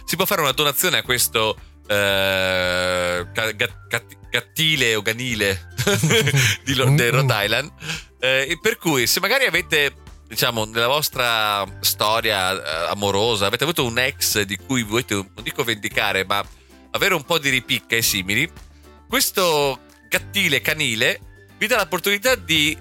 Si 0.05 0.15
può 0.15 0.25
fare 0.27 0.41
una 0.41 0.51
donazione 0.51 0.99
a 0.99 1.01
questo 1.01 1.57
eh, 1.87 3.25
ga- 3.33 3.51
ga- 3.53 3.85
gat- 3.89 4.17
gattile 4.29 4.93
o 4.93 5.01
ganile 5.01 5.73
di 6.63 6.73
Rhode 6.73 7.43
Island. 7.43 7.71
Eh, 8.19 8.55
per 8.61 8.77
cui, 8.77 9.07
se 9.07 9.19
magari 9.19 9.45
avete, 9.45 9.95
diciamo, 10.27 10.65
nella 10.65 10.87
vostra 10.87 11.65
storia 11.79 12.51
eh, 12.51 12.91
amorosa, 12.91 13.47
avete 13.47 13.63
avuto 13.63 13.83
un 13.83 13.97
ex 13.97 14.41
di 14.41 14.57
cui 14.57 14.83
volete, 14.83 15.15
non 15.15 15.41
dico 15.41 15.63
vendicare, 15.63 16.23
ma 16.23 16.45
avere 16.91 17.15
un 17.15 17.23
po' 17.23 17.39
di 17.39 17.49
ripicca 17.49 17.95
e 17.95 18.03
simili, 18.03 18.47
questo 19.09 19.79
gattile 20.07 20.61
canile 20.61 21.30
vi 21.61 21.67
dà 21.67 21.77
l'opportunità 21.77 22.33
di 22.33 22.75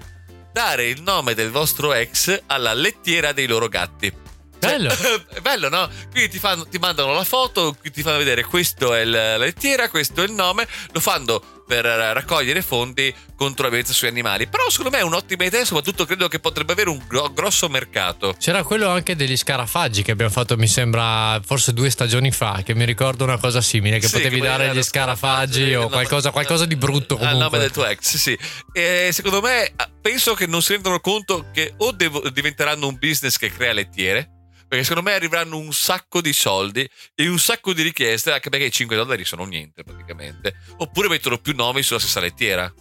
dare 0.51 0.87
il 0.87 1.03
nome 1.03 1.35
del 1.35 1.51
vostro 1.51 1.93
ex 1.93 2.41
alla 2.47 2.73
lettiera 2.73 3.31
dei 3.31 3.45
loro 3.45 3.67
gatti. 3.67 4.11
Cioè, 4.59 4.71
Bello. 4.71 4.91
bello, 5.39 5.69
no? 5.69 5.87
Quindi 6.09 6.31
ti, 6.31 6.39
fanno- 6.39 6.67
ti 6.67 6.79
mandano 6.79 7.13
la 7.13 7.23
foto, 7.23 7.77
ti 7.79 8.01
fanno 8.01 8.17
vedere 8.17 8.43
questo 8.43 8.95
è 8.95 9.05
la 9.05 9.37
lettiera, 9.37 9.87
questo 9.87 10.23
è 10.23 10.25
il 10.25 10.31
nome, 10.31 10.67
lo 10.93 10.99
fanno 10.99 11.60
per 11.71 11.85
eh, 11.85 12.11
raccogliere 12.11 12.61
fondi 12.61 13.13
contro 13.33 13.63
la 13.63 13.69
violenza 13.69 13.93
sugli 13.93 14.09
animali. 14.09 14.45
Però 14.47 14.69
secondo 14.69 14.91
me 14.91 14.97
è 14.99 15.05
un'ottima 15.05 15.45
idea, 15.45 15.63
soprattutto 15.63 16.03
credo 16.05 16.27
che 16.27 16.39
potrebbe 16.39 16.73
avere 16.73 16.89
un 16.89 17.01
gro- 17.07 17.31
grosso 17.31 17.69
mercato. 17.69 18.35
C'era 18.37 18.61
quello 18.63 18.89
anche 18.89 19.15
degli 19.15 19.37
scarafaggi 19.37 20.01
che 20.03 20.11
abbiamo 20.11 20.31
fatto, 20.31 20.57
mi 20.57 20.67
sembra, 20.67 21.39
forse 21.45 21.71
due 21.71 21.89
stagioni 21.89 22.29
fa, 22.31 22.61
che 22.65 22.75
mi 22.75 22.83
ricordo 22.83 23.23
una 23.23 23.37
cosa 23.37 23.61
simile, 23.61 23.99
che 23.99 24.07
Sì, 24.07 24.15
potevi 24.17 24.37
puoi 24.39 24.49
dare 24.49 24.75
gli 24.75 24.83
scarafaggi 24.83 25.59
scarafaggio, 25.61 25.85
o 25.85 25.87
qualcosa, 25.89 26.31
qualcosa 26.31 26.65
di 26.65 26.75
brutto 26.75 27.15
Al 27.15 27.21
nome 27.21 27.33
comunque. 27.35 27.59
del 27.59 27.71
tuo 27.71 27.85
ex, 27.85 27.99
sì, 28.01 28.17
sì. 28.17 28.37
E 28.73 29.09
secondo 29.13 29.39
me, 29.41 29.71
ah, 29.77 29.89
penso 30.01 30.33
che 30.33 30.47
non 30.47 30.61
si 30.61 30.73
rendono 30.73 30.99
conto 30.99 31.45
che 31.53 31.73
o 31.77 31.91
devo- 31.93 32.27
diventeranno 32.29 32.85
un 32.87 32.97
business 32.99 33.37
che 33.37 33.49
crea 33.49 33.71
lettiere, 33.71 34.29
perché 34.71 34.85
secondo 34.85 35.09
me 35.09 35.15
arriveranno 35.17 35.57
un 35.57 35.73
sacco 35.73 36.21
di 36.21 36.31
soldi 36.31 36.89
e 37.13 37.27
un 37.27 37.37
sacco 37.39 37.73
di 37.73 37.81
richieste, 37.81 38.31
anche 38.31 38.49
perché 38.49 38.67
i 38.67 38.71
5 38.71 38.95
dollari 38.95 39.25
sono 39.25 39.43
niente 39.43 39.83
praticamente. 39.83 40.53
Oppure 40.77 41.09
mettono 41.09 41.39
più 41.39 41.53
nomi 41.53 41.83
sulla 41.83 41.99
stessa 41.99 42.21
lettiera. 42.21 42.73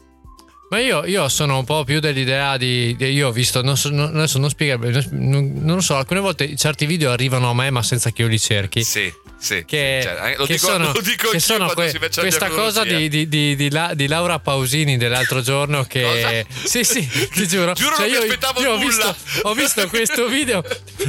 Ma 0.68 0.78
io, 0.78 1.04
io 1.04 1.28
sono 1.28 1.58
un 1.58 1.64
po' 1.64 1.82
più 1.82 1.98
dell'idea 1.98 2.56
di. 2.56 2.94
di- 2.94 3.06
io 3.06 3.26
ho 3.26 3.32
visto, 3.32 3.60
non 3.60 3.76
so, 3.76 3.90
non- 3.90 4.14
adesso 4.14 4.38
non 4.38 4.48
spiegare, 4.50 5.04
non, 5.10 5.52
non 5.56 5.74
lo 5.74 5.80
so, 5.80 5.96
alcune 5.96 6.20
volte 6.20 6.54
certi 6.54 6.86
video 6.86 7.10
arrivano 7.10 7.50
a 7.50 7.54
me, 7.54 7.70
ma 7.70 7.82
senza 7.82 8.12
che 8.12 8.22
io 8.22 8.28
li 8.28 8.38
cerchi. 8.38 8.84
Sì, 8.84 9.12
sì. 9.40 9.64
Che, 9.64 10.00
Cioè, 10.02 10.34
lo 10.36 10.44
che 10.46 10.52
dico, 10.54 10.66
sono, 10.66 10.92
lo 10.94 11.00
dico 11.00 11.30
che 11.30 11.40
sono 11.40 11.68
que- 11.70 11.92
questa 12.18 12.48
cosa 12.48 12.84
di, 12.84 13.08
di- 13.08 13.28
di- 13.28 13.56
di 13.56 13.70
La- 13.70 13.92
di 13.94 14.06
Laura 14.06 14.38
Pausini 14.38 14.96
dell'altro 14.96 15.40
giorno 15.40 15.84
che 15.88 16.44
sì 16.64 16.84
sì 16.84 17.06
ti 17.32 17.48
giuro, 17.48 17.72
Giuro 17.72 17.96
Cioè, 17.96 18.08
non 18.08 18.08
mi 18.08 18.12
io, 18.12 18.20
aspettavo 18.22 18.60
io 18.60 18.70
ho, 18.72 18.76
nulla. 18.78 18.86
visto, 19.16 19.16
ho 19.48 19.54
visto 19.54 19.88
questo 19.88 20.26
video 20.30 20.62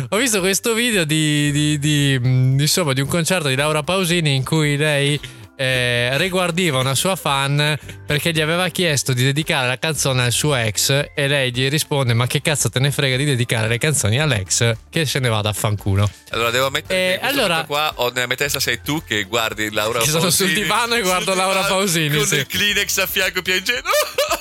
ho 0.10 0.18
visto 0.18 0.40
questo 0.40 0.74
video 0.74 1.04
di, 1.04 1.52
di- 1.52 1.78
di, 1.80 2.20
mh, 2.20 2.60
insomma 2.62 2.94
di 2.94 3.02
un 3.02 3.08
concerto 3.08 3.48
di 3.50 3.56
Laura 3.56 3.84
Pausini 3.84 4.34
in 4.36 4.44
cui 4.46 4.78
lei 4.78 5.20
eh, 5.56 6.18
riguardiva 6.18 6.80
una 6.80 6.96
sua 6.96 7.16
fan 7.16 7.78
perché 8.06 8.32
gli 8.32 8.42
aveva 8.42 8.68
chiesto 8.70 9.14
di 9.14 9.24
dedicare 9.24 9.68
la 9.68 9.78
canzone 9.78 10.24
al 10.24 10.32
suo 10.32 10.56
ex 10.56 10.90
e 11.14 11.28
lei 11.28 11.52
gli 11.54 11.70
risponde 11.70 12.14
ma 12.14 12.26
che 12.28 12.42
cazzo 12.42 12.70
te 12.70 12.80
ne 12.80 12.92
frega 12.92 13.16
di 13.16 13.26
dedicare 13.26 13.68
le 13.68 13.78
canzoni 13.78 14.20
all'ex 14.20 14.74
che 14.90 15.06
se 15.06 15.20
ne 15.20 15.30
vada 15.30 15.50
a 15.50 15.54
fanculo. 15.54 16.10
Allora 16.30 16.50
devo 16.50 16.68
ammettere 16.68 17.16
Eh, 17.16 17.20
che 17.20 17.26
allora- 17.26 17.64
qua 17.66 17.92
ho 17.96 18.10
nella 18.10 18.28
mia 18.28 18.36
testa 18.38 18.60
sei 18.60 18.82
tu 18.82 19.04
che 19.06 19.24
guardi 19.24 19.72
Laura 19.72 20.00
Che 20.00 20.06
sono 20.06 20.22
Pausini. 20.22 20.50
sul 20.50 20.58
divano 20.62 20.96
e 20.96 21.02
guardo 21.02 21.32
sul 21.32 21.36
Laura 21.36 21.62
divano 21.62 21.76
Pausini, 21.76 22.18
Con 22.18 22.26
sì. 22.26 22.36
il 22.36 22.48
Kleenex 22.48 22.98
a 22.98 23.08
fianco 23.08 23.42
piangendo. 23.42 23.90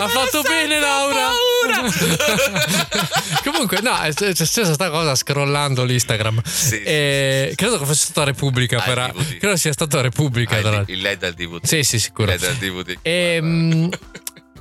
Ha 0.00 0.08
fatto 0.08 0.40
bene 0.42 0.80
Laura. 0.80 1.28
Comunque 3.58 3.80
no, 3.80 3.98
è 3.98 4.12
c'è 4.12 4.34
stata 4.46 4.72
sta 4.72 4.88
cosa 4.88 5.14
scrollando 5.16 5.82
l'Instagram. 5.82 6.40
Sì, 6.44 6.80
E 6.82 7.52
credo 7.56 7.78
che 7.78 7.84
fosse 7.86 8.04
stata 8.04 8.22
Repubblica 8.24 8.78
Ah, 8.78 8.82
però. 8.82 9.12
Credo 9.38 9.56
sia 9.56 9.72
stata 9.72 10.00
Repubblica 10.00 10.56
Ah, 10.56 10.60
il, 10.60 10.84
il 10.86 11.00
LED 11.00 11.22
al 11.24 11.32
DVD. 11.34 11.64
Sì, 11.64 11.82
sì, 11.82 11.98
sicuro. 11.98 12.32
Il 12.32 12.38
LED 12.40 12.50
al 12.50 12.56
DVD. 12.56 12.98
E, 13.02 13.38
mm, 13.42 13.88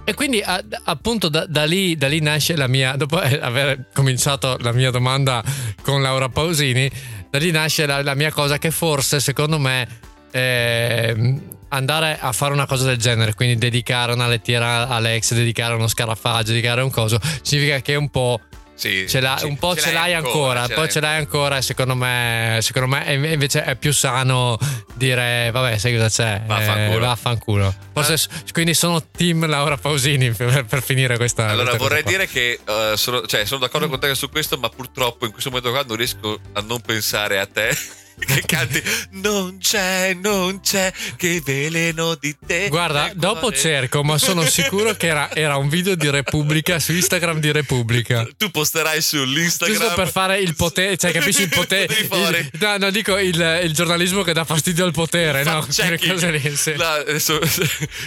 e 0.04 0.14
quindi 0.16 0.42
a- 0.42 0.64
appunto 0.86 1.30
da, 1.30 1.46
da 1.46 1.66
lì, 1.66 1.96
da 1.96 2.08
lì 2.08 2.22
nasce 2.22 2.56
la 2.56 2.68
mia, 2.68 2.96
dopo 2.96 3.18
aver 3.18 3.90
cominciato 3.94 4.58
la 4.62 4.72
mia 4.72 4.90
domanda 4.90 5.44
con 5.84 6.02
Laura 6.02 6.30
Pausini, 6.30 6.90
da 7.30 7.38
lì 7.38 7.52
nasce 7.52 7.86
la, 7.86 8.02
la 8.02 8.16
mia 8.16 8.32
cosa 8.32 8.58
che 8.58 8.72
forse 8.72 9.20
secondo 9.20 9.60
me 9.60 9.88
ehm, 10.32 11.42
andare 11.70 12.18
a 12.20 12.32
fare 12.32 12.54
una 12.54 12.66
cosa 12.66 12.86
del 12.86 12.98
genere, 12.98 13.34
quindi 13.34 13.58
dedicare 13.58 14.14
una 14.14 14.28
lettiera 14.28 14.88
all'ex, 14.88 15.34
dedicare 15.34 15.74
uno 15.76 15.88
scarafaggio, 15.88 16.52
dedicare 16.52 16.82
un 16.82 16.90
coso, 16.90 17.20
significa 17.42 17.80
che 17.82 17.96
un 17.96 18.10
po' 18.10 18.40
Sì, 18.78 19.08
ce 19.10 19.20
l'ha- 19.20 19.38
sì, 19.40 19.46
un 19.46 19.58
po' 19.58 19.76
ce, 19.76 19.92
l'hai 19.92 20.14
ancora, 20.14 20.68
poi 20.68 20.88
ce 20.88 21.00
l'hai 21.00 21.18
ancora 21.18 21.58
e 21.58 21.62
secondo 21.64 21.96
me, 21.96 22.60
secondo 22.62 22.88
me 22.96 23.12
invece 23.32 23.64
è 23.64 23.76
più 23.76 23.92
sano 23.92 24.56
dire 24.94 25.50
vabbè 25.52 25.78
sai 25.80 25.94
cosa 25.96 26.10
c'è, 26.10 26.42
Vaffanculo. 26.46 26.96
Eh, 26.98 27.08
vaffanculo. 27.08 27.76
Forse 27.94 28.14
Ah. 28.14 28.42
quindi 28.52 28.74
sono 28.76 29.04
team 29.04 29.48
Laura 29.48 29.78
Pausini 29.78 30.30
per, 30.32 30.66
per 30.66 30.84
finire 30.84 31.18
questa 31.18 31.48
Allora 31.48 31.70
questa 31.76 31.84
vorrei 31.88 32.04
dire 32.04 32.28
che 32.28 32.60
eh, 32.64 32.94
sono, 32.96 33.26
cioè, 33.26 33.46
sono 33.46 33.62
d'accordo 33.62 33.90
con 33.90 34.00
te 34.00 34.14
su 34.14 34.30
questo, 34.30 34.58
ma 34.58 34.70
purtroppo 34.70 35.26
in 35.26 35.32
questo 35.32 35.50
momento 35.50 35.72
qua 35.72 35.84
non 35.88 35.98
riesco 35.98 36.40
a 36.54 36.62
non 36.62 36.80
pensare 36.82 37.40
a 37.40 37.48
te 37.48 37.76
che 38.26 38.44
canti 38.46 38.82
Non 39.12 39.58
c'è, 39.60 40.14
non 40.14 40.60
c'è, 40.62 40.92
che 41.16 41.42
veleno 41.44 42.16
di 42.16 42.36
te. 42.46 42.68
Guarda, 42.70 43.08
nel 43.08 43.16
dopo 43.16 43.40
cuore." 43.40 43.58
cerco, 43.58 44.04
ma 44.04 44.18
sono 44.18 44.44
sicuro 44.50 44.94
che 44.96 45.08
era, 45.08 45.34
era 45.34 45.58
un 45.58 45.70
video 45.70 45.96
di 45.96 46.10
Repubblica 46.10 46.80
su 46.80 46.94
Instagram 46.94 47.40
di 47.40 47.52
Repubblica. 47.52 48.28
Tu 48.38 48.50
posterai 48.52 49.02
sull'Instagram. 49.02 49.78
Giusto 49.78 49.94
per 49.94 50.10
fare 50.10 50.40
il 50.40 50.56
potere, 50.56 50.98
cioè 50.98 51.12
capisci 51.12 51.44
il 51.44 51.50
potere? 51.50 51.86
Il- 51.98 52.50
no, 52.60 52.78
no, 52.78 52.90
dico 52.92 53.18
il, 53.18 53.60
il 53.64 53.74
giornalismo 53.74 54.24
che 54.24 54.34
dà 54.34 54.44
fastidio 54.44 54.84
al 54.86 54.92
potere, 54.92 55.44
no? 55.44 55.66
Checking. 55.70 56.14
cose 56.14 56.32
lì, 56.32 56.56
sì. 56.56 56.76
La- 56.76 56.96
adesso, 56.96 57.40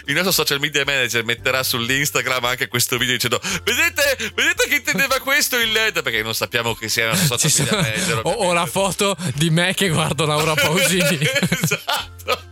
il 0.06 0.14
nostro 0.14 0.32
social 0.32 0.58
media 0.60 0.84
manager 0.84 1.24
metterà 1.24 1.62
sull'Instagram 1.62 2.44
anche 2.44 2.68
questo 2.68 2.98
video 2.98 3.14
dicendo 3.14 3.40
vedete, 3.64 4.32
vedete 4.34 4.68
che 4.68 4.76
intendeva 4.76 5.18
questo 5.20 5.58
il 5.58 5.70
LED 5.72 6.02
perché 6.02 6.22
non 6.22 6.34
sappiamo 6.34 6.74
che 6.74 6.88
sia 6.88 7.10
il 7.10 7.10
nostro 7.16 7.38
Ci 7.38 7.48
social 7.48 7.68
sono- 7.68 7.80
media 7.82 7.96
manager 7.98 8.20
o, 8.24 8.30
o 8.30 8.52
la 8.52 8.66
foto 8.66 9.16
di 9.34 9.50
me 9.50 9.74
che 9.74 9.88
guardo 10.00 10.24
Laura 10.24 10.54
Pausini. 10.54 11.18
esatto. 11.60 12.42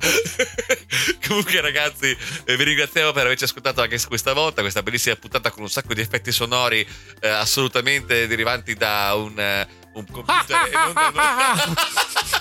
Comunque, 1.26 1.60
ragazzi, 1.60 2.14
eh, 2.44 2.56
vi 2.56 2.64
ringraziamo 2.64 3.12
per 3.12 3.24
averci 3.24 3.44
ascoltato 3.44 3.80
anche 3.80 3.98
questa 4.06 4.34
volta. 4.34 4.60
Questa 4.60 4.82
bellissima 4.82 5.16
puntata 5.16 5.50
con 5.50 5.62
un 5.62 5.70
sacco 5.70 5.94
di 5.94 6.02
effetti 6.02 6.30
sonori 6.30 6.86
eh, 7.20 7.28
assolutamente 7.28 8.26
derivanti 8.26 8.74
da 8.74 9.14
un, 9.14 9.38
eh, 9.38 9.66
un 9.94 10.04
computer. 10.10 10.56
e 10.66 10.70
non 10.72 10.92
da- 10.92 11.74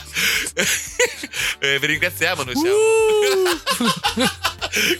Eh, 1.59 1.79
vi 1.79 1.85
ringraziamo. 1.87 2.43
Noi 2.43 2.55
siamo. 2.55 2.75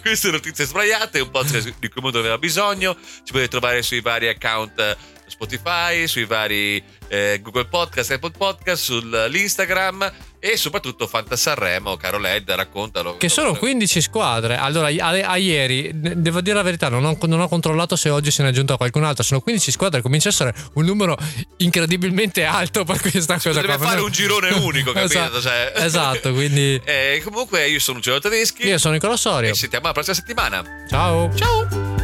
Queste 0.01 0.32
notizie 0.32 0.66
sbagliate, 0.66 1.20
un 1.20 1.30
podcast 1.30 1.74
di 1.80 1.89
cui 1.89 2.01
mondo 2.01 2.20
aveva 2.20 2.38
bisogno. 2.38 2.95
Ci 3.24 3.32
potete 3.32 3.49
trovare 3.49 3.82
sui 3.84 4.01
vari 4.01 4.28
account 4.28 4.97
Spotify, 5.38 6.08
sui 6.08 6.26
vari 6.26 6.84
eh, 7.10 7.40
Google 7.44 7.66
Podcast, 7.68 8.10
Apple 8.12 8.32
Podcast, 8.36 8.84
sull'Instagram 8.84 10.12
e 10.40 10.58
soprattutto 10.58 11.06
Fanta 11.08 11.36
Sanremo, 11.36 11.96
caro 11.96 12.18
Led, 12.18 12.50
raccontalo. 12.50 13.18
Che 13.18 13.30
sono 13.30 13.54
15 13.56 14.02
squadre. 14.02 14.56
Allora, 14.58 14.88
a, 14.88 15.30
a 15.32 15.38
ieri, 15.38 15.92
devo 15.94 16.42
dire 16.42 16.56
la 16.56 16.64
verità, 16.64 16.90
non 16.90 17.06
ho, 17.06 17.18
non 17.28 17.40
ho 17.42 17.48
controllato 17.48 17.96
se 17.96 18.10
oggi 18.10 18.32
se 18.32 18.42
ne 18.42 18.50
è 18.50 18.52
aggiunta 18.52 18.78
qualcun 18.78 19.04
altro. 19.04 19.24
Sono 19.24 19.42
15 19.42 19.72
squadre, 19.72 20.02
comincia 20.02 20.30
a 20.30 20.32
essere 20.32 20.56
un 20.74 20.86
numero 20.86 21.16
incredibilmente 21.58 22.44
alto 22.44 22.84
per 22.84 23.00
questa 23.00 23.36
cosa. 23.36 23.62
Deve 23.62 23.78
qua. 23.78 23.88
fare 23.88 24.02
un 24.02 24.12
girone 24.12 24.50
unico, 24.58 24.92
capito? 24.92 25.14
Esatto, 25.20 25.42
Cioè- 25.42 25.74
esatto, 25.86 26.34
quindi 26.34 26.82
Eh, 26.84 27.22
comunque 27.24 27.68
io 27.70 27.80
sono 27.80 28.00
Giulio 28.00 28.20
Tedeschi 28.20 28.66
io 28.68 28.78
sono 28.80 28.94
Nicola 28.96 29.14
e 29.14 29.18
Sorio. 29.18 29.54
ci 29.54 29.60
sentiamo 29.60 29.86
la 29.88 29.94
prossima 29.94 30.16
settimana. 30.16 30.64
Ciao. 30.90 31.32
Ciao! 31.36 31.97